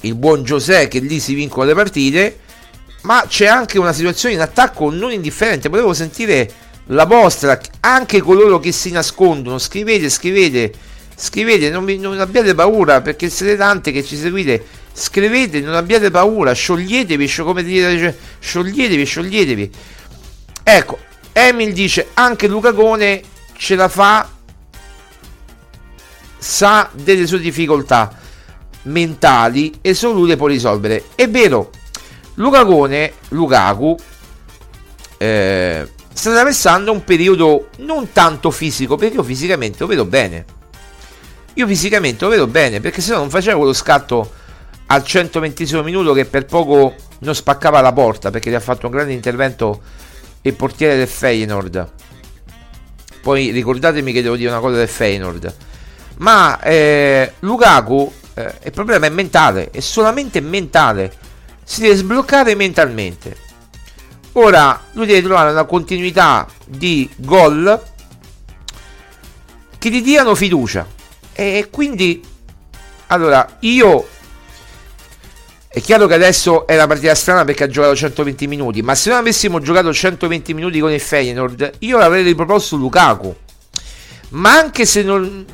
il 0.00 0.14
buon 0.16 0.42
José 0.42 0.88
che 0.88 0.98
lì 0.98 1.20
si 1.20 1.34
vincono 1.34 1.66
le 1.66 1.74
partite, 1.74 2.40
ma 3.02 3.24
c'è 3.28 3.46
anche 3.46 3.78
una 3.78 3.92
situazione 3.92 4.34
in 4.34 4.40
attacco 4.40 4.90
non 4.90 5.12
indifferente, 5.12 5.68
volevo 5.68 5.92
sentire 5.92 6.50
la 6.86 7.04
vostra, 7.04 7.60
anche 7.80 8.20
coloro 8.20 8.58
che 8.58 8.72
si 8.72 8.90
nascondono, 8.90 9.58
scrivete, 9.58 10.08
scrivete, 10.08 10.72
scrivete, 11.14 11.70
non, 11.70 11.84
vi, 11.84 11.98
non 11.98 12.18
abbiate 12.20 12.54
paura 12.54 13.00
perché 13.00 13.28
siete 13.30 13.56
tanti 13.56 13.92
che 13.92 14.04
ci 14.04 14.16
seguite, 14.16 14.64
scrivete, 14.92 15.60
non 15.60 15.74
abbiate 15.74 16.10
paura, 16.10 16.52
scioglietevi, 16.52 17.32
come 17.42 17.62
dire, 17.62 18.16
scioglietevi, 18.38 19.04
scioglietevi. 19.04 19.70
Ecco, 20.62 20.98
Emil 21.32 21.72
dice 21.72 22.08
anche 22.14 22.46
Luca 22.46 22.72
ce 23.56 23.74
la 23.74 23.88
fa, 23.88 24.28
sa 26.38 26.90
delle 26.92 27.26
sue 27.26 27.38
difficoltà 27.38 28.18
mentali 28.82 29.74
e 29.80 29.94
solo 29.94 30.14
lui 30.14 30.28
le 30.28 30.36
può 30.36 30.46
risolvere. 30.46 31.04
È 31.14 31.28
vero, 31.28 31.70
Luca 32.34 32.62
Lukaku, 32.62 33.96
eh, 35.18 35.88
sta 36.12 36.30
attraversando 36.30 36.92
un 36.92 37.04
periodo 37.04 37.68
non 37.78 38.10
tanto 38.12 38.50
fisico, 38.50 38.96
perché 38.96 39.16
io 39.16 39.22
fisicamente 39.22 39.78
lo 39.80 39.86
vedo 39.86 40.04
bene. 40.04 40.44
Io 41.54 41.66
fisicamente 41.66 42.24
lo 42.24 42.30
vedo 42.30 42.46
bene, 42.46 42.80
perché 42.80 43.00
se 43.00 43.12
no 43.12 43.18
non 43.18 43.30
facevo 43.30 43.64
lo 43.64 43.72
scatto 43.72 44.32
al 44.86 45.04
120 45.04 45.82
minuto 45.82 46.12
che 46.12 46.24
per 46.24 46.46
poco 46.46 46.94
non 47.20 47.34
spaccava 47.34 47.80
la 47.80 47.92
porta, 47.92 48.30
perché 48.30 48.50
gli 48.50 48.54
ha 48.54 48.60
fatto 48.60 48.86
un 48.86 48.92
grande 48.92 49.12
intervento 49.12 49.80
il 50.42 50.54
portiere 50.54 50.96
del 50.96 51.08
Feyenoord. 51.08 51.90
Poi 53.20 53.50
ricordatemi 53.50 54.12
che 54.12 54.22
devo 54.22 54.36
dire 54.36 54.50
una 54.50 54.60
cosa 54.60 54.76
del 54.76 54.88
Feyenoord. 54.88 55.54
Ma 56.18 56.60
eh, 56.60 57.34
Lukaku, 57.40 58.12
eh, 58.34 58.54
il 58.64 58.72
problema 58.72 59.06
è 59.06 59.10
mentale, 59.10 59.70
è 59.70 59.80
solamente 59.80 60.40
mentale. 60.40 61.12
Si 61.62 61.80
deve 61.80 61.96
sbloccare 61.96 62.54
mentalmente. 62.54 63.36
Ora 64.32 64.82
lui 64.92 65.06
deve 65.06 65.22
trovare 65.22 65.50
una 65.50 65.64
continuità 65.64 66.46
di 66.66 67.08
gol 67.16 67.80
che 69.78 69.90
gli 69.90 70.02
diano 70.02 70.34
fiducia. 70.34 70.86
E 71.34 71.68
quindi, 71.70 72.22
allora, 73.08 73.56
io 73.60 74.08
è 75.68 75.80
chiaro 75.80 76.06
che 76.06 76.14
adesso 76.14 76.66
è 76.66 76.74
una 76.74 76.86
partita 76.86 77.14
strana 77.14 77.44
perché 77.44 77.64
ha 77.64 77.68
giocato 77.68 77.96
120 77.96 78.46
minuti, 78.46 78.82
ma 78.82 78.94
se 78.94 79.10
non 79.10 79.18
avessimo 79.18 79.60
giocato 79.60 79.92
120 79.92 80.54
minuti 80.54 80.80
con 80.80 80.92
il 80.92 81.00
Feyenoord, 81.00 81.72
io 81.80 81.98
l'avrei 81.98 82.22
riproposto 82.22 82.76
Lukaku. 82.76 83.34
Ma 84.30 84.52
anche 84.52 84.86
se 84.86 85.02
non 85.02 85.44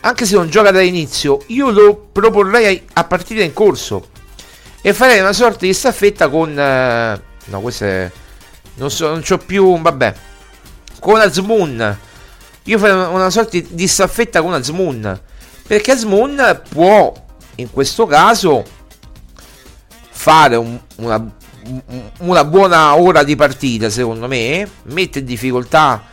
anche 0.00 0.26
se 0.26 0.34
non 0.34 0.50
gioca 0.50 0.70
dall'inizio, 0.70 1.42
io 1.46 1.70
lo 1.70 2.08
proporrei 2.12 2.84
a 2.92 3.04
partita 3.04 3.42
in 3.42 3.54
corso 3.54 4.08
e 4.82 4.92
farei 4.92 5.20
una 5.20 5.32
sorta 5.32 5.64
di 5.64 5.72
staffetta 5.72 6.28
con 6.28 6.58
eh, 6.58 7.22
no, 7.46 7.60
questo 7.60 7.84
è 7.84 8.10
non 8.76 8.90
so, 8.90 9.08
non 9.08 9.22
c'ho 9.22 9.38
più, 9.38 9.80
vabbè. 9.80 10.14
Con 10.98 11.20
Azmoon. 11.20 11.98
Io 12.64 12.78
farei 12.78 13.12
una, 13.12 13.30
sorta 13.30 13.58
di 13.60 13.86
staffetta 13.86 14.40
con 14.40 14.54
Azmoon. 14.54 15.20
Perché 15.66 15.92
Azmoon 15.92 16.62
può 16.68 17.12
in 17.56 17.70
questo 17.70 18.06
caso 18.06 18.64
fare 20.10 20.56
un, 20.56 20.78
una, 20.96 21.30
una 22.20 22.44
buona 22.44 22.96
ora 22.96 23.22
di 23.22 23.36
partita, 23.36 23.90
secondo 23.90 24.26
me, 24.28 24.68
mette 24.84 25.18
in 25.18 25.24
difficoltà 25.26 26.12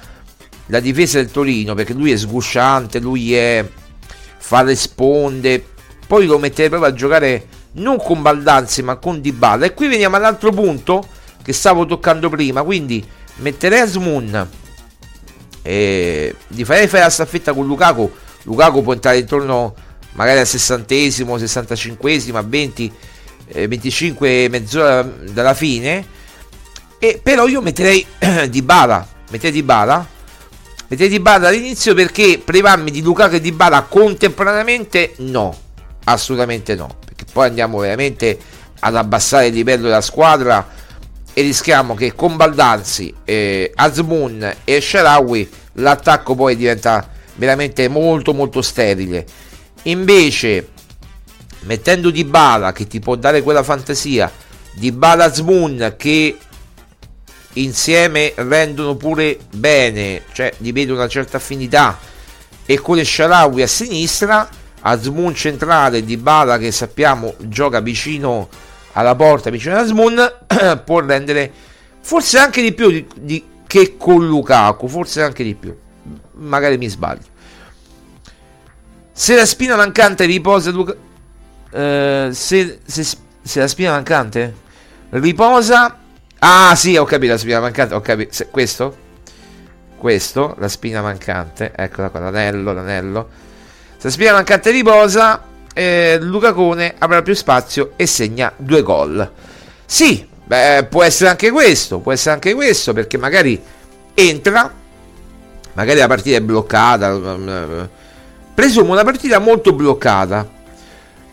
la 0.68 0.80
difesa 0.80 1.18
del 1.18 1.32
Torino 1.32 1.74
perché 1.74 1.94
lui 1.94 2.12
è 2.12 2.18
sgusciante, 2.18 3.00
lui 3.00 3.36
è 3.36 3.68
fa 4.38 4.64
le 4.64 4.76
sponde, 4.76 5.64
poi 6.08 6.26
lo 6.26 6.38
metterei 6.38 6.70
proprio 6.70 6.92
a 6.92 6.94
giocare 6.94 7.48
non 7.74 7.98
con 7.98 8.22
Baldanzi 8.22 8.82
ma 8.84 8.98
con 8.98 9.22
Dybala. 9.22 9.66
E 9.66 9.74
qui 9.74 9.88
veniamo 9.88 10.18
all'altro 10.18 10.52
punto 10.52 11.08
che 11.42 11.54
stavo 11.54 11.86
toccando 11.86 12.28
prima, 12.30 12.64
quindi 12.64 13.06
metterei 13.38 13.80
Asmun 13.80 14.50
gli 15.64 16.64
farei 16.64 16.88
fare 16.88 17.04
la 17.04 17.10
staffetta 17.10 17.54
con 17.54 17.66
Lukaku. 17.66 18.12
Lukaku 18.44 18.82
può 18.84 18.94
entrare 18.94 19.20
intorno 19.20 19.76
magari 20.14 20.40
al 20.40 20.48
sessantesimo, 20.48 21.38
sessantacinquesimo, 21.38 22.38
a 22.38 22.44
20 22.44 22.94
25 23.52 24.48
mezz'ora 24.50 25.02
dalla 25.02 25.54
fine 25.54 26.06
e 27.00 27.20
però 27.22 27.48
io 27.48 27.62
metterei 27.62 28.06
di 28.50 28.62
bala 28.62 29.06
metterei 29.30 29.52
di 29.52 29.64
bala 29.64 30.08
metterei 30.88 31.12
di 31.12 31.20
bala 31.20 31.50
all'inizio 31.50 31.94
perché 31.94 32.42
privarmi 32.44 32.92
di 32.92 33.02
Lukaku 33.02 33.36
e 33.36 33.42
di 33.42 33.52
bala 33.52 33.82
contemporaneamente 33.84 35.14
no 35.18 35.56
assolutamente 36.06 36.76
no 36.76 36.96
perché 37.04 37.26
poi 37.32 37.48
andiamo 37.48 37.80
veramente 37.80 38.40
ad 38.80 38.96
abbassare 38.96 39.48
il 39.48 39.54
livello 39.54 39.84
della 39.84 40.02
squadra 40.02 40.66
e 41.34 41.42
rischiamo 41.42 41.94
che 41.96 42.14
con 42.14 42.36
Baldanzi 42.36 43.14
eh, 43.24 43.72
Azmoun 43.76 44.56
e 44.64 44.82
Sharawi 44.82 45.50
l'attacco 45.74 46.36
poi 46.36 46.56
diventa 46.56 47.10
veramente 47.36 47.88
molto 47.88 48.34
molto 48.34 48.62
sterile. 48.62 49.26
Invece 49.84 50.68
mettendo 51.62 52.10
di 52.10 52.24
bala 52.24 52.72
che 52.72 52.88
ti 52.88 53.00
può 53.00 53.16
dare 53.16 53.42
quella 53.42 53.64
fantasia 53.64 54.32
di 54.74 54.92
Bala 54.92 55.32
Zmoon 55.32 55.96
che 55.98 56.38
insieme 57.54 58.34
rendono 58.36 58.96
pure 58.96 59.38
bene 59.54 60.24
cioè 60.32 60.54
gli 60.58 60.72
vedo 60.72 60.94
una 60.94 61.10
certa 61.10 61.38
affinità 61.38 62.00
e 62.66 62.80
con 62.80 63.04
Sharawi 63.04 63.62
a 63.62 63.68
sinistra 63.68 64.48
Azmoon 64.80 65.36
centrale 65.36 66.04
di 66.04 66.16
Bala 66.16 66.58
che 66.58 66.72
sappiamo 66.72 67.36
gioca 67.40 67.82
vicino 67.82 68.48
alla 68.94 69.16
porta 69.16 69.50
vicino 69.50 69.76
a 69.76 69.80
Azmoon 69.80 70.34
può 70.86 71.00
rendere 71.00 71.52
forse 72.02 72.38
anche 72.38 72.62
di 72.62 72.74
più 72.74 72.90
di, 72.90 73.08
di, 73.16 73.46
che 73.68 73.96
con 73.98 74.26
Lukaku 74.26 74.88
forse 74.88 75.22
anche 75.22 75.44
di 75.44 75.56
più 75.56 75.76
magari 76.34 76.78
mi 76.78 76.88
sbaglio 76.88 77.30
se 79.12 79.36
la 79.36 79.46
spina 79.46 79.76
mancante 79.76 80.26
riposa 80.26 80.72
Lukaku 80.72 81.10
eh, 81.72 82.30
se, 82.34 82.80
se, 82.86 83.18
se, 83.42 83.60
la 83.60 83.68
spina 83.68 83.92
mancante 83.92 84.54
riposa. 85.12 85.98
Ah, 86.40 86.76
sì, 86.76 86.98
ho 86.98 87.06
capito 87.06 87.34
la 87.34 87.38
spina 87.38 87.60
mancante. 87.60 87.94
Ho 87.94 88.02
capito. 88.02 88.34
Se, 88.34 88.50
questo? 88.50 88.98
Questo, 89.98 90.56
la 90.60 90.68
spina 90.68 91.02
mancante. 91.02 91.72
Eccola 91.76 92.10
qua, 92.10 92.20
l'anello, 92.20 92.74
l'anello. 92.74 93.30
Se 93.98 94.08
la 94.08 94.10
spina 94.10 94.34
mancante 94.34 94.72
riposa, 94.72 95.42
eh, 95.74 96.18
Lucacone 96.20 96.96
avrà 96.98 97.22
più 97.22 97.34
spazio 97.34 97.94
e 97.96 98.06
segna 98.06 98.52
due 98.56 98.82
gol. 98.82 99.30
Sì, 99.86 100.26
beh, 100.46 100.88
può 100.90 101.04
essere 101.04 101.30
anche 101.30 101.52
questo, 101.52 102.00
può 102.00 102.12
essere 102.12 102.36
anche 102.36 102.54
questo 102.54 102.94
perché 102.94 103.18
magari 103.18 103.62
entra, 104.14 104.74
magari 105.74 106.00
la 106.00 106.08
partita 106.08 106.38
è 106.38 106.42
bloccata, 106.42 107.18
presumo 108.54 108.92
una 108.92 109.04
partita 109.04 109.40
molto 109.40 109.74
bloccata 109.74 110.60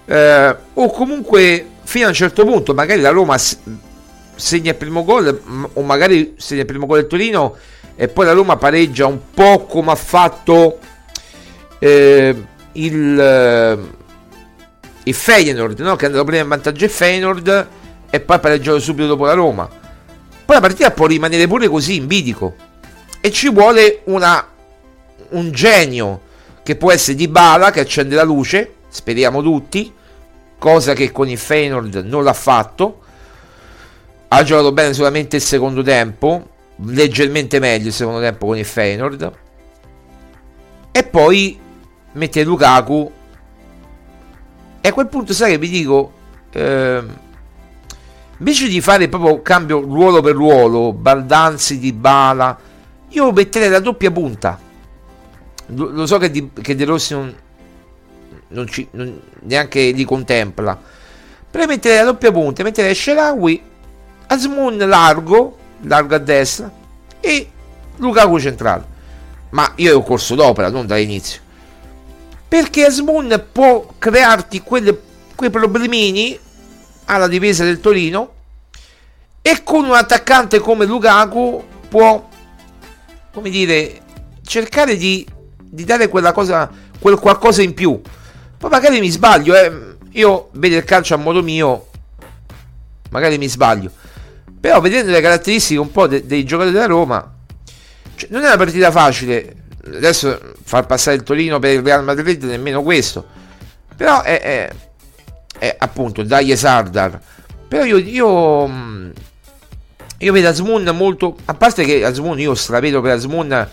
eh, 0.05 0.57
o 0.73 0.91
comunque 0.91 1.67
fino 1.83 2.07
a 2.07 2.09
un 2.09 2.15
certo 2.15 2.45
punto 2.45 2.73
magari 2.73 3.01
la 3.01 3.11
Roma 3.11 3.37
segna 3.37 4.71
il 4.71 4.77
primo 4.77 5.05
gol 5.05 5.69
o 5.75 5.83
magari 5.83 6.35
segna 6.39 6.61
il 6.61 6.67
primo 6.67 6.87
gol 6.87 7.01
del 7.01 7.07
Torino 7.07 7.57
e 7.95 8.09
poi 8.09 8.25
la 8.25 8.33
Roma 8.33 8.57
pareggia 8.57 9.07
un 9.07 9.19
po' 9.35 9.67
come 9.67 9.91
ha 9.91 9.97
fatto 9.97 10.79
eh, 11.79 12.45
il, 12.73 13.21
eh, 13.21 13.79
il 15.09 15.15
Feyenoord 15.15 15.81
no? 15.81 15.97
che 15.97 16.05
è 16.05 16.07
andato 16.07 16.25
prima 16.25 16.43
in 16.43 16.49
vantaggio 16.49 16.85
il 16.85 16.91
Feyenoord 16.91 17.69
e 18.11 18.21
poi 18.21 18.39
pareggiato 18.39 18.79
subito 18.79 19.09
dopo 19.09 19.25
la 19.25 19.33
Roma. 19.33 19.67
Poi 19.67 20.55
la 20.55 20.61
partita 20.61 20.91
può 20.91 21.07
rimanere 21.07 21.47
pure 21.47 21.69
così 21.69 21.97
in 21.97 22.07
bidico 22.07 22.55
e 23.21 23.31
ci 23.31 23.51
vuole 23.51 24.01
una, 24.05 24.47
un 25.31 25.51
genio 25.51 26.21
che 26.63 26.77
può 26.77 26.93
essere 26.93 27.17
di 27.17 27.29
Bala 27.29 27.71
che 27.71 27.81
accende 27.81 28.15
la 28.15 28.23
luce 28.23 28.75
speriamo 28.89 29.43
tutti 29.43 29.93
cosa 30.59 30.93
che 30.95 31.13
con 31.13 31.29
il 31.29 31.39
Feyenoord 31.39 32.05
non 32.07 32.25
l'ha 32.25 32.33
fatto. 32.33 33.03
Ha 34.29 34.43
giocato 34.43 34.73
bene 34.73 34.93
solamente 34.93 35.37
il 35.37 35.43
secondo 35.43 35.83
tempo 35.83 36.57
leggermente 36.85 37.59
meglio 37.59 37.89
il 37.89 37.93
secondo 37.93 38.21
tempo 38.21 38.47
con 38.47 38.57
il 38.57 38.65
Feyenoord. 38.65 39.33
E 40.93 41.05
poi 41.05 41.59
mette 42.13 42.43
Lukaku 42.43 43.13
e 44.81 44.89
a 44.89 44.93
quel 44.93 45.09
punto 45.09 45.33
sai 45.33 45.53
che 45.53 45.59
vi 45.59 45.69
dico 45.69 46.13
eh, 46.53 47.03
invece 48.39 48.69
di 48.69 48.81
fare 48.81 49.09
proprio 49.09 49.43
cambio 49.43 49.81
ruolo 49.81 50.21
per 50.21 50.35
ruolo 50.35 50.93
Baldanzi 50.93 51.79
di 51.79 51.93
Bala 51.93 52.59
io 53.09 53.33
metterei 53.33 53.69
la 53.69 53.81
doppia 53.81 54.11
punta 54.11 54.59
lo, 55.67 55.91
lo 55.91 56.07
so 56.07 56.19
che, 56.19 56.31
di, 56.31 56.51
che 56.61 56.75
De 56.75 56.85
Rossi 56.85 57.15
non, 57.15 57.35
non, 58.49 58.67
ci, 58.67 58.87
non 58.93 59.21
neanche 59.41 59.91
li 59.91 60.05
contempla 60.05 60.81
però 61.51 61.67
metterei 61.67 61.99
la 61.99 62.05
doppia 62.05 62.31
punta 62.31 62.63
metterei 62.63 62.95
Sherawi 62.95 63.63
Asmun 64.27 64.77
largo 64.79 65.57
largo 65.83 66.15
a 66.15 66.19
destra 66.19 66.71
e 67.21 67.51
Lukaku 67.97 68.39
centrale. 68.39 68.97
Ma 69.51 69.73
io 69.77 69.99
ho 69.99 70.03
corso 70.03 70.35
d'opera, 70.35 70.71
non 70.71 70.87
dall'inizio. 70.87 71.41
Perché 72.49 72.87
Asmun 72.87 73.45
può 73.53 73.95
crearti 73.99 74.63
quelle, 74.63 74.99
quei 75.35 75.51
problemini 75.51 76.39
alla 77.05 77.29
difesa 77.29 77.65
del 77.65 77.81
Torino 77.81 78.33
e 79.43 79.63
con 79.63 79.85
un 79.85 79.93
attaccante 79.93 80.59
come 80.59 80.87
Lukaku 80.87 81.65
può, 81.89 82.29
come 83.33 83.51
dire, 83.51 84.01
cercare 84.43 84.97
di, 84.97 85.27
di 85.59 85.85
dare 85.85 86.09
quella 86.09 86.33
cosa, 86.33 86.71
quel 86.99 87.19
qualcosa 87.19 87.63
in 87.63 87.75
più. 87.75 88.01
Poi 88.57 88.71
magari 88.71 89.01
mi 89.01 89.11
sbaglio, 89.11 89.55
eh. 89.55 89.97
io 90.13 90.49
vedo 90.53 90.77
il 90.77 90.85
calcio 90.85 91.15
a 91.15 91.19
modo 91.19 91.43
mio, 91.43 91.89
magari 93.11 93.39
mi 93.39 93.49
sbaglio 93.49 93.93
però 94.61 94.81
vedendo 94.81 95.13
le 95.13 95.21
caratteristiche 95.21 95.81
un 95.81 95.91
po' 95.91 96.07
de- 96.07 96.27
dei 96.27 96.45
giocatori 96.45 96.75
della 96.75 96.87
Roma, 96.87 97.35
cioè, 98.17 98.29
non 98.31 98.43
è 98.43 98.47
una 98.47 98.57
partita 98.57 98.91
facile. 98.91 99.55
Adesso 99.85 100.55
far 100.69 100.85
passare 100.85 101.17
il 101.17 101.23
Torino 101.23 101.59
per 101.59 101.73
il 101.73 101.83
Real 101.83 102.05
Madrid 102.05 102.43
nemmeno 102.45 102.83
questo. 102.83 103.25
Però 103.97 104.21
è, 104.21 104.39
è, 104.39 104.71
è 105.59 105.77
appunto 105.79 106.23
dagli 106.23 106.55
Sardar. 106.55 107.19
Però 107.67 107.85
io, 107.85 107.97
io, 107.97 109.13
io 110.19 110.33
vedo 110.33 110.49
Asmun 110.49 110.85
molto. 110.95 111.37
A 111.47 111.55
parte 111.55 111.85
che 111.85 112.05
Asmun, 112.05 112.39
io 112.39 112.55
stravedo 112.55 113.01
per 113.01 113.13
Asmun. 113.13 113.69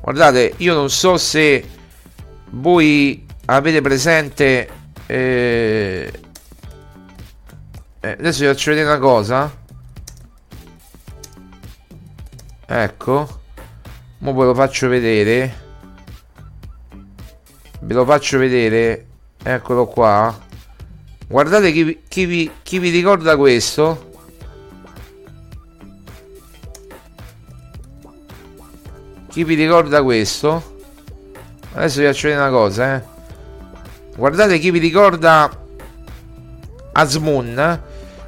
Guardate, 0.00 0.54
io 0.56 0.72
non 0.72 0.88
so 0.88 1.18
se 1.18 1.62
voi 2.52 3.26
avete 3.44 3.82
presente. 3.82 4.68
Eh, 5.04 6.12
eh 8.00 8.10
adesso 8.10 8.40
vi 8.40 8.46
faccio 8.46 8.70
vedere 8.70 8.88
una 8.88 8.98
cosa. 8.98 9.54
Ecco. 12.64 13.40
Mo 14.20 14.32
ve 14.32 14.44
lo 14.46 14.54
faccio 14.54 14.88
vedere. 14.88 15.66
Ve 17.80 17.94
lo 17.94 18.04
faccio 18.04 18.38
vedere. 18.38 19.06
Eccolo 19.42 19.86
qua. 19.86 20.36
Guardate 21.26 21.72
chi, 21.72 22.00
chi, 22.08 22.24
vi, 22.24 22.50
chi 22.62 22.78
vi 22.78 22.90
ricorda 22.90 23.36
questo. 23.36 24.10
Chi 29.30 29.44
vi 29.44 29.54
ricorda 29.54 30.02
questo? 30.02 30.76
Adesso 31.74 32.00
vi 32.00 32.06
faccio 32.06 32.28
vedere 32.28 32.48
una 32.48 32.58
cosa, 32.58 32.96
eh. 32.96 33.02
Guardate 34.16 34.58
chi 34.58 34.70
vi 34.70 34.78
ricorda 34.78 35.48
Asmun. 36.92 37.80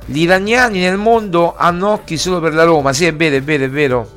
Gli 0.05 0.21
iraniani 0.21 0.81
nel 0.81 0.99
mondo 0.99 1.57
hanno 1.57 1.89
occhi 1.89 2.17
solo 2.17 2.39
per 2.39 2.55
la 2.55 2.65
Roma. 2.65 2.93
Sì, 2.93 3.07
è 3.07 3.15
vero, 3.15 3.37
è 3.37 3.43
vero, 3.43 3.65
è 3.65 3.71
vero. 3.71 4.11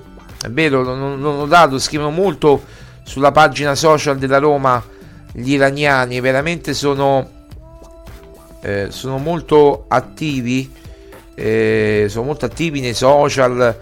È 0.44 0.50
vero, 0.50 0.84
non, 0.84 1.20
non 1.20 1.40
ho 1.40 1.46
dato, 1.46 1.80
scrivono 1.80 2.10
molto 2.12 2.64
sulla 3.04 3.32
pagina 3.32 3.76
social 3.76 4.18
della 4.18 4.40
Roma 4.40 4.84
gli 5.34 5.52
iraniani, 5.52 6.20
veramente 6.22 6.74
sono, 6.74 7.30
eh, 8.62 8.88
sono 8.90 9.18
molto 9.18 9.86
attivi, 9.90 10.72
eh, 11.36 12.06
sono 12.08 12.26
molto 12.26 12.46
attivi 12.46 12.80
nei 12.80 12.94
social, 12.94 13.78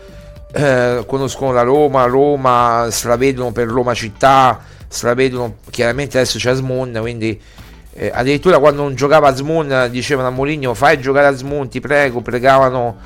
eh, 0.51 1.03
conoscono 1.05 1.51
la 1.51 1.61
Roma, 1.61 2.05
Roma, 2.05 2.87
stravedono 2.89 3.51
per 3.51 3.67
Roma 3.67 3.93
città, 3.93 4.59
stravedono, 4.87 5.57
chiaramente 5.69 6.17
adesso 6.17 6.39
c'è 6.39 6.51
Asmun, 6.51 6.97
quindi 6.99 7.39
eh, 7.93 8.11
addirittura 8.13 8.57
quando 8.59 8.81
non 8.83 8.95
giocava 8.95 9.27
Asmun 9.27 9.87
dicevano 9.91 10.29
a 10.29 10.31
Moligno 10.31 10.73
fai 10.73 10.99
giocare 10.99 11.27
Asmun, 11.27 11.69
ti 11.69 11.79
prego, 11.79 12.21
pregavano, 12.21 12.97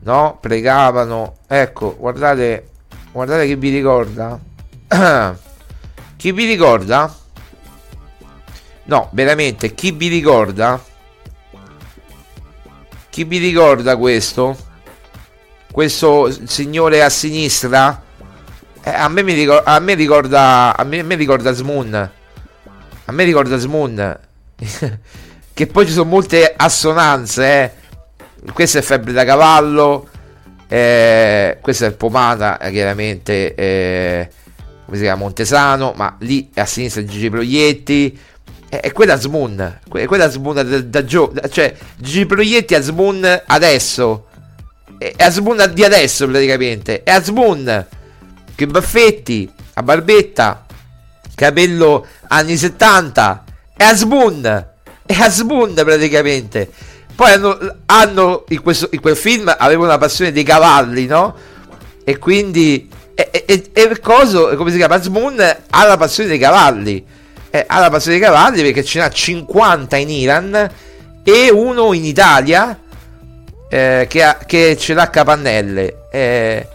no, 0.00 0.38
pregavano, 0.40 1.38
ecco, 1.48 1.96
guardate 1.98 2.74
Guardate 3.16 3.46
chi 3.46 3.54
vi 3.54 3.70
ricorda. 3.70 4.38
chi 6.18 6.32
vi 6.32 6.44
ricorda? 6.44 7.10
No, 8.86 9.08
veramente, 9.12 9.74
chi 9.74 9.90
vi 9.90 10.08
ricorda? 10.08 10.82
Chi 13.10 13.24
vi 13.24 13.38
ricorda 13.38 13.96
questo? 13.96 14.56
Questo 15.70 16.30
signore 16.46 17.02
a 17.02 17.08
sinistra? 17.08 18.02
Eh, 18.82 18.90
a, 18.90 19.08
me 19.08 19.22
ricorda, 19.22 19.64
a 19.64 19.80
me 19.80 19.94
ricorda. 19.94 20.76
A 20.76 20.84
me, 20.84 21.00
a 21.00 21.02
me 21.02 21.16
ricorda 21.16 21.52
Smoon. 21.52 22.10
A 23.04 23.12
me 23.12 23.24
ricorda 23.24 23.56
Smoon. 23.56 24.18
che 25.52 25.66
poi 25.66 25.86
ci 25.86 25.92
sono 25.92 26.08
molte 26.08 26.54
assonanze, 26.56 27.62
eh. 27.62 27.72
Questa 28.52 28.78
è 28.78 28.82
febbre 28.82 29.12
da 29.12 29.24
cavallo. 29.24 30.08
Eh, 30.68 31.58
questo 31.60 31.86
è 31.86 31.92
Pomata, 31.92 32.58
eh, 32.58 32.70
chiaramente, 32.70 33.54
eh, 33.54 34.28
come 34.84 34.96
si 34.96 35.02
chiama, 35.02 35.22
Montesano, 35.22 35.92
ma 35.96 36.16
lì 36.20 36.50
a 36.54 36.64
sinistra 36.64 37.04
Gigi 37.04 37.30
Proietti. 37.30 38.18
E 38.68 38.80
eh, 38.82 38.92
quella 38.92 39.16
Smoon, 39.16 39.80
que- 39.88 40.06
quella 40.06 40.28
Smoon 40.28 40.54
da, 40.54 40.80
da 40.80 41.04
Gio, 41.04 41.32
cioè 41.50 41.74
Gigi 41.96 42.26
Proietti 42.26 42.74
a 42.74 42.80
Smoon 42.80 43.42
adesso, 43.46 44.26
è 44.98 45.14
a 45.18 45.30
Smoon 45.30 45.70
di 45.72 45.84
adesso 45.84 46.26
praticamente, 46.26 47.02
è 47.02 47.10
a 47.10 47.22
Smoon, 47.22 47.86
che 48.54 48.66
baffetti, 48.66 49.50
a 49.74 49.82
barbetta, 49.82 50.64
capello 51.34 52.06
anni 52.28 52.56
70, 52.56 53.44
è 53.76 53.84
a 53.84 53.94
Smoon, 53.94 54.66
è 55.06 55.14
a 55.20 55.30
Smoon 55.30 55.74
praticamente. 55.74 56.70
Poi 57.14 57.32
hanno, 57.32 57.58
hanno 57.86 58.44
in, 58.48 58.60
questo, 58.60 58.88
in, 58.90 59.00
quel 59.00 59.16
film 59.16 59.54
avevano 59.56 59.88
la 59.88 59.98
passione 59.98 60.32
dei 60.32 60.44
cavalli, 60.44 61.06
no? 61.06 61.34
E 62.04 62.18
quindi. 62.18 62.90
E, 63.14 63.44
e, 63.46 63.70
e 63.72 64.00
coso, 64.00 64.54
come 64.56 64.70
si 64.70 64.76
chiama? 64.76 65.00
Moon 65.08 65.40
ha 65.40 65.84
la 65.86 65.96
passione 65.96 66.28
dei 66.28 66.38
cavalli. 66.38 67.04
Eh, 67.58 67.64
ha 67.66 67.80
la 67.80 67.90
passione 67.90 68.18
dei 68.18 68.26
cavalli 68.26 68.62
perché 68.62 68.84
ce 68.84 68.98
n'ha 68.98 69.10
50 69.10 69.96
in 69.96 70.10
Iran 70.10 70.70
e 71.22 71.50
uno 71.50 71.92
in 71.92 72.04
Italia 72.04 72.78
eh, 73.68 74.06
che, 74.08 74.22
ha, 74.22 74.38
che, 74.46 74.76
ce 74.78 74.94
l'ha 74.94 75.10
Capannelle. 75.10 76.06
Eh, 76.10 76.68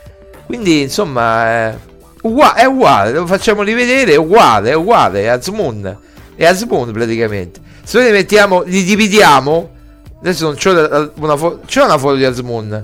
quindi, 0.46 0.82
insomma, 0.82 1.70
eh, 1.70 1.78
uguale, 2.22 2.62
è 2.62 2.66
uguale. 2.66 3.12
Lo 3.12 3.26
facciamo 3.28 3.62
rivedere. 3.62 4.14
È 4.14 4.18
uguale, 4.18 4.72
è 4.72 4.76
uguale. 4.76 5.24
È 5.24 5.28
Azmoon. 5.28 5.98
È 6.36 6.46
Azmoon 6.46 6.92
praticamente. 6.92 7.60
Se 7.84 7.98
noi 7.98 8.08
li 8.08 8.14
mettiamo, 8.14 8.62
li 8.64 8.84
dividiamo 8.84 9.80
Adesso 10.22 10.46
non 10.46 10.56
c'ho 10.56 11.12
una 11.16 11.36
foto. 11.36 11.62
C'è 11.66 11.82
una 11.82 11.98
foto 11.98 12.16
di 12.16 12.26
Asmoon. 12.26 12.80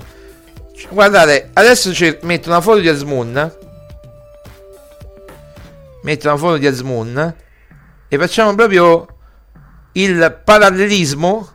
Guardate, 0.90 1.50
adesso 1.52 1.92
metto 2.22 2.48
una 2.48 2.60
foto 2.60 2.80
di 2.80 2.88
Asmoon. 2.88 3.52
Metto 6.02 6.28
una 6.28 6.36
foto 6.36 6.56
di 6.56 6.66
Asmoon. 6.66 7.34
E 8.10 8.16
facciamo 8.16 8.54
proprio 8.54 9.06
il 9.92 10.40
parallelismo. 10.42 11.48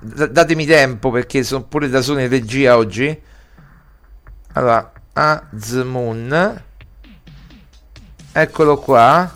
D- 0.00 0.28
datemi 0.28 0.64
tempo 0.64 1.10
perché 1.10 1.42
sono 1.42 1.64
pure 1.64 1.90
da 1.90 2.00
solo 2.00 2.20
in 2.20 2.28
regia 2.28 2.76
oggi. 2.76 3.20
Allora, 4.54 4.90
Azmoon. 5.12 6.62
Eccolo 8.32 8.78
qua. 8.78 9.30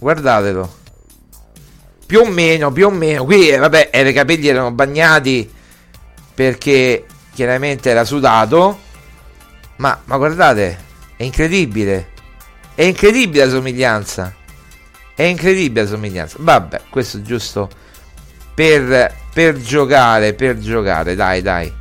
Guardatelo. 0.00 0.76
Più 2.04 2.20
o 2.20 2.28
meno, 2.28 2.72
più 2.72 2.86
o 2.86 2.90
meno. 2.90 3.24
Qui, 3.24 3.48
eh, 3.50 3.58
vabbè, 3.58 3.90
eh, 3.92 4.08
i 4.08 4.12
capelli 4.12 4.48
erano 4.48 4.72
bagnati 4.72 5.48
perché 6.34 7.06
chiaramente 7.32 7.90
era 7.90 8.04
sudato. 8.04 8.86
Ma, 9.78 10.00
ma 10.04 10.16
guardate, 10.16 10.78
è 11.16 11.22
incredibile. 11.22 12.10
È 12.74 12.82
incredibile 12.82 13.44
la 13.44 13.50
somiglianza. 13.50 14.34
È 15.14 15.22
incredibile 15.22 15.82
la 15.82 15.88
somiglianza. 15.88 16.36
Vabbè, 16.38 16.82
questo 16.90 17.22
giusto 17.22 17.68
per, 18.54 19.14
per 19.32 19.60
giocare, 19.60 20.34
per 20.34 20.58
giocare, 20.58 21.14
dai, 21.14 21.42
dai. 21.42 21.72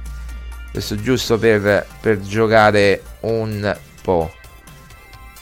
Questo 0.72 0.96
giusto 0.96 1.38
per, 1.38 1.86
per 2.00 2.20
giocare 2.22 3.02
un 3.22 3.76
po'. 4.02 4.32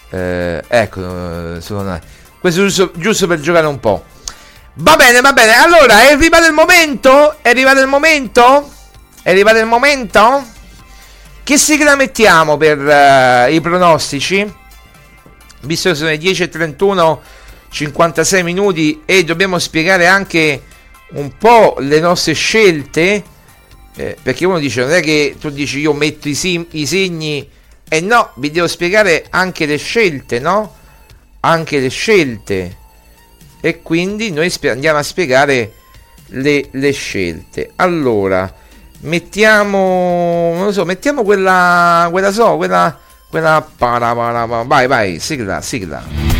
Eh, 0.10 0.64
ecco, 0.68 1.60
sono, 1.60 2.00
questo 2.40 2.62
giusto, 2.62 2.92
giusto 2.96 3.28
per 3.28 3.40
giocare 3.42 3.68
un 3.68 3.80
po'. 3.80 4.06
Va 4.76 4.96
bene, 4.96 5.20
va 5.20 5.34
bene. 5.34 5.56
Allora, 5.56 6.04
è 6.04 6.14
arrivato 6.14 6.46
il 6.46 6.54
momento? 6.54 7.38
È 7.42 7.50
arrivato 7.50 7.82
il 7.82 7.88
momento? 7.88 8.72
È 9.22 9.30
arrivato 9.30 9.58
il 9.58 9.66
momento? 9.66 10.54
Che 11.46 11.60
sigla 11.60 11.96
mettiamo 11.96 12.58
per 12.58 12.80
uh, 12.80 13.54
i 13.54 13.62
pronostici? 13.62 14.52
Visto 15.62 15.90
che 15.90 15.96
sono 15.96 16.10
le 16.10 16.18
10.31, 16.18 17.20
56 17.70 18.42
minuti 18.42 19.04
e 19.06 19.24
dobbiamo 19.24 19.60
spiegare 19.60 20.08
anche 20.08 20.64
un 21.10 21.38
po' 21.38 21.76
le 21.82 22.00
nostre 22.00 22.34
scelte. 22.34 23.24
Eh, 23.96 24.18
perché 24.20 24.44
uno 24.48 24.58
dice, 24.58 24.82
non 24.82 24.94
è 24.94 25.02
che 25.02 25.36
tu 25.40 25.52
dici 25.52 25.78
io 25.78 25.94
metto 25.94 26.28
i, 26.30 26.34
sim- 26.34 26.66
i 26.72 26.88
segni 26.88 27.48
e 27.88 27.98
eh 27.98 28.02
no, 28.02 28.32
vi 28.38 28.50
devo 28.50 28.68
spiegare 28.68 29.28
anche 29.30 29.68
le 29.68 29.78
scelte, 29.78 30.40
no? 30.40 30.76
Anche 31.42 31.78
le 31.78 31.90
scelte. 31.90 32.78
E 33.62 33.84
quindi 33.84 34.32
noi 34.32 34.50
sp- 34.50 34.72
andiamo 34.72 34.98
a 34.98 35.04
spiegare 35.04 35.74
le, 36.30 36.70
le 36.72 36.92
scelte. 36.92 37.70
Allora, 37.76 38.52
mettiamo, 39.02 40.54
non 40.56 40.66
lo 40.66 40.72
so, 40.72 40.86
mettiamo 40.86 41.24
quella, 41.24 42.08
quella 42.12 42.32
so, 42.32 42.56
quella, 42.58 42.98
quella, 43.30 43.66
para, 43.78 44.14
para, 44.14 44.64
vai, 44.64 44.88
vai, 44.88 45.20
sigla, 45.20 45.62
sigla. 45.62 46.35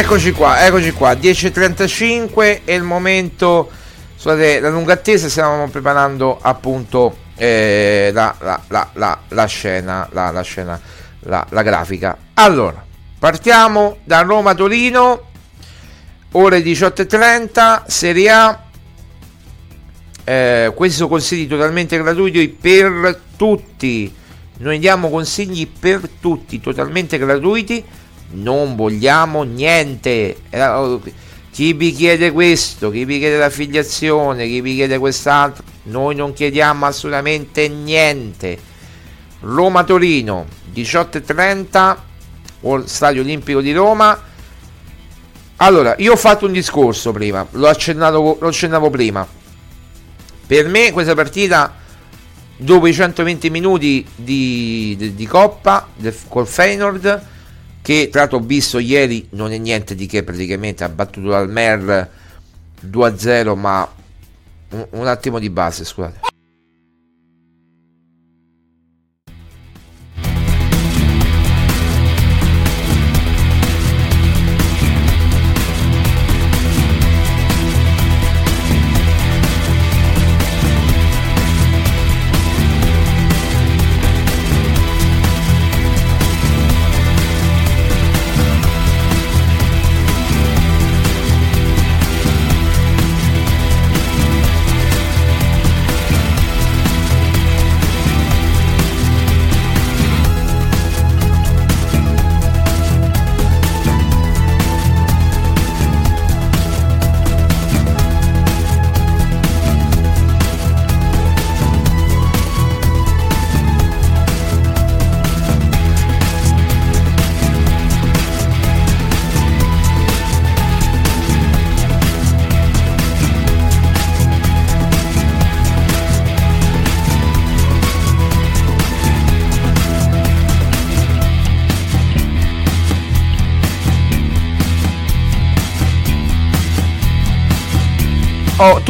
Eccoci 0.00 0.32
qua, 0.32 0.64
eccoci 0.64 0.92
qua, 0.92 1.12
10.35 1.12 2.60
è 2.64 2.72
il 2.72 2.82
momento, 2.82 3.70
scusate 4.16 4.58
la 4.58 4.70
lunga 4.70 4.94
attesa, 4.94 5.28
stavamo 5.28 5.68
preparando 5.68 6.38
appunto 6.40 7.18
eh, 7.36 8.10
la, 8.10 8.34
la, 8.40 8.88
la, 8.94 9.18
la, 9.28 9.44
scena, 9.44 10.08
la, 10.10 10.40
scena 10.40 10.80
la, 11.20 11.62
grafica. 11.62 12.16
Allora, 12.32 12.82
partiamo 13.18 13.98
da 14.02 14.22
Roma-Torino, 14.22 15.28
ore 16.32 16.60
18.30, 16.60 17.82
Serie 17.86 18.30
A, 18.30 18.62
eh, 20.24 20.72
questi 20.74 20.96
sono 20.96 21.10
consigli 21.10 21.46
totalmente 21.46 21.98
gratuiti 21.98 22.48
per 22.48 23.20
tutti, 23.36 24.12
noi 24.60 24.78
diamo 24.78 25.10
consigli 25.10 25.68
per 25.68 26.08
tutti, 26.20 26.58
totalmente 26.58 27.18
gratuiti 27.18 27.84
non 28.32 28.76
vogliamo 28.76 29.42
niente. 29.42 30.36
Oh, 30.52 31.00
chi 31.50 31.72
vi 31.72 31.92
chiede 31.92 32.30
questo, 32.30 32.90
chi 32.90 33.04
vi 33.04 33.18
chiede 33.18 33.38
l'affiliazione, 33.38 34.46
chi 34.46 34.60
vi 34.60 34.74
chiede 34.74 34.98
quest'altro, 34.98 35.64
noi 35.84 36.14
non 36.14 36.32
chiediamo 36.32 36.86
assolutamente 36.86 37.68
niente. 37.68 38.58
Roma-Torino, 39.40 40.46
18.30, 40.74 41.96
o 42.62 42.86
Stadio 42.86 43.22
Olimpico 43.22 43.60
di 43.60 43.72
Roma. 43.72 44.28
Allora, 45.56 45.94
io 45.98 46.12
ho 46.12 46.16
fatto 46.16 46.46
un 46.46 46.52
discorso 46.52 47.12
prima, 47.12 47.46
l'ho 47.50 47.68
accennato, 47.68 48.38
lo 48.40 48.48
accennavo 48.48 48.88
prima. 48.88 49.26
Per 50.46 50.68
me 50.68 50.92
questa 50.92 51.14
partita, 51.14 51.74
dopo 52.56 52.86
i 52.86 52.92
120 52.94 53.50
minuti 53.50 54.06
di, 54.14 54.94
di, 54.96 55.14
di 55.14 55.26
Coppa 55.26 55.86
del, 55.94 56.16
col 56.28 56.46
Feyenoord, 56.46 57.26
che 57.82 58.08
tra 58.10 58.20
l'altro 58.20 58.38
ho 58.38 58.42
visto 58.42 58.78
ieri 58.78 59.26
non 59.30 59.52
è 59.52 59.58
niente 59.58 59.94
di 59.94 60.06
che 60.06 60.22
praticamente 60.22 60.84
ha 60.84 60.88
battuto 60.88 61.28
dal 61.28 61.48
Mer 61.48 62.08
2-0 62.86 63.58
ma 63.58 63.88
un, 64.70 64.86
un 64.90 65.06
attimo 65.06 65.38
di 65.38 65.50
base 65.50 65.84
scusate 65.84 66.29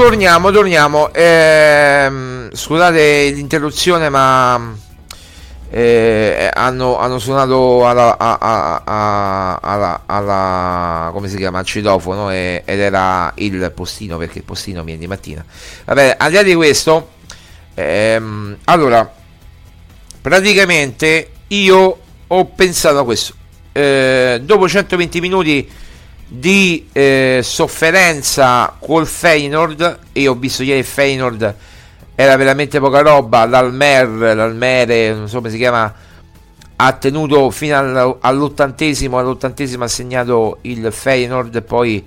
torniamo, 0.00 0.50
torniamo. 0.50 1.12
Ehm, 1.12 2.48
scusate 2.54 3.32
l'interruzione, 3.34 4.08
ma 4.08 4.74
eh, 5.68 6.50
hanno, 6.50 6.96
hanno, 6.96 7.18
suonato 7.18 7.86
alla, 7.86 8.16
a, 8.16 8.38
a, 8.82 9.58
alla, 9.60 10.02
alla, 10.06 11.10
come 11.12 11.28
si 11.28 11.36
chiama 11.36 11.58
al 11.58 11.66
citofono 11.66 12.30
e, 12.30 12.62
ed 12.64 12.80
era 12.80 13.30
il 13.36 13.70
postino 13.74 14.16
perché 14.16 14.38
il 14.38 14.44
postino 14.44 14.82
viene 14.84 15.00
di 15.00 15.06
mattina. 15.06 15.44
Vabbè, 15.84 16.16
al 16.18 16.30
di 16.30 16.36
là 16.36 16.42
di 16.44 16.54
questo, 16.54 17.10
ehm, 17.74 18.56
allora 18.64 19.12
praticamente 20.22 21.30
io 21.48 22.00
ho 22.26 22.44
pensato 22.46 23.00
a 23.00 23.04
questo. 23.04 23.34
Eh, 23.72 24.40
dopo 24.42 24.66
120 24.66 25.20
minuti 25.20 25.70
di 26.32 26.88
eh, 26.92 27.40
sofferenza 27.42 28.76
col 28.78 29.06
Feyenoord. 29.06 29.98
E 30.12 30.28
ho 30.28 30.34
visto 30.34 30.62
ieri 30.62 30.78
il 30.78 30.84
Feyenoord 30.84 31.54
era 32.14 32.36
veramente 32.36 32.78
poca 32.78 33.00
roba. 33.00 33.46
l'Almer, 33.46 34.36
l'Almere 34.36 35.14
non 35.14 35.28
so 35.28 35.38
come 35.38 35.50
si 35.50 35.56
chiama 35.56 35.92
ha 36.82 36.92
tenuto 36.92 37.50
fino 37.50 38.18
all'ottantesimo 38.20 39.18
all'ottantesimo 39.18 39.84
ha 39.84 39.88
segnato 39.88 40.58
il 40.62 40.90
Feyenoord 40.90 41.56
e 41.56 41.62
poi 41.62 42.02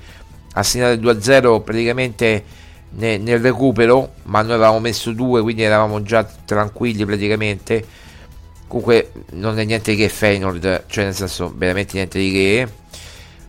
ha 0.54 0.64
segnato 0.64 0.94
il 0.94 1.18
2-0 1.18 1.62
praticamente 1.62 2.44
nel, 2.92 3.20
nel 3.22 3.40
recupero. 3.40 4.14
Ma 4.24 4.42
noi 4.42 4.54
avevamo 4.54 4.80
messo 4.80 5.12
due 5.12 5.42
quindi 5.42 5.64
eravamo 5.64 6.02
già 6.04 6.24
tranquilli 6.24 7.06
praticamente. 7.06 7.86
Comunque 8.68 9.12
non 9.32 9.60
è 9.60 9.66
niente 9.66 9.96
che 9.96 10.08
Feyenoord 10.10 10.86
cioè 10.88 11.04
nel 11.04 11.16
senso 11.16 11.52
veramente 11.56 11.96
niente 11.96 12.20
di 12.20 12.32
che 12.32 12.68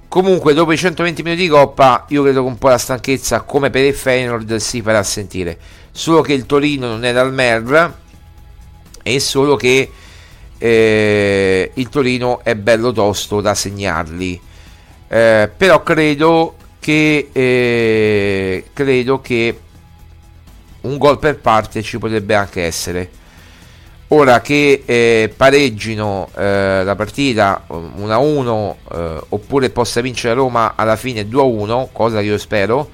Comunque, 0.09 0.55
dopo 0.55 0.73
i 0.73 0.77
120 0.77 1.23
minuti 1.23 1.43
di 1.43 1.49
coppa, 1.49 2.05
io 2.09 2.23
credo 2.23 2.43
che 2.43 2.49
un 2.49 2.59
po' 2.59 2.69
la 2.69 2.79
stanchezza, 2.79 3.41
come 3.41 3.71
per 3.71 3.85
il 3.85 3.95
Feyenoord, 3.95 4.57
si 4.57 4.81
farà 4.81 5.03
sentire. 5.03 5.59
Solo 5.91 6.21
che 6.21 6.33
il 6.33 6.47
Torino 6.47 6.87
non 6.89 7.05
è 7.05 7.13
dal 7.13 7.33
Mer, 7.33 7.95
e 9.03 9.21
solo 9.21 9.57
che 9.57 9.91
eh, 10.57 11.71
il 11.75 11.89
Torino 11.89 12.43
è 12.43 12.55
bello 12.55 12.93
tosto 12.93 13.41
da 13.41 13.55
segnarli. 13.55 14.41
Eh, 15.09 15.51
però 15.57 15.83
credo 15.83 16.57
che, 16.81 17.29
eh, 17.33 18.65
credo 18.73 19.21
che 19.21 19.59
un 20.83 20.99
gol 20.99 21.19
per 21.19 21.39
parte 21.39 21.83
ci 21.83 21.99
potrebbe 21.99 22.35
anche 22.35 22.63
essere. 22.63 23.11
Ora 24.09 24.41
che 24.43 24.83
eh, 24.85 25.33
pareggino 25.35 26.29
eh, 26.37 26.85
la 26.85 26.95
partita 26.95 27.65
1-1 27.69 28.75
eh, 28.93 29.21
oppure 29.31 29.71
possa 29.71 30.03
vincere 30.03 30.35
Roma 30.35 30.75
alla 30.77 30.97
fine 30.97 31.23
2-1, 31.23 31.89
cosa 31.91 32.21
che 32.21 32.27
io 32.27 32.39
spero, 32.39 32.89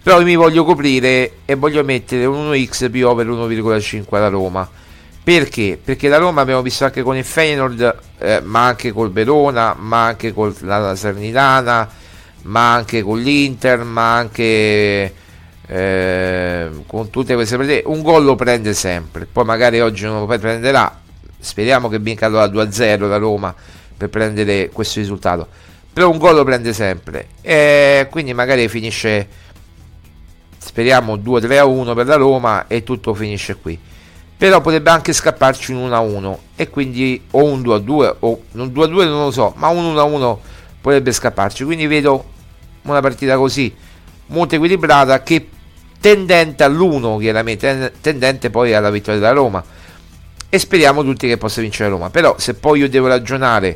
però 0.00 0.22
mi 0.22 0.36
voglio 0.36 0.64
coprire 0.64 1.38
e 1.44 1.54
voglio 1.56 1.82
mettere 1.82 2.24
un 2.24 2.52
1x 2.52 2.90
più 2.90 3.08
over 3.08 3.26
1,5 3.26 4.04
alla 4.10 4.28
Roma. 4.28 4.68
Perché? 5.24 5.78
Perché 5.82 6.08
la 6.08 6.18
Roma 6.18 6.42
abbiamo 6.42 6.62
visto 6.62 6.84
anche 6.84 7.02
con 7.02 7.16
il 7.16 7.24
Feyenoord, 7.24 7.98
eh, 8.18 8.40
ma 8.44 8.66
anche 8.66 8.92
col 8.92 9.10
Verona, 9.10 9.74
ma 9.76 10.04
anche 10.04 10.32
con 10.32 10.54
la 10.60 10.94
Salernitana, 10.94 11.88
ma 12.42 12.74
anche 12.74 13.02
con 13.02 13.18
l'Inter, 13.18 13.82
ma 13.84 14.16
anche 14.16 15.12
eh, 15.66 16.68
con 16.86 17.10
tutte 17.10 17.34
queste 17.34 17.56
partite 17.56 17.82
un 17.86 18.02
gol 18.02 18.24
lo 18.24 18.34
prende 18.34 18.74
sempre 18.74 19.26
poi 19.30 19.44
magari 19.44 19.80
oggi 19.80 20.04
non 20.04 20.20
lo 20.20 20.26
prenderà 20.26 21.00
speriamo 21.38 21.88
che 21.88 21.98
vinca 21.98 22.26
allora 22.26 22.46
2-0 22.46 23.08
la 23.08 23.16
Roma 23.16 23.54
per 23.96 24.10
prendere 24.10 24.68
questo 24.70 25.00
risultato 25.00 25.48
però 25.92 26.10
un 26.10 26.18
gol 26.18 26.34
lo 26.34 26.44
prende 26.44 26.72
sempre 26.72 27.28
e 27.40 28.08
quindi 28.10 28.34
magari 28.34 28.68
finisce 28.68 29.26
speriamo 30.58 31.16
2-3-1 31.16 31.94
per 31.94 32.06
la 32.06 32.16
Roma 32.16 32.66
e 32.66 32.82
tutto 32.82 33.14
finisce 33.14 33.56
qui 33.56 33.78
però 34.36 34.60
potrebbe 34.60 34.90
anche 34.90 35.12
scapparci 35.12 35.72
un 35.72 35.88
1-1 35.88 36.36
e 36.56 36.68
quindi 36.68 37.22
o 37.30 37.44
un 37.44 37.62
2-2 37.62 38.16
o 38.18 38.40
un 38.52 38.66
2-2 38.66 39.06
non 39.06 39.24
lo 39.24 39.30
so 39.30 39.54
ma 39.56 39.68
un 39.68 39.94
1-1 39.94 40.36
potrebbe 40.80 41.12
scapparci 41.12 41.64
quindi 41.64 41.86
vedo 41.86 42.32
una 42.82 43.00
partita 43.00 43.36
così 43.36 43.74
molto 44.26 44.56
equilibrata 44.56 45.22
che 45.22 45.48
tendente 46.04 46.62
all'1 46.64 47.18
chiaramente, 47.18 47.94
tendente 48.02 48.50
poi 48.50 48.74
alla 48.74 48.90
vittoria 48.90 49.18
della 49.18 49.32
Roma. 49.32 49.64
E 50.50 50.58
speriamo 50.58 51.02
tutti 51.02 51.26
che 51.26 51.38
possa 51.38 51.62
vincere 51.62 51.88
Roma. 51.88 52.10
Però 52.10 52.34
se 52.38 52.52
poi 52.52 52.80
io 52.80 52.90
devo 52.90 53.06
ragionare 53.06 53.74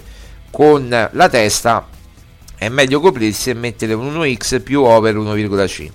con 0.51 0.91
la 1.11 1.29
testa 1.31 1.87
è 2.59 2.68
meglio 2.68 3.01
coprirsi 3.01 3.49
e 3.49 3.55
mettere 3.55 3.95
un 3.95 4.14
1x 4.14 4.61
più 4.61 4.83
over 4.83 5.16
1,5 5.16 5.89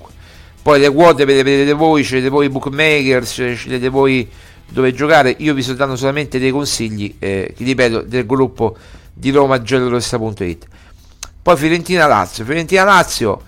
poi 0.61 0.79
le 0.79 0.91
quote 0.91 1.25
ve 1.25 1.35
le 1.35 1.43
vedete 1.43 1.73
voi 1.73 2.03
scegliete 2.03 2.29
voi 2.29 2.49
bookmakers 2.49 3.53
scegliete 3.53 3.89
voi 3.89 4.27
dove 4.69 4.91
giocare. 4.93 5.35
Io 5.39 5.53
vi 5.53 5.61
sto 5.61 5.73
dando 5.73 5.95
solamente 5.95 6.39
dei 6.39 6.49
consigli 6.49 7.15
eh, 7.19 7.53
ripeto 7.55 8.01
del 8.01 8.25
gruppo 8.25 8.75
di 9.13 9.29
Roma 9.29 9.61
giallorossa.it 9.61 10.65
poi 11.43 11.57
Fiorentina 11.57 12.07
Lazio 12.07 12.43
Fiorentina 12.43 12.83
Lazio 12.83 13.41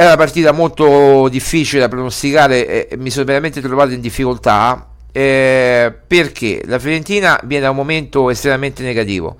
è 0.00 0.06
una 0.06 0.16
partita 0.16 0.52
molto 0.52 1.28
difficile 1.28 1.82
da 1.82 1.88
pronosticare 1.88 2.88
e 2.88 2.96
mi 2.96 3.10
sono 3.10 3.26
veramente 3.26 3.60
trovato 3.60 3.92
in 3.92 4.00
difficoltà 4.00 4.88
eh, 5.12 5.94
perché 6.06 6.62
la 6.64 6.78
Fiorentina 6.78 7.38
viene 7.44 7.64
da 7.64 7.70
un 7.70 7.76
momento 7.76 8.30
estremamente 8.30 8.82
negativo. 8.82 9.36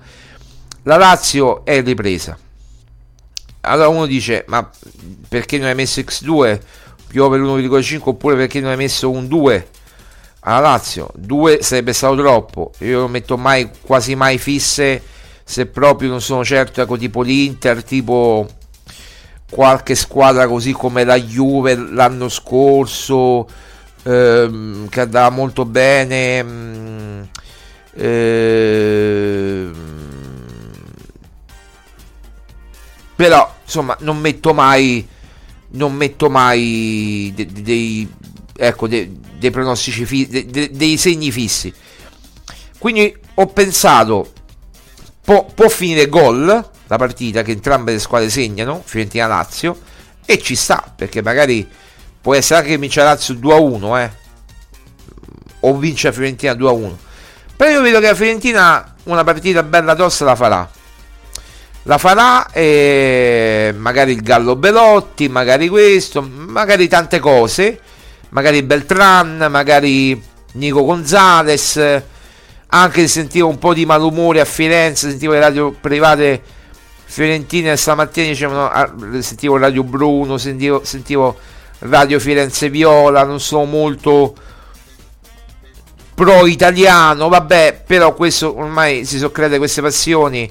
La 0.83 0.97
Lazio 0.97 1.65
è 1.65 1.81
ripresa. 1.81 2.37
Allora 3.61 3.87
uno 3.87 4.05
dice, 4.05 4.45
ma 4.49 4.69
perché 5.27 5.57
non 5.57 5.65
hai 5.65 5.73
messo 5.73 5.99
X2 5.99 6.59
più 7.07 7.23
over 7.23 7.39
1,5 7.41 7.99
oppure 8.03 8.35
perché 8.35 8.59
non 8.59 8.69
hai 8.69 8.77
messo 8.77 9.09
un 9.09 9.27
2 9.27 9.67
alla 10.41 10.59
Lazio? 10.59 11.09
2 11.15 11.63
sarebbe 11.63 11.93
stato 11.93 12.15
troppo. 12.17 12.71
Io 12.81 12.99
non 12.99 13.09
metto 13.09 13.35
mai, 13.35 13.67
quasi 13.81 14.13
mai 14.13 14.37
fisse 14.37 15.01
se 15.43 15.65
proprio 15.65 16.09
non 16.09 16.21
sono 16.21 16.45
certo, 16.45 16.83
ecco, 16.83 16.97
tipo 16.97 17.23
l'Inter, 17.23 17.83
tipo 17.83 18.47
qualche 19.51 19.93
squadra 19.95 20.47
così 20.47 20.71
come 20.71 21.03
la 21.03 21.19
Juve 21.19 21.75
l'anno 21.75 22.29
scorso 22.29 23.45
ehm, 24.03 24.87
che 24.89 25.01
andava 25.01 25.29
molto 25.29 25.65
bene 25.65 26.37
ehm, 26.39 27.27
però 33.15 33.53
insomma 33.63 33.95
non 33.99 34.17
metto 34.17 34.53
mai 34.53 35.07
non 35.73 35.93
metto 35.93 36.29
mai 36.29 37.31
de- 37.35 37.45
de- 37.45 37.61
dei 37.61 38.09
ecco 38.57 38.87
de- 38.87 39.11
dei 39.37 39.51
pronostici 39.51 40.05
fi- 40.05 40.27
de- 40.27 40.45
de- 40.45 40.69
dei 40.71 40.97
segni 40.97 41.31
fissi. 41.31 41.73
Quindi 42.77 43.15
ho 43.35 43.47
pensato 43.47 44.31
può, 45.23 45.45
può 45.45 45.69
finire 45.69 46.07
gol 46.07 46.69
la 46.91 46.97
partita 46.97 47.41
che 47.41 47.53
entrambe 47.53 47.93
le 47.93 47.99
squadre 47.99 48.29
segnano 48.29 48.81
Fiorentina 48.83 49.25
Lazio 49.25 49.79
e 50.25 50.41
ci 50.41 50.57
sta 50.57 50.91
perché 50.93 51.21
magari 51.21 51.65
può 52.19 52.35
essere 52.35 52.59
anche 52.59 52.71
che 52.71 52.77
vince 52.77 53.01
Lazio 53.01 53.33
2 53.35 53.53
a 53.53 53.57
1 53.57 53.97
eh. 53.97 54.11
O 55.61 55.77
vince 55.77 56.07
la 56.07 56.13
Fiorentina 56.13 56.53
2 56.53 56.67
a 56.67 56.71
1 56.73 56.97
però 57.55 57.71
io 57.71 57.81
vedo 57.81 57.99
che 58.01 58.07
la 58.07 58.15
Fiorentina 58.15 58.95
una 59.03 59.23
partita 59.23 59.63
bella 59.63 59.95
tosta 59.95 60.25
la 60.25 60.35
farà. 60.35 60.69
La 61.83 61.97
farà 61.97 62.51
e 62.51 63.73
magari 63.77 64.11
il 64.11 64.21
Gallo 64.21 64.55
Belotti, 64.55 65.29
magari 65.29 65.67
questo, 65.67 66.21
magari 66.21 66.87
tante 66.87 67.19
cose, 67.19 67.79
magari 68.29 68.63
Beltran, 68.63 69.47
magari 69.49 70.21
Nico 70.53 70.83
Gonzales, 70.83 72.01
anche 72.67 73.01
se 73.01 73.07
sentivo 73.07 73.47
un 73.47 73.59
po' 73.59 73.73
di 73.73 73.85
malumore 73.85 74.41
a 74.41 74.45
Firenze, 74.45 75.09
sentivo 75.09 75.33
le 75.33 75.39
radio 75.39 75.71
private 75.71 76.59
fiorentine 77.11 77.75
stamattina 77.75 78.27
dicevano, 78.27 78.69
ah, 78.69 78.89
sentivo 79.19 79.57
Radio 79.57 79.83
Bruno, 79.83 80.37
sentivo, 80.37 80.85
sentivo 80.85 81.37
Radio 81.79 82.21
Firenze 82.21 82.69
Viola, 82.69 83.25
non 83.25 83.41
sono 83.41 83.65
molto 83.65 84.33
pro 86.15 86.47
italiano, 86.47 87.27
vabbè, 87.27 87.83
però 87.85 88.13
questo 88.13 88.57
ormai 88.57 89.03
si 89.03 89.17
sono 89.17 89.29
create 89.29 89.57
queste 89.57 89.81
passioni 89.81 90.49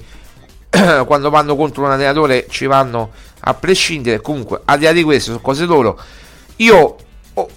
quando 1.07 1.31
vanno 1.31 1.55
contro 1.55 1.83
un 1.83 1.89
allenatore 1.93 2.45
ci 2.47 2.67
vanno 2.67 3.09
a 3.39 3.55
prescindere. 3.55 4.21
Comunque, 4.21 4.61
al 4.65 4.77
di 4.77 4.85
là 4.85 4.91
di 4.91 5.01
questo, 5.01 5.31
sono 5.31 5.41
cose 5.41 5.65
loro. 5.65 5.99
Io 6.57 6.95
oh, 7.33 7.49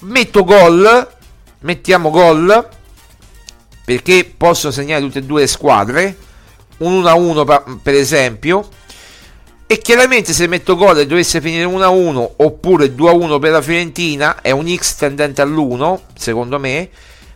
metto 0.00 0.42
gol, 0.42 1.08
mettiamo 1.60 2.10
gol 2.10 2.68
perché 3.84 4.28
possono 4.36 4.72
segnare 4.72 5.02
tutte 5.02 5.20
e 5.20 5.22
due 5.22 5.42
le 5.42 5.46
squadre. 5.46 6.16
Un 6.78 7.02
1-1 7.02 7.78
per 7.82 7.94
esempio. 7.94 8.68
E 9.66 9.78
chiaramente 9.78 10.32
se 10.32 10.46
metto 10.46 10.76
gol 10.76 10.98
e 10.98 11.06
dovesse 11.06 11.40
finire 11.40 11.64
1-1 11.64 12.30
oppure 12.36 12.94
2-1 12.94 13.40
per 13.40 13.50
la 13.50 13.62
Fiorentina, 13.62 14.40
è 14.42 14.50
un 14.50 14.72
X 14.72 14.96
tendente 14.96 15.40
all'1, 15.40 16.00
secondo 16.14 16.58
me, 16.58 16.90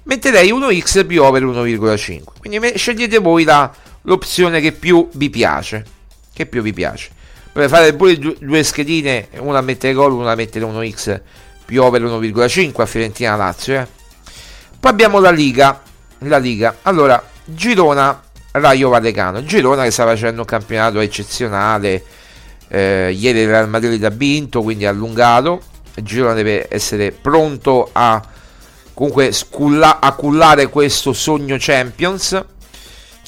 metterei 0.04 0.52
1X 0.52 1.06
più 1.06 1.22
over 1.22 1.42
1,5. 1.42 2.22
Quindi 2.38 2.76
scegliete 2.76 3.18
voi 3.18 3.44
la, 3.44 3.72
l'opzione 4.02 4.60
che 4.60 4.72
più 4.72 5.08
vi 5.12 5.30
piace. 5.30 5.84
Che 6.32 6.46
più 6.46 6.62
vi 6.62 6.72
piace. 6.72 7.10
Potete 7.50 7.74
fare 7.74 7.94
pure 7.94 8.18
due 8.18 8.62
schedine, 8.62 9.28
una 9.38 9.58
a 9.58 9.62
mettere 9.62 9.94
gol, 9.94 10.12
una 10.12 10.32
a 10.32 10.34
mettere 10.34 10.64
1x 10.64 11.20
più 11.64 11.82
over 11.82 12.02
1,5 12.02 12.80
a 12.80 12.86
Fiorentina 12.86 13.36
Lazio. 13.36 13.80
Eh. 13.80 13.86
Poi 14.78 14.90
abbiamo 14.90 15.18
la 15.18 15.30
Liga. 15.30 15.82
La 16.20 16.38
Liga. 16.38 16.78
Allora, 16.82 17.22
Girona, 17.44 18.22
Raio 18.60 18.88
Vallecano. 18.88 19.42
Girona 19.44 19.84
che 19.84 19.90
sta 19.90 20.04
facendo 20.04 20.40
un 20.40 20.46
campionato 20.46 21.00
eccezionale. 21.00 22.02
Eh, 22.68 23.14
ieri 23.16 23.40
il 23.40 23.48
Real 23.48 23.68
Madrid 23.68 24.02
ha 24.04 24.10
vinto, 24.10 24.62
quindi 24.62 24.86
ha 24.86 24.90
allungato. 24.90 25.60
Girona 25.94 26.34
deve 26.34 26.66
essere 26.70 27.10
pronto 27.12 27.88
a 27.92 28.22
comunque 28.94 29.32
sculla, 29.32 30.00
a 30.00 30.12
cullare 30.12 30.68
questo 30.68 31.12
sogno 31.12 31.56
Champions 31.58 32.44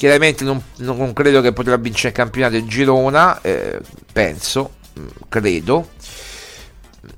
Chiaramente 0.01 0.43
non, 0.43 0.59
non, 0.77 1.13
credo 1.13 1.41
che 1.41 1.53
potrà 1.53 1.77
vincere 1.77 2.07
il 2.07 2.15
campionato 2.15 2.55
di 2.55 2.65
Girona, 2.65 3.39
eh, 3.43 3.79
penso, 4.11 4.71
mm, 4.99 5.07
credo, 5.29 5.89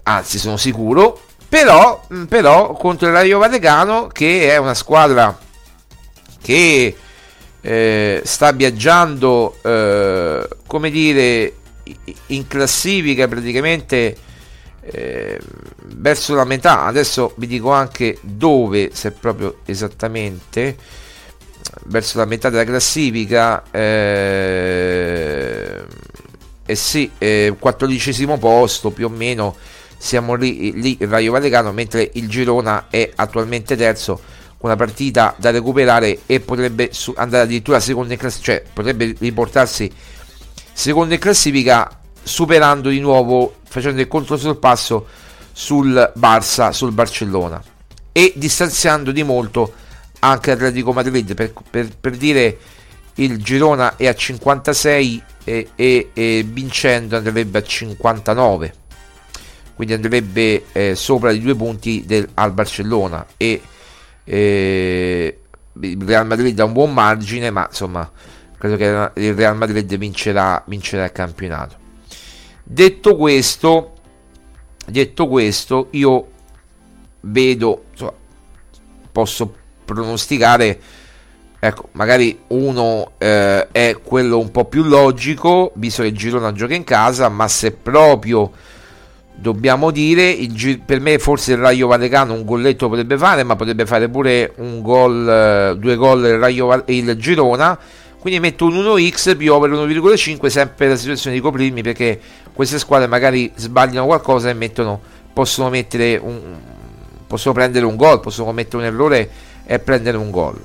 anzi 0.04 0.38
sono 0.38 0.58
sicuro, 0.58 1.22
però, 1.48 2.06
mm, 2.14 2.26
però 2.26 2.74
contro 2.74 3.08
il 3.08 3.14
Rayo 3.14 3.40
Vallecano 3.40 4.08
che 4.08 4.52
è 4.52 4.58
una 4.58 4.74
squadra 4.74 5.40
che 6.42 6.94
eh, 7.66 8.22
sta 8.26 8.52
viaggiando, 8.52 9.58
eh, 9.62 10.48
come 10.68 10.92
dire, 10.92 11.54
in 12.28 12.46
classifica 12.48 13.28
praticamente 13.28 14.16
eh, 14.82 15.40
verso 15.86 16.36
la 16.36 16.44
metà. 16.44 16.84
Adesso 16.84 17.34
vi 17.38 17.48
dico 17.48 17.72
anche 17.72 18.18
dove, 18.22 18.90
se 18.94 19.12
proprio 19.12 19.60
esattamente 19.66 20.76
verso 21.86 22.18
la 22.18 22.26
metà 22.26 22.50
della 22.50 22.66
classifica 22.66 23.64
eh, 23.72 25.02
eh 26.66 26.76
sì, 26.76 27.10
eh, 27.18 27.56
quattordicesimo 27.58 28.38
posto 28.38 28.92
più 28.92 29.06
o 29.06 29.10
meno 29.10 29.56
siamo 29.98 30.34
lì, 30.34 30.74
lì 30.74 30.98
il 31.00 31.08
Raio 31.08 31.32
Vallecano 31.32 31.72
mentre 31.72 32.10
il 32.14 32.28
Girona 32.28 32.88
è 32.90 33.10
attualmente 33.16 33.78
terzo 33.78 34.20
una 34.64 34.76
partita 34.76 35.36
da 35.38 35.52
recuperare 35.52 36.20
e 36.26 36.40
potrebbe 36.40 36.92
andare 37.16 37.44
addirittura 37.44 37.80
secondo 37.80 38.14
in 38.14 38.20
classifica 38.20 38.52
cioè 38.52 38.64
potrebbe 38.72 39.16
riportarsi 39.20 39.92
secondo 40.72 41.14
in 41.14 41.20
classifica 41.20 42.00
superando 42.22 42.90
di 42.90 43.00
nuovo 43.00 43.56
facendo 43.66 44.00
il 44.00 44.08
controsorpasso 44.08 45.06
sul 45.52 46.12
Barça 46.16 46.72
sul 46.72 46.94
Barcellona 46.94 47.62
e 48.12 48.32
distanziando 48.36 49.12
di 49.12 49.24
molto 49.24 49.74
anche 50.20 50.52
Atletico 50.52 50.94
Madrid. 50.94 51.34
Per, 51.34 51.52
per, 51.70 51.90
per 52.00 52.16
dire 52.16 52.58
il 53.16 53.44
Girona 53.44 53.98
è 53.98 54.08
a 54.08 54.16
56 54.16 55.24
e, 55.44 55.70
e, 55.76 56.10
e, 56.14 56.46
vincendo 56.48 57.18
andrebbe 57.18 57.60
a 57.60 57.64
59 57.64 58.74
quindi 59.76 59.94
andrebbe 59.94 60.66
eh, 60.72 60.96
sopra 60.96 61.32
i 61.32 61.40
due 61.40 61.56
punti 61.56 62.04
del, 62.06 62.28
al 62.36 62.54
Barcellona 62.54 63.26
e 63.36 63.62
eh, 64.24 65.40
il 65.82 66.02
Real 66.04 66.26
Madrid 66.26 66.60
ha 66.60 66.66
un 66.66 66.74
buon 66.74 66.94
margine 66.94 67.50
ma 67.50 67.66
insomma 67.68 68.10
credo 68.58 68.76
che 68.78 69.22
il 69.22 69.34
Real 69.34 69.58
Madrid 69.58 69.98
vincerà, 69.98 70.64
vincerà 70.68 71.06
il 71.06 71.12
campionato. 71.12 71.76
Detto 72.64 73.16
questo 73.16 73.94
detto 74.86 75.28
questo 75.28 75.88
io 75.92 76.28
vedo 77.22 77.86
insomma, 77.92 78.14
posso 79.12 79.56
pronosticare, 79.86 80.80
ecco, 81.60 81.90
magari 81.94 82.40
uno 82.48 83.12
eh, 83.18 83.68
è 83.72 83.98
quello 84.04 84.40
un 84.40 84.52
po' 84.52 84.66
più 84.66 84.84
logico, 84.84 85.72
visto 85.76 86.02
che 86.02 86.10
il 86.10 86.18
Girona 86.18 86.52
gioca 86.52 86.74
in 86.74 86.84
casa, 86.84 87.30
ma 87.30 87.48
se 87.48 87.72
proprio 87.72 88.52
dobbiamo 89.44 89.92
dire, 89.92 90.38
per 90.86 91.02
me 91.02 91.20
forse 91.20 91.52
il 91.52 91.58
Raio 91.58 91.88
Vallecano 91.88 92.34
un 92.34 92.46
golletto 92.46 92.88
potrebbe 92.88 93.18
fare, 93.18 93.44
ma 93.44 93.58
potrebbe 93.58 93.86
fare 93.86 94.08
pure 94.08 94.54
un 94.58 94.82
gol, 94.82 95.30
eh, 95.30 95.78
due 95.78 95.98
gol 95.98 96.24
il, 96.24 96.38
Raio, 96.38 96.84
il 96.88 97.16
Girona. 97.18 97.78
Quindi 98.18 98.40
metto 98.40 98.66
un 98.66 98.76
1x 98.76 99.36
più 99.36 99.54
over 99.54 99.70
1,5 99.70 100.48
sempre 100.48 100.88
la 100.88 100.96
situazione 100.96 101.36
di 101.36 101.42
coprirmi 101.42 101.84
perché 101.84 102.18
queste 102.54 102.80
squadre 102.80 103.08
magari 103.08 103.52
sbagliano 103.54 104.06
qualcosa 104.06 104.50
e 104.50 104.54
mettono, 104.54 105.02
possono 105.34 105.68
un, 105.68 106.40
possono 107.28 107.54
prendere 107.54 107.86
un 107.86 107.98
gol, 107.98 108.22
possono 108.22 108.46
commettere 108.48 108.78
un 108.78 108.84
errore 108.86 109.30
e 109.66 109.78
prendere 109.80 110.16
un 110.16 110.32
gol. 110.32 110.58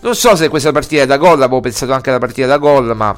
Non 0.00 0.16
so 0.16 0.34
se 0.34 0.48
questa 0.48 0.72
partita 0.72 1.02
è 1.02 1.06
da 1.06 1.16
gol, 1.16 1.40
avevo 1.40 1.60
pensato 1.60 1.92
anche 1.92 2.10
alla 2.10 2.18
partita 2.18 2.48
da 2.48 2.58
gol, 2.58 2.96
ma 2.96 3.16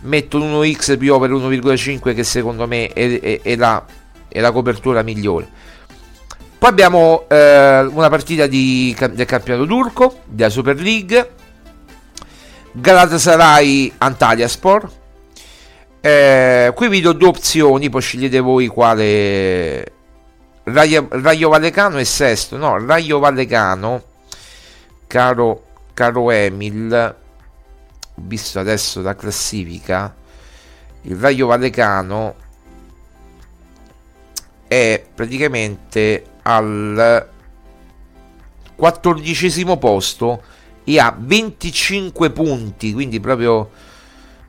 metto 0.00 0.36
un 0.36 0.52
1x 0.52 0.98
più 0.98 1.14
over 1.14 1.30
1,5 1.30 2.14
che 2.14 2.24
secondo 2.24 2.66
me 2.66 2.88
è, 2.88 3.20
è, 3.20 3.40
è, 3.40 3.56
la, 3.56 3.82
è, 4.28 4.40
la, 4.40 4.52
copertura 4.52 5.02
migliore. 5.02 5.48
Poi 6.58 6.68
abbiamo 6.68 7.26
eh, 7.28 7.80
una 7.80 8.08
partita 8.08 8.46
di, 8.46 8.96
del 9.12 9.26
campionato 9.26 9.66
turco, 9.66 10.20
della 10.26 10.50
Super 10.50 10.80
League, 10.80 11.30
Galatasaray 12.72 13.92
Antalyaspor. 13.98 14.90
Eh, 16.00 16.72
qui 16.74 16.88
vi 16.88 17.00
do 17.00 17.12
due 17.12 17.28
opzioni, 17.28 17.90
poi 17.90 18.00
scegliete 18.00 18.40
voi 18.40 18.66
quale. 18.66 19.92
Raio, 20.64 21.08
Raio 21.10 21.48
Vallecano 21.48 21.96
è 21.96 22.04
sesto, 22.04 22.56
no, 22.56 22.84
Raio 22.84 23.18
Vallecano 23.18 24.02
caro, 25.08 25.64
caro 25.94 26.30
Emil, 26.30 27.16
visto 28.14 28.60
adesso 28.60 29.00
la 29.00 29.16
classifica, 29.16 30.14
il 31.02 31.16
Raio 31.16 31.48
Vallecano 31.48 32.34
è 34.68 35.02
praticamente 35.14 36.24
al 36.42 37.26
quattordicesimo 38.76 39.78
posto 39.78 40.42
e 40.84 41.00
ha 41.00 41.14
25 41.18 42.30
punti, 42.30 42.92
quindi 42.92 43.18
proprio 43.18 43.70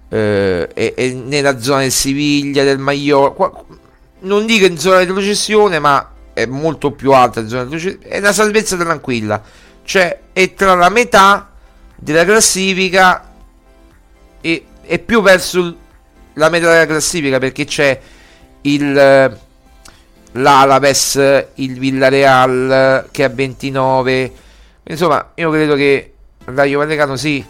eh, 0.09 0.67
è, 0.67 0.93
è, 0.93 1.11
nella 1.11 1.59
zona 1.59 1.79
del 1.81 1.91
Siviglia, 1.91 2.63
del 2.63 2.77
Maiorca, 2.77 3.51
non 4.19 4.45
dico 4.45 4.65
in 4.65 4.77
zona 4.77 4.99
di 4.99 5.05
retrocessione, 5.05 5.79
ma 5.79 6.11
è 6.33 6.45
molto 6.45 6.91
più 6.91 7.11
alta, 7.11 7.47
zona 7.47 7.65
di 7.65 7.97
è 8.01 8.19
una 8.19 8.33
salvezza 8.33 8.77
tranquilla. 8.77 9.41
Cioè 9.83 10.19
è 10.33 10.53
tra 10.53 10.75
la 10.75 10.89
metà 10.89 11.51
della 11.95 12.23
classifica 12.23 13.33
e, 14.39 14.65
e 14.81 14.99
più 14.99 15.21
verso 15.21 15.75
la 16.33 16.49
metà 16.49 16.71
della 16.71 16.85
classifica 16.85 17.39
perché 17.39 17.65
c'è 17.65 17.99
il 18.61 19.37
l'Alaves, 20.33 21.45
il 21.55 21.79
Villareal 21.79 23.07
che 23.11 23.23
ha 23.23 23.29
29. 23.29 24.33
Insomma, 24.83 25.31
io 25.35 25.49
credo 25.51 25.75
che 25.75 26.13
Rayo 26.45 26.79
Vallecano 26.79 27.15
sì 27.15 27.45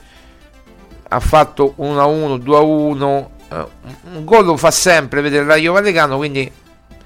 ha 1.12 1.20
fatto 1.20 1.76
1-1, 1.78 2.38
2-1, 2.38 3.28
eh, 3.50 3.66
un 4.14 4.26
gol 4.26 4.46
lo 4.46 4.58
fa 4.58 4.72
sempre 4.72 5.22
vedere 5.22 5.46
Rayo 5.46 5.74
Vallecano, 5.74 6.18
quindi 6.18 6.52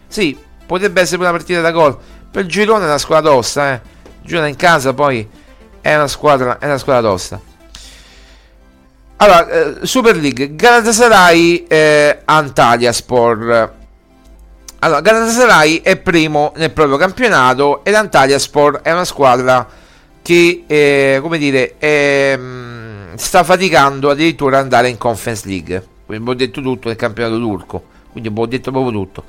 sì, 0.08 0.38
potrebbe 0.66 1.02
essere 1.02 1.22
una 1.22 1.32
partita 1.32 1.62
da 1.62 1.72
gol. 1.72 1.98
Per 2.30 2.45
Girone 2.45 2.84
è 2.84 2.88
una 2.88 2.98
squadra 2.98 3.32
tosta, 3.32 3.74
eh. 3.74 3.82
Girone 4.22 4.50
in 4.50 4.56
casa 4.56 4.94
poi 4.94 5.28
è 5.82 5.95
una 5.95 6.08
squadra, 6.08 6.60
è 6.60 6.66
una 6.66 6.78
squadra 6.78 7.10
tosta. 7.10 7.40
Allora, 9.18 9.48
eh, 9.48 9.86
Super 9.86 10.18
League, 10.18 10.56
Galatasaray, 10.56 11.66
eh, 11.68 12.22
Antalyaspor. 12.26 13.82
Allora, 14.84 14.99
Galatasaray 14.99 15.80
è 15.81 15.95
primo 15.95 16.51
nel 16.57 16.72
proprio 16.72 16.97
campionato 16.97 17.85
ed 17.85 17.93
Antalyaspor 17.93 18.81
è 18.81 18.91
una 18.91 19.05
squadra 19.05 19.65
che, 20.22 20.65
eh, 20.68 21.19
come 21.22 21.38
dire, 21.38 21.76
è, 21.77 22.35
mm, 22.38 23.14
sta 23.15 23.45
faticando 23.45 24.10
addirittura 24.10 24.57
ad 24.57 24.64
andare 24.64 24.89
in 24.89 24.97
Conference 24.97 25.47
League. 25.47 25.88
Quindi 26.05 26.30
ho 26.30 26.34
detto 26.34 26.61
tutto 26.61 26.89
nel 26.89 26.97
campionato 26.97 27.39
turco, 27.39 27.81
quindi 28.11 28.30
ho 28.35 28.45
detto 28.45 28.72
proprio 28.72 28.91
tutto. 28.91 29.23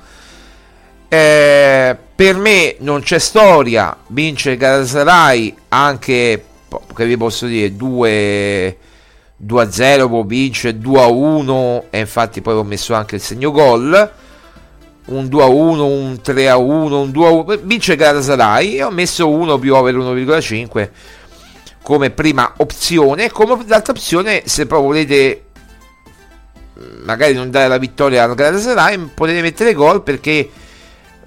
Eh, 1.07 1.97
per 2.17 2.37
me 2.37 2.75
non 2.81 3.03
c'è 3.03 3.21
storia, 3.21 3.97
vince 4.09 4.51
il 4.51 4.57
Galatasaray 4.57 5.55
anche, 5.69 6.45
che 6.97 7.07
vi 7.07 7.17
posso 7.17 7.47
dire, 7.47 7.77
2... 7.77 8.79
2-0 9.47 10.09
può 10.09 10.23
vincere 10.23 10.79
2-1 10.79 11.83
e 11.91 11.99
infatti 11.99 12.41
poi 12.41 12.55
ho 12.55 12.63
messo 12.63 12.95
anche 12.95 13.17
il 13.17 13.21
segno 13.21 13.51
gol 13.51 14.13
un 15.07 15.29
2 15.29 15.43
a 15.43 15.47
1, 15.47 15.87
un 15.87 16.21
3 16.21 16.49
a 16.49 16.57
1, 16.57 17.01
un 17.01 17.11
2 17.11 17.27
a 17.27 17.31
1, 17.31 17.59
vince 17.63 17.97
Galatasaray 17.97 18.77
e 18.77 18.83
ho 18.83 18.91
messo 18.91 19.29
1 19.29 19.59
più 19.59 19.75
over 19.75 19.95
1,5 19.95 20.91
come 21.83 22.11
prima 22.11 22.55
opzione, 22.57 23.31
come 23.31 23.63
l'altra 23.67 23.93
opzione 23.93 24.43
se 24.47 24.65
proprio 24.67 24.89
volete 24.89 25.45
magari 27.03 27.35
non 27.35 27.51
dare 27.51 27.69
la 27.69 27.79
vittoria 27.79 28.25
al 28.25 28.35
Galatasaray 28.35 29.11
potete 29.15 29.43
mettere 29.43 29.75
gol 29.75 30.03
perché 30.03 30.51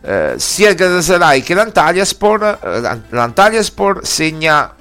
eh, 0.01 0.33
sia 0.37 0.69
il 0.69 0.75
Galatasaray 0.75 1.41
che 1.41 1.53
l'Antalyaspor 1.53 2.59
eh, 2.63 2.99
l'Antalyaspor 3.09 3.99
segna 4.03 4.75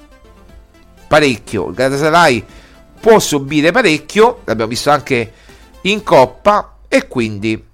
parecchio. 1.07 1.69
Il 1.69 1.75
Galatasaray 1.75 2.45
può 2.99 3.19
subire 3.19 3.71
parecchio 3.71 4.41
l'abbiamo 4.45 4.71
visto 4.71 4.89
anche 4.89 5.31
in 5.81 6.03
Coppa 6.03 6.77
e 6.87 7.07
quindi 7.07 7.66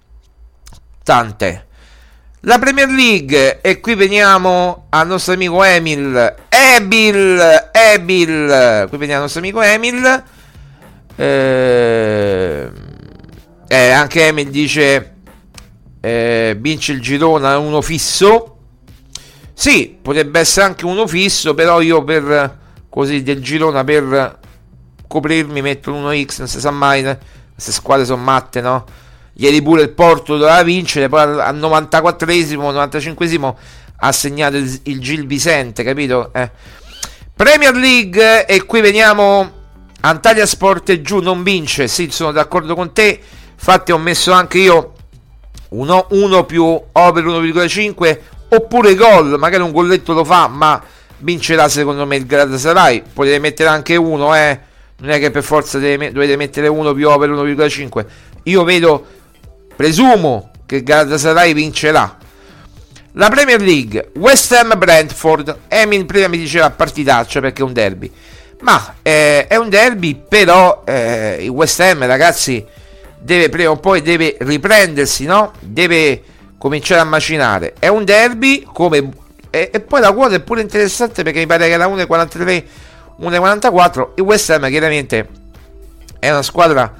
tante. 1.04 1.68
La 2.46 2.60
Premier 2.60 2.90
League, 2.90 3.62
e 3.62 3.80
qui 3.80 3.96
veniamo 3.96 4.88
al 4.90 5.08
nostro 5.08 5.34
amico 5.34 5.64
Emil. 5.64 6.36
Emil, 6.50 7.70
Emil, 7.72 8.86
qui 8.90 8.98
veniamo 8.98 9.16
al 9.16 9.22
nostro 9.22 9.40
amico 9.40 9.62
Emil. 9.62 10.24
Eh, 11.16 12.72
eh, 13.68 13.90
anche 13.92 14.28
Emil 14.28 14.50
dice: 14.50 15.14
eh, 16.02 16.58
vince 16.60 16.92
il 16.92 17.02
Girona 17.02 17.58
uno 17.58 17.82
fisso. 17.82 18.58
Sì, 19.54 19.98
potrebbe 20.02 20.42
essere 20.42 20.66
anche 20.66 20.86
uno 20.86 21.08
fisso, 21.08 21.54
però 21.54 21.80
io 21.80 22.04
per 22.04 22.60
così 22.90 23.24
del 23.24 23.42
Girona 23.42 23.86
per 23.86 24.40
coprirmi 25.08 25.62
metto 25.62 25.94
un 25.94 26.04
1x, 26.04 26.40
non 26.40 26.48
si 26.50 26.60
sa 26.60 26.72
mai. 26.72 27.04
Queste 27.54 27.72
squadre 27.72 28.04
sono 28.04 28.22
matte, 28.22 28.60
no? 28.60 28.84
Ieri 29.36 29.62
pure 29.62 29.82
il 29.82 29.90
Porto 29.90 30.38
doveva 30.38 30.62
vincere, 30.64 31.10
poi 31.10 31.22
al 31.22 31.58
94esimo, 31.58 32.72
95esimo 32.72 33.56
ha 33.98 34.12
segnato 34.12 34.58
il, 34.58 34.80
il 34.84 35.00
Gil 35.00 35.26
Vicente, 35.26 35.84
capito? 35.84 36.32
Eh. 36.34 36.50
Premier 37.36 37.74
League 37.76 38.46
e 38.46 38.64
qui 38.66 38.82
veniamo 38.82 39.62
Antalya 40.02 40.46
Sport 40.46 41.02
giù 41.02 41.20
non 41.20 41.42
vince, 41.44 41.88
sì, 41.88 42.10
sono 42.12 42.32
d'accordo 42.32 42.76
con 42.76 42.94
te. 42.94 43.20
Infatti 43.54 43.92
ho 43.92 43.98
messo 43.98 44.34
anche 44.34 44.60
io 44.60 44.94
1, 45.70 46.08
1 46.10 46.46
più 46.46 46.64
over 46.92 47.24
1,5 47.24 48.20
oppure 48.50 48.96
gol, 48.96 49.40
magari 49.40 49.64
un 49.64 49.72
golletto 49.72 50.14
lo 50.14 50.24
fa, 50.24 50.48
ma 50.48 50.82
vincerà 51.20 51.70
secondo 51.70 52.06
me 52.06 52.18
il 52.18 52.26
Galatasaray. 52.26 53.04
Potete 53.14 53.40
mettere 53.40 53.70
anche 53.70 53.96
uno, 53.96 54.36
eh. 54.36 54.60
Non 54.98 55.10
è 55.10 55.20
che 55.20 55.32
per 55.32 55.44
forza 55.44 55.80
dovete 55.80 56.36
mettere 56.36 56.68
1 56.68 56.94
più 56.94 57.10
over 57.10 57.30
1,5. 57.30 58.06
Io 58.44 58.64
vedo 58.64 59.06
Presumo 59.76 60.52
che 60.66 60.84
Galatasaray 60.84 61.54
vincerà. 61.54 62.18
La 63.14 63.30
Premier 63.30 63.62
League, 63.62 64.12
West 64.16 64.52
Ham 64.54 64.78
Brentford. 64.78 65.60
Emin 65.68 66.06
prima 66.06 66.28
mi 66.28 66.38
diceva 66.38 66.70
partitaccia 66.70 67.40
perché 67.40 67.62
è 67.62 67.66
un 67.66 67.74
derby. 67.74 68.12
Ma 68.62 68.96
eh, 69.02 69.48
è 69.48 69.56
un 69.56 69.70
derby, 69.70 70.20
però 70.28 70.84
eh, 70.86 71.40
il 71.42 71.50
West 71.50 71.80
Ham, 71.80 72.06
ragazzi, 72.06 72.66
deve 73.20 73.50
prima 73.50 73.72
o 73.72 73.78
poi 73.78 74.02
deve 74.02 74.38
riprendersi, 74.40 75.26
no? 75.26 75.54
Deve 75.60 76.24
cominciare 76.58 77.02
a 77.02 77.04
macinare. 77.04 77.74
È 77.78 77.88
un 77.88 78.06
derby 78.06 78.66
come 78.72 79.22
e, 79.56 79.70
e, 79.72 79.80
poi 79.82 80.02
la 80.02 80.12
quota 80.14 80.34
è 80.34 80.40
pure 80.40 80.62
interessante 80.62 81.22
perché 81.22 81.38
mi 81.38 81.46
pare 81.46 81.68
che 81.68 81.78
la 81.78 81.86
1,43 81.86 82.64
1,44 83.22 84.08
il 84.16 84.24
West 84.24 84.50
Ham 84.50 84.68
chiaramente 84.68 85.28
è 86.18 86.32
una 86.32 86.42
squadra 86.42 86.92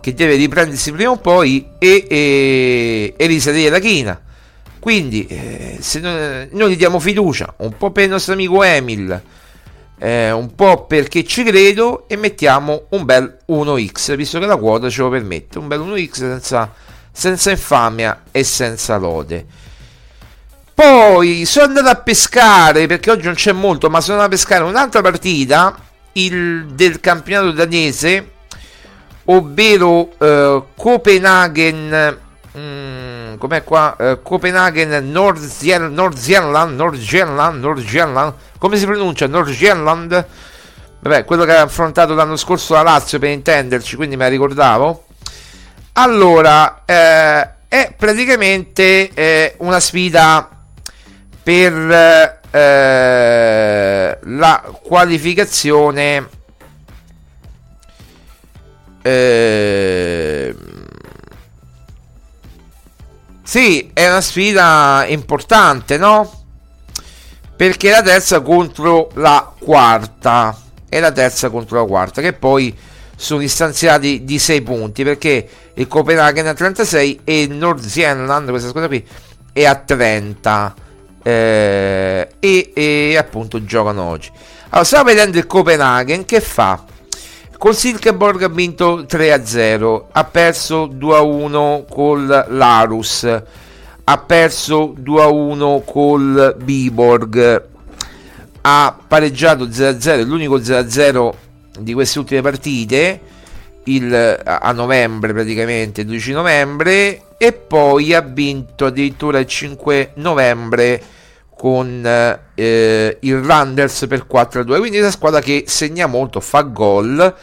che 0.00 0.14
deve 0.14 0.36
riprendersi 0.36 0.92
prima 0.92 1.10
o 1.10 1.16
poi 1.16 1.66
e, 1.78 2.06
e, 2.08 3.14
e 3.16 3.26
risalire 3.26 3.70
la 3.70 3.78
china. 3.78 4.20
Quindi, 4.78 5.26
eh, 5.26 5.78
se 5.80 6.00
noi, 6.00 6.48
noi, 6.52 6.72
gli 6.72 6.76
diamo 6.76 6.98
fiducia, 6.98 7.54
un 7.58 7.76
po' 7.76 7.90
per 7.90 8.04
il 8.04 8.10
nostro 8.10 8.34
amico 8.34 8.62
Emil, 8.62 9.20
eh, 9.98 10.30
un 10.30 10.54
po' 10.54 10.86
perché 10.86 11.24
ci 11.24 11.42
credo, 11.42 12.08
e 12.08 12.16
mettiamo 12.16 12.84
un 12.90 13.04
bel 13.04 13.38
1x, 13.46 14.14
visto 14.14 14.38
che 14.38 14.46
la 14.46 14.56
quota 14.56 14.88
ce 14.88 15.02
lo 15.02 15.10
permette. 15.10 15.58
Un 15.58 15.66
bel 15.66 15.80
1x 15.80 16.12
senza, 16.12 16.72
senza 17.10 17.50
infamia 17.50 18.22
e 18.30 18.44
senza 18.44 18.96
lode. 18.96 19.46
Poi 20.72 21.44
sono 21.44 21.66
andato 21.66 21.88
a 21.88 21.96
pescare, 21.96 22.86
perché 22.86 23.10
oggi 23.10 23.24
non 23.24 23.34
c'è 23.34 23.52
molto, 23.52 23.90
ma 23.90 24.00
sono 24.00 24.18
andato 24.18 24.34
a 24.34 24.36
pescare 24.38 24.62
un'altra 24.62 25.00
partita 25.00 25.76
il, 26.12 26.66
del 26.66 27.00
campionato 27.00 27.50
danese 27.50 28.36
ovvero 29.30 30.10
eh, 30.18 30.62
Copenaghen 30.76 32.18
mm, 32.56 33.34
com'è 33.36 33.64
qua? 33.64 33.96
Eh, 33.98 34.18
Copenaghen 34.22 35.10
Northernland 35.10 35.94
Northernland 36.74 37.60
Northernland 37.60 38.34
come 38.58 38.76
si 38.76 38.86
pronuncia? 38.86 39.26
Northernland 39.26 40.26
vabbè 41.00 41.24
quello 41.24 41.44
che 41.44 41.54
ha 41.54 41.62
affrontato 41.62 42.14
l'anno 42.14 42.36
scorso 42.36 42.74
la 42.74 42.82
Lazio 42.82 43.18
per 43.18 43.30
intenderci 43.30 43.96
quindi 43.96 44.16
me 44.16 44.24
la 44.24 44.30
ricordavo. 44.30 45.04
Allora 45.92 46.82
eh, 46.84 47.48
è 47.68 47.92
praticamente 47.96 49.10
eh, 49.12 49.54
una 49.58 49.80
sfida 49.80 50.48
per 51.42 51.72
eh, 52.50 54.18
la 54.22 54.74
qualificazione 54.82 56.28
eh, 59.08 60.54
sì, 63.42 63.90
è 63.94 64.06
una 64.06 64.20
sfida 64.20 65.06
importante, 65.08 65.96
no? 65.96 66.44
Perché 67.56 67.90
la 67.90 68.02
terza 68.02 68.40
contro 68.40 69.08
la 69.14 69.50
quarta. 69.58 70.54
E 70.90 71.00
la 71.00 71.10
terza 71.12 71.48
contro 71.48 71.80
la 71.80 71.86
quarta, 71.86 72.20
che 72.20 72.34
poi 72.34 72.76
sono 73.16 73.40
distanziati 73.40 74.24
di 74.24 74.38
6 74.38 74.60
punti. 74.60 75.02
Perché 75.02 75.48
il 75.74 75.88
Copenaghen 75.88 76.46
a 76.46 76.52
36 76.52 77.20
e 77.24 77.42
il 77.42 77.52
Northern, 77.52 78.44
questa 78.48 78.68
squadra 78.68 78.88
qui, 78.88 79.06
è 79.52 79.64
a 79.64 79.74
30. 79.76 80.74
Eh, 81.22 82.28
e, 82.38 82.72
e 82.74 83.16
appunto 83.16 83.64
giocano 83.64 84.02
oggi. 84.02 84.30
Allora, 84.68 84.84
stiamo 84.84 85.04
vedendo 85.04 85.38
il 85.38 85.46
Copenaghen 85.46 86.26
che 86.26 86.42
fa 86.42 86.84
Col 87.58 87.74
Silkeborg 87.74 88.44
ha 88.44 88.48
vinto 88.48 89.02
3-0, 89.02 90.04
ha 90.12 90.24
perso 90.24 90.86
2-1 90.86 91.86
col 91.90 92.46
Larus, 92.50 93.24
ha 94.04 94.18
perso 94.18 94.94
2-1 94.96 95.82
col 95.84 96.54
Biborg, 96.56 97.64
ha 98.60 98.96
pareggiato 99.08 99.66
0-0, 99.66 100.24
l'unico 100.24 100.58
0-0 100.58 101.32
di 101.80 101.92
queste 101.94 102.20
ultime 102.20 102.42
partite, 102.42 103.20
il, 103.82 104.40
a 104.44 104.70
novembre 104.70 105.32
praticamente, 105.32 106.02
il 106.02 106.06
12 106.06 106.30
novembre, 106.30 107.22
e 107.38 107.52
poi 107.52 108.14
ha 108.14 108.20
vinto 108.20 108.86
addirittura 108.86 109.40
il 109.40 109.46
5 109.46 110.12
novembre 110.14 111.02
con 111.58 112.02
eh, 112.54 113.16
il 113.20 113.42
Randers 113.42 114.06
per 114.06 114.26
4-2 114.30 114.78
quindi 114.78 114.98
è 114.98 115.00
una 115.00 115.10
squadra 115.10 115.40
che 115.40 115.64
segna 115.66 116.06
molto 116.06 116.38
fa 116.38 116.62
gol. 116.62 117.36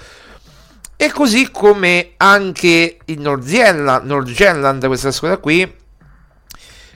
E 0.95 1.11
così 1.11 1.51
come 1.51 2.11
anche 2.15 2.97
il 3.03 3.19
Nordirland 3.19 4.87
questa 4.87 5.11
squadra 5.11 5.37
qui, 5.37 5.69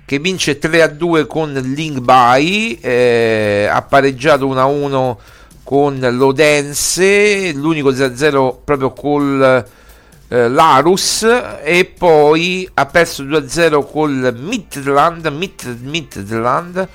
che 0.06 0.20
vince 0.20 0.58
3 0.58 0.82
a 0.82 0.88
2 0.88 1.28
con 1.28 1.52
Lingby, 1.52 2.80
eh, 2.80 3.68
ha 3.70 3.82
pareggiato 3.82 4.48
1 4.48 4.60
a 4.60 4.66
1 4.66 5.20
con 5.66 6.00
l'Odense, 6.00 7.52
l'unico 7.52 7.94
0 7.94 8.14
a 8.14 8.16
0 8.16 8.62
proprio 8.64 8.94
col 8.94 9.66
eh, 10.30 10.48
Larus 10.48 11.24
e 11.64 11.86
poi 11.86 12.70
ha 12.74 12.86
perso 12.86 13.24
2 13.24 13.38
a 13.38 13.48
0 13.50 13.84
col 13.86 14.34
Midland, 14.38 15.26
Mid, 15.28 15.80
Midland 15.82 16.88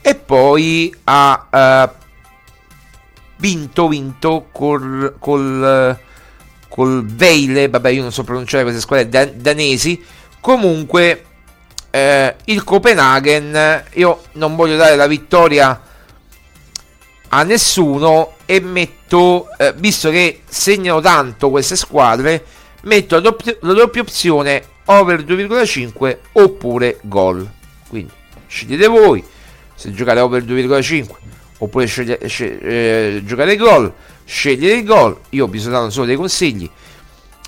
e 0.00 0.14
poi 0.14 0.94
ha 1.04 1.46
eh, 1.50 1.90
vinto, 3.36 3.88
vinto 3.88 4.48
col, 4.50 5.14
col, 5.18 5.98
col 6.68 7.04
Veile, 7.04 7.68
vabbè 7.68 7.90
io 7.90 8.02
non 8.02 8.12
so 8.12 8.24
pronunciare 8.24 8.62
queste 8.62 8.80
squadre 8.80 9.08
dan- 9.08 9.32
danesi, 9.36 10.02
comunque 10.40 11.24
eh, 11.90 12.36
il 12.44 12.64
Copenaghen, 12.64 13.84
io 13.92 14.22
non 14.32 14.56
voglio 14.56 14.76
dare 14.76 14.96
la 14.96 15.06
vittoria 15.06 15.80
a 17.28 17.42
nessuno 17.42 18.36
e 18.46 18.60
metto, 18.60 19.48
eh, 19.58 19.72
visto 19.76 20.10
che 20.10 20.42
segnano 20.48 21.00
tanto 21.00 21.50
queste 21.50 21.76
squadre, 21.76 22.44
metto 22.82 23.16
la 23.16 23.20
doppia, 23.20 23.56
la 23.60 23.72
doppia 23.72 24.02
opzione 24.02 24.64
over 24.86 25.24
2,5 25.24 26.18
oppure 26.32 26.98
gol. 27.02 27.48
Quindi 27.88 28.12
scegliete 28.46 28.86
voi 28.86 29.24
se 29.74 29.92
giocare 29.92 30.20
over 30.20 30.44
2,5 30.44 31.06
oppure 31.58 31.86
sceglie, 31.86 32.20
sceglie, 32.26 33.16
eh, 33.16 33.22
giocare 33.24 33.56
gol. 33.56 33.92
Scegliete 34.24 34.74
il 34.74 34.84
gol. 34.84 35.18
Io 35.30 35.44
ho 35.44 35.48
bisogno 35.48 35.90
solo 35.90 36.06
dei 36.06 36.16
consigli. 36.16 36.68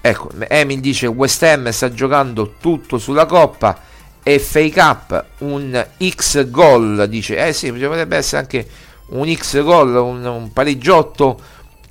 Ecco, 0.01 0.31
Emil 0.49 0.81
dice 0.81 1.07
West 1.07 1.43
Ham 1.45 1.71
sta 1.71 1.91
giocando 1.93 2.55
tutto 2.61 2.99
sulla 2.99 3.25
coppa 3.25 3.81
fake 4.23 4.81
up 4.81 5.25
un 5.39 5.87
X 6.03 6.49
gol. 6.51 7.07
Dice, 7.09 7.47
eh 7.47 7.53
sì, 7.53 7.73
potrebbe 7.73 8.17
essere 8.17 8.43
anche 8.43 8.67
un 9.07 9.33
X 9.33 9.63
gol, 9.63 9.95
un, 9.95 10.25
un 10.25 10.53
pareggiotto, 10.53 11.41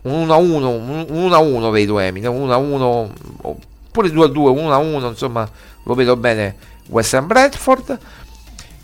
un 0.03 0.27
1-1, 0.27 1.09
un 1.09 1.29
1-1 1.29 1.71
vedo 1.71 1.99
Emil, 1.99 2.23
1-1 2.23 3.09
oppure 3.41 4.09
2-2, 4.09 4.31
1-1, 4.31 5.07
insomma, 5.07 5.49
lo 5.83 5.93
vedo 5.93 6.15
bene 6.15 6.55
West 6.87 7.13
Ham 7.13 7.27
Bradford. 7.27 7.97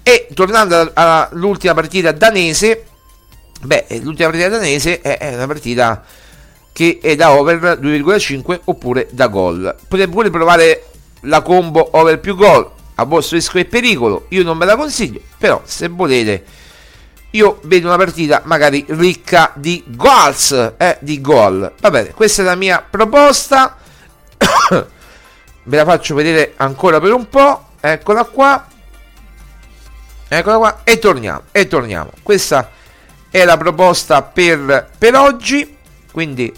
E 0.04 0.28
tornando 0.34 0.92
all'ultima 0.94 1.74
partita 1.74 2.12
danese, 2.12 2.86
beh, 3.62 3.86
l'ultima 4.02 4.30
partita 4.30 4.50
danese 4.50 5.02
è, 5.02 5.18
è 5.18 5.36
una 5.36 5.48
partita 5.48 6.04
che 6.72 7.00
è 7.02 7.16
da 7.16 7.32
over 7.32 7.80
2,5 7.80 8.62
oppure 8.66 9.08
da 9.12 9.28
gol. 9.28 9.76
Potete 9.88 10.10
pure 10.10 10.30
provare 10.30 10.86
la 11.22 11.42
combo 11.42 11.90
over 11.92 12.20
più 12.20 12.36
gol 12.36 12.70
a 12.96 13.04
vostro 13.04 13.36
rischio 13.36 13.60
e 13.60 13.66
pericolo. 13.66 14.26
Io 14.30 14.44
non 14.44 14.58
ve 14.58 14.66
la 14.66 14.78
consiglio, 14.78 15.20
però 15.38 15.62
se 15.66 15.90
volete 15.90 16.44
io 17.32 17.60
vedo 17.64 17.88
una 17.88 17.98
partita 17.98 18.42
magari 18.46 18.84
ricca 18.88 19.52
di 19.56 19.84
goals, 19.88 20.74
eh, 20.78 20.98
di 21.02 21.22
gol. 21.22 21.74
Va 21.80 21.90
bene, 21.92 22.12
questa 22.12 22.42
è 22.42 22.46
la 22.46 22.56
mia 22.56 22.84
proposta. 22.88 23.78
Ve 25.64 25.78
la 25.78 25.86
faccio 25.86 26.16
vedere 26.16 26.54
ancora 26.58 27.00
per 27.00 27.14
un 27.14 27.30
po'. 27.30 27.68
Eccola 27.80 28.24
qua. 28.24 28.68
Eccola 30.28 30.58
qua. 30.58 30.82
E 30.84 30.98
torniamo. 30.98 31.44
E 31.52 31.68
torniamo. 31.68 32.12
Questa 32.24 32.72
è 33.30 33.46
la 33.46 33.58
proposta 33.58 34.24
per, 34.24 34.90
per 34.98 35.16
oggi. 35.16 35.78
Quindi 36.12 36.52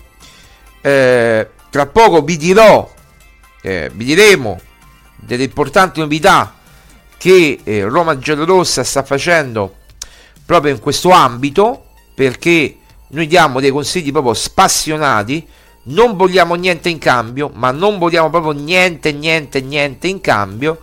eh, 0.79 1.49
tra 1.69 1.85
poco 1.87 2.21
vi 2.21 2.37
dirò, 2.37 2.89
eh, 3.61 3.91
vi 3.93 4.05
diremo 4.05 4.59
delle 5.17 5.43
importanti 5.43 5.99
novità 5.99 6.55
che 7.17 7.59
eh, 7.63 7.83
Roma 7.83 8.17
Giallorossa 8.17 8.83
sta 8.83 9.03
facendo 9.03 9.80
proprio 10.51 10.73
in 10.73 10.81
questo 10.81 11.11
ambito 11.11 11.85
perché 12.13 12.75
noi 13.07 13.25
diamo 13.25 13.61
dei 13.61 13.71
consigli 13.71 14.11
proprio 14.11 14.33
spassionati 14.33 15.47
non 15.83 16.17
vogliamo 16.17 16.55
niente 16.55 16.89
in 16.89 16.97
cambio 16.97 17.49
ma 17.53 17.71
non 17.71 17.97
vogliamo 17.97 18.29
proprio 18.29 18.51
niente 18.51 19.13
niente 19.13 19.61
niente 19.61 20.07
in 20.07 20.19
cambio 20.19 20.81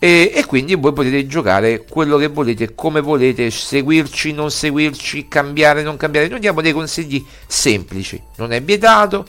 e, 0.00 0.32
e, 0.34 0.44
quindi 0.46 0.74
voi 0.74 0.92
potete 0.92 1.24
giocare 1.28 1.84
quello 1.84 2.16
che 2.16 2.26
volete 2.26 2.74
come 2.74 3.00
volete 3.00 3.48
seguirci 3.48 4.32
non 4.32 4.50
seguirci 4.50 5.28
cambiare 5.28 5.84
non 5.84 5.96
cambiare. 5.96 6.26
Noi 6.26 6.40
diamo 6.40 6.60
dei 6.60 6.72
consigli 6.72 7.24
semplici. 7.46 8.20
Non 8.38 8.52
è 8.52 8.60
vietato 8.60 9.24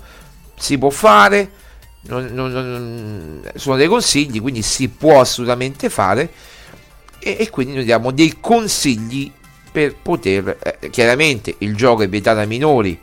si 0.56 0.80
può 0.80 0.90
fare 0.90 1.52
non, 2.06 2.26
non, 2.34 2.52
non, 2.52 3.52
sono 3.54 3.76
dei 3.76 3.88
consigli 3.88 4.42
quindi 4.42 4.64
si 4.64 4.90
può 4.90 5.20
assolutamente 5.20 5.92
fare 5.92 6.32
e, 7.24 7.38
e 7.40 7.50
quindi 7.50 7.74
noi 7.74 7.86
diamo 7.86 8.12
dei 8.12 8.38
consigli 8.40 9.32
per 9.72 9.96
poter 9.96 10.58
eh, 10.62 10.90
chiaramente 10.90 11.56
il 11.60 11.76
gioco 11.76 12.04
è 12.04 12.10
vietato 12.10 12.40
ai 12.40 12.48
minori. 12.48 13.00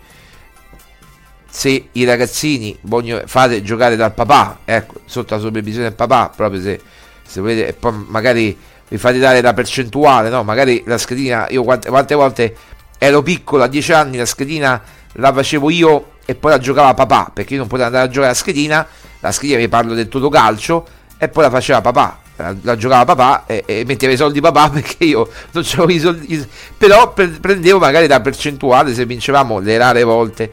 Se 1.52 1.88
i 1.90 2.04
ragazzini 2.04 2.76
vogliono 2.82 3.22
fare 3.26 3.60
giocare 3.62 3.96
dal 3.96 4.14
papà 4.14 4.60
ecco 4.64 5.00
sotto 5.04 5.34
la 5.34 5.40
supervisione 5.40 5.88
del 5.88 5.96
papà 5.96 6.30
proprio 6.34 6.60
se, 6.60 6.80
se 7.26 7.40
volete 7.40 7.66
e 7.66 7.72
poi 7.72 8.04
magari 8.06 8.56
vi 8.86 8.98
fate 8.98 9.18
dare 9.18 9.40
la 9.40 9.52
percentuale 9.52 10.28
no? 10.28 10.44
Magari 10.44 10.84
la 10.86 10.96
schedina 10.96 11.48
io 11.50 11.64
quante, 11.64 11.88
quante 11.88 12.14
volte 12.14 12.56
ero 12.98 13.22
piccolo 13.22 13.64
a 13.64 13.66
10 13.66 13.92
anni 13.92 14.16
la 14.16 14.26
schedina 14.26 14.80
la 15.14 15.32
facevo 15.32 15.70
io 15.70 16.12
e 16.24 16.36
poi 16.36 16.52
la 16.52 16.58
giocava 16.58 16.94
papà 16.94 17.32
perché 17.34 17.54
io 17.54 17.60
non 17.60 17.68
potevo 17.68 17.86
andare 17.86 18.04
a 18.04 18.08
giocare 18.08 18.28
la 18.28 18.38
schedina 18.38 18.86
la 19.18 19.32
schedina 19.32 19.58
vi 19.58 19.68
parlo 19.68 19.94
del 19.94 20.06
tutto 20.06 20.28
calcio 20.28 20.86
e 21.18 21.28
poi 21.28 21.42
la 21.42 21.50
faceva 21.50 21.80
papà 21.80 22.19
la, 22.40 22.56
la 22.62 22.76
giocava 22.76 23.04
papà 23.04 23.44
e, 23.46 23.62
e, 23.66 23.84
metteva 23.86 24.12
i 24.12 24.16
soldi 24.16 24.40
papà 24.40 24.70
perché 24.70 25.04
io 25.04 25.28
non 25.52 25.64
avevo 25.72 25.90
i 25.90 25.98
soldi 25.98 26.48
però 26.76 27.12
pre- 27.12 27.28
prendevo 27.28 27.78
magari 27.78 28.06
la 28.06 28.20
percentuale 28.20 28.94
se 28.94 29.04
vincevamo 29.04 29.58
le 29.58 29.78
rare 29.78 30.02
volte 30.02 30.52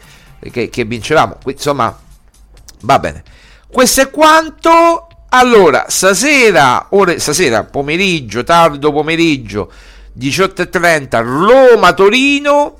che, 0.52 0.70
che 0.70 0.84
vincevamo. 0.86 1.38
Insomma 1.46 1.98
va 2.82 3.00
bene. 3.00 3.24
Questo 3.68 4.02
è 4.02 4.10
quanto. 4.10 5.08
Allora 5.30 5.86
stasera 5.90 6.88
ore, 6.92 7.20
stasera 7.20 7.66
pomeriggio 7.66 8.46
tardo 8.46 8.94
pomeriggio 8.94 9.70
18.30 10.18 11.22
Roma 11.22 11.92
Torino 11.92 12.78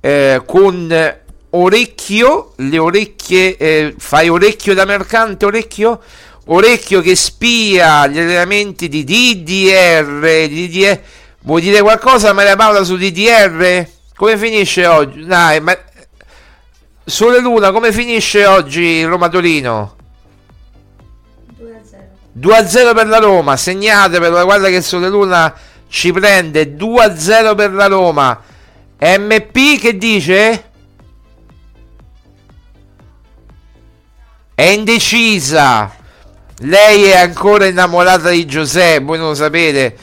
eh, 0.00 0.42
con 0.44 1.14
orecchio 1.48 2.52
le 2.56 2.78
orecchie 2.78 3.56
eh, 3.56 3.94
fai 3.96 4.28
orecchio 4.28 4.74
da 4.74 4.84
mercante 4.84 5.46
orecchio 5.46 6.02
Orecchio 6.48 7.00
che 7.00 7.16
spia 7.16 8.06
gli 8.06 8.18
allenamenti 8.18 8.88
di 8.88 9.02
DDR, 9.02 10.46
DDR. 10.48 11.00
Vuoi 11.40 11.60
dire 11.60 11.80
qualcosa 11.80 12.32
Maria 12.32 12.54
Paola 12.54 12.84
su 12.84 12.96
DDR? 12.96 13.86
Come 14.14 14.38
finisce 14.38 14.86
oggi? 14.86 15.24
Dai, 15.24 15.60
ma... 15.60 15.76
Sole 17.04 17.40
Luna, 17.40 17.72
come 17.72 17.92
finisce 17.92 18.46
oggi 18.46 19.04
Roma 19.04 19.28
Torino? 19.28 19.96
2-0 22.38 22.94
per 22.94 23.06
la 23.06 23.18
Roma, 23.18 23.56
segnatevelo, 23.56 24.44
guarda 24.44 24.68
che 24.68 24.82
Sole 24.82 25.08
Luna 25.08 25.54
ci 25.88 26.12
prende 26.12 26.76
2-0 26.76 27.54
per 27.54 27.72
la 27.72 27.86
Roma. 27.86 28.42
MP 29.00 29.80
che 29.80 29.96
dice? 29.96 30.70
È 34.54 34.62
indecisa. 34.62 36.04
Lei 36.60 37.04
è 37.04 37.16
ancora 37.18 37.66
innamorata 37.66 38.30
di 38.30 38.46
Giuseppe, 38.46 39.04
voi 39.04 39.18
non 39.18 39.28
lo 39.28 39.34
sapete, 39.34 39.94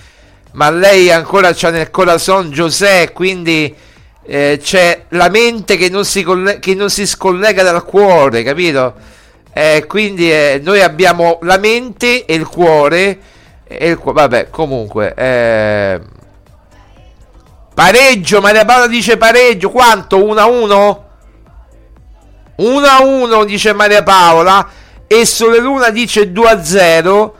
ma 0.51 0.69
lei 0.69 1.11
ancora 1.11 1.51
c'ha 1.51 1.71
nel 1.71 1.89
corazon 1.89 2.51
Giuseppe, 2.51 3.11
quindi 3.11 3.75
eh, 4.23 4.59
c'è 4.61 5.05
la 5.09 5.29
mente 5.29 5.77
che 5.77 5.89
non, 5.89 6.05
si 6.05 6.21
coll- 6.21 6.59
che 6.59 6.75
non 6.75 6.91
si 6.91 7.07
scollega 7.07 7.63
dal 7.63 7.83
cuore, 7.83 8.43
capito? 8.43 8.93
Eh, 9.51 9.85
quindi 9.87 10.31
eh, 10.31 10.61
noi 10.63 10.81
abbiamo 10.81 11.39
la 11.41 11.57
mente 11.57 12.25
e 12.25 12.35
il 12.35 12.45
cuore, 12.45 13.17
e 13.63 13.89
il 13.89 13.97
cu- 13.97 14.13
vabbè, 14.13 14.51
comunque, 14.51 15.15
eh, 15.15 15.99
pareggio, 17.73 18.41
Maria 18.41 18.63
Paola 18.63 18.85
dice 18.85 19.17
pareggio, 19.17 19.71
quanto? 19.71 20.23
1 20.23 20.39
a 20.39 20.45
1? 20.45 21.05
1 22.57 22.85
a 22.85 23.01
1 23.01 23.43
dice 23.45 23.73
Maria 23.73 24.03
Paola 24.03 24.81
e 25.19 25.25
Sole 25.25 25.59
Luna 25.59 25.89
dice 25.89 26.31
2 26.31 26.49
a 26.49 26.63
0 26.63 27.35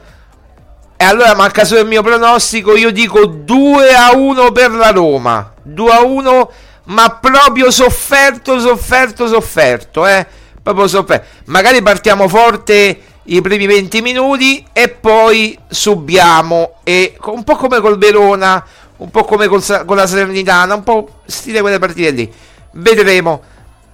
e 0.96 1.04
allora 1.04 1.34
manca 1.34 1.64
solo 1.64 1.80
il 1.80 1.86
mio 1.86 2.02
pronostico 2.02 2.76
io 2.76 2.92
dico 2.92 3.26
2 3.26 3.92
a 3.92 4.14
1 4.14 4.52
per 4.52 4.70
la 4.70 4.90
Roma. 4.90 5.52
2 5.62 5.90
a 5.90 6.02
1 6.02 6.50
ma 6.84 7.18
proprio 7.20 7.70
sofferto 7.70 8.60
sofferto 8.60 9.26
sofferto 9.26 10.06
eh. 10.06 10.24
Proprio 10.62 10.86
sofferto. 10.86 11.26
Magari 11.46 11.82
partiamo 11.82 12.28
forte 12.28 12.98
i 13.24 13.40
primi 13.40 13.66
20 13.66 14.00
minuti 14.02 14.64
e 14.72 14.88
poi 14.88 15.58
subiamo. 15.66 16.76
E 16.84 17.16
un 17.24 17.42
po' 17.42 17.56
come 17.56 17.80
col 17.80 17.98
Verona 17.98 18.64
un 18.96 19.10
po' 19.10 19.24
come 19.24 19.48
col, 19.48 19.62
con 19.84 19.96
la 19.96 20.06
Salernitana 20.06 20.74
un 20.74 20.84
po' 20.84 21.20
stile 21.26 21.60
quelle 21.60 21.78
partite 21.78 22.10
lì. 22.10 22.32
Vedremo 22.72 23.42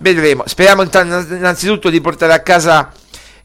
vedremo. 0.01 0.44
Speriamo 0.47 0.82
innanzitutto 0.82 1.89
di 1.89 2.01
portare 2.01 2.32
a 2.32 2.40
casa 2.40 2.93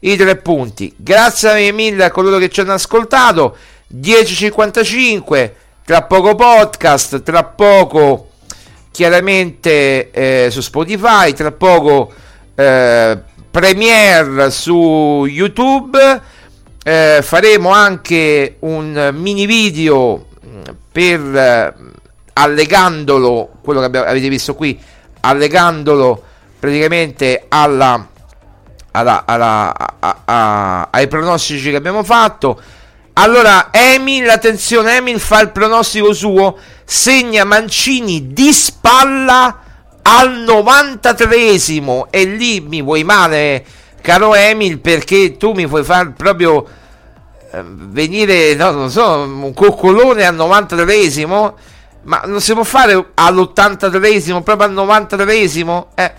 i 0.00 0.16
tre 0.16 0.36
punti. 0.36 0.92
Grazie 0.96 1.72
mille 1.72 2.04
a 2.04 2.10
coloro 2.10 2.38
che 2.38 2.48
ci 2.48 2.60
hanno 2.60 2.74
ascoltato. 2.74 3.56
10.55, 3.94 5.50
tra 5.84 6.02
poco 6.02 6.34
podcast, 6.34 7.22
tra 7.22 7.44
poco 7.44 8.30
chiaramente 8.90 10.10
eh, 10.10 10.48
su 10.50 10.60
Spotify, 10.60 11.32
tra 11.32 11.52
poco 11.52 12.12
eh, 12.54 13.18
premiere 13.50 14.50
su 14.50 15.26
YouTube. 15.28 16.20
Eh, 16.82 17.18
faremo 17.22 17.70
anche 17.70 18.56
un 18.60 19.10
mini 19.12 19.44
video 19.44 20.26
mm, 20.46 20.62
per 20.92 21.20
eh, 21.20 21.74
allegandolo, 22.34 23.50
quello 23.62 23.80
che 23.80 23.86
abbiamo, 23.86 24.06
avete 24.06 24.28
visto 24.28 24.54
qui, 24.54 24.78
allegandolo 25.20 26.22
praticamente 26.58 27.44
alla, 27.48 28.08
alla, 28.96 29.24
alla 29.26 29.74
a, 29.98 30.16
a, 30.24 30.88
ai 30.90 31.06
pronostici 31.06 31.70
che 31.70 31.76
abbiamo 31.76 32.02
fatto. 32.02 32.60
Allora, 33.14 33.68
Emil, 33.70 34.28
attenzione, 34.28 34.96
Emil 34.96 35.20
fa 35.20 35.40
il 35.40 35.50
pronostico 35.50 36.12
suo, 36.12 36.58
segna 36.84 37.44
Mancini 37.44 38.32
di 38.32 38.52
spalla 38.52 39.60
al 40.02 40.44
93esimo 40.44 42.06
e 42.10 42.24
lì 42.24 42.60
mi 42.60 42.82
vuoi 42.82 43.04
male, 43.04 43.64
caro 44.02 44.34
Emil, 44.34 44.78
perché 44.80 45.36
tu 45.36 45.52
mi 45.52 45.66
puoi 45.66 45.82
far 45.82 46.12
proprio 46.12 46.66
eh, 47.50 47.62
venire, 47.64 48.54
no, 48.54 48.70
non 48.70 48.90
so, 48.90 49.20
un 49.20 49.52
coccolone 49.54 50.24
al 50.24 50.36
93esimo, 50.36 51.52
ma 52.02 52.20
non 52.26 52.40
si 52.40 52.52
può 52.52 52.64
fare 52.64 53.12
all'83esimo, 53.14 54.42
proprio 54.42 54.68
al 54.68 54.74
93esimo? 54.74 55.86
Eh. 55.94 56.12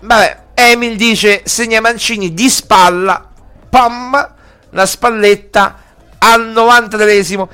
Vabbè, 0.00 0.42
Emil 0.70 0.96
dice 0.96 1.42
segna 1.44 1.80
Mancini 1.80 2.34
di 2.34 2.48
spalla, 2.48 3.28
pam, 3.68 4.34
la 4.70 4.86
spalletta 4.86 5.78
al 6.18 6.48
93esimo. 6.48 7.48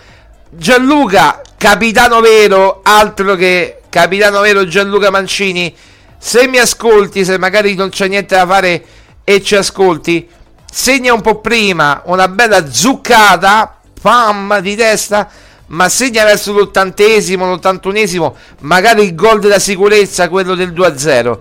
Gianluca, 0.51 1.40
capitano 1.56 2.20
vero, 2.20 2.80
altro 2.82 3.35
che 3.35 3.82
capitano 3.89 4.40
vero 4.40 4.66
Gianluca 4.66 5.10
Mancini. 5.10 5.74
Se 6.18 6.47
mi 6.48 6.59
ascolti, 6.59 7.24
se 7.24 7.39
magari 7.39 7.74
non 7.74 7.90
c'è 7.90 8.09
niente 8.09 8.35
da 8.35 8.47
fare 8.47 8.85
e 9.24 9.43
ci 9.43 9.56
ascolti, 9.56 10.28
segna 10.70 11.12
un 11.12 11.20
po' 11.20 11.40
prima 11.40 12.02
una 12.06 12.28
bella 12.28 12.70
zuccata, 12.70 13.78
pam, 14.01 14.59
di 14.60 14.74
testa, 14.74 15.28
ma 15.66 15.89
segna 15.89 16.24
verso 16.24 16.52
l'ottantesimo, 16.52 17.47
l'ottantunesimo, 17.47 18.36
magari 18.60 19.05
il 19.05 19.14
gol 19.14 19.40
della 19.40 19.59
sicurezza, 19.59 20.28
quello 20.28 20.55
del 20.55 20.72
2-0. 20.72 21.39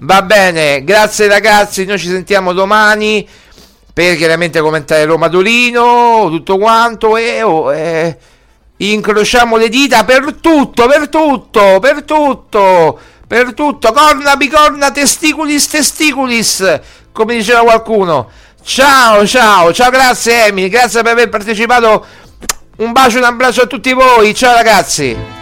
Va 0.00 0.22
bene, 0.22 0.84
grazie 0.84 1.26
ragazzi, 1.26 1.84
noi 1.84 1.98
ci 1.98 2.06
sentiamo 2.06 2.52
domani 2.52 3.28
per 3.92 4.16
chiaramente 4.16 4.60
commentare 4.60 5.04
Roma 5.04 5.28
Torino, 5.28 6.28
tutto 6.30 6.56
quanto 6.56 7.16
e 7.16 7.42
oh, 7.42 7.74
eh, 7.74 8.16
incrociamo 8.76 9.56
le 9.56 9.68
dita 9.68 10.04
per 10.04 10.34
tutto, 10.40 10.86
per 10.86 11.08
tutto, 11.08 11.78
per 11.80 12.04
tutto, 12.04 13.00
per 13.26 13.54
tutto, 13.54 13.92
corna 13.92 14.36
bicorna 14.36 14.92
testiculis 14.92 15.66
testiculis, 15.66 16.80
come 17.10 17.34
diceva 17.34 17.62
qualcuno. 17.62 18.30
Ciao, 18.62 19.26
ciao, 19.26 19.72
ciao, 19.72 19.90
grazie 19.90 20.46
Emily, 20.46 20.68
grazie 20.68 21.02
per 21.02 21.10
aver 21.10 21.28
partecipato. 21.28 22.06
Un 22.76 22.92
bacio, 22.92 23.18
un 23.18 23.24
abbraccio 23.24 23.62
a 23.62 23.66
tutti 23.66 23.92
voi, 23.92 24.32
ciao 24.32 24.54
ragazzi. 24.54 25.37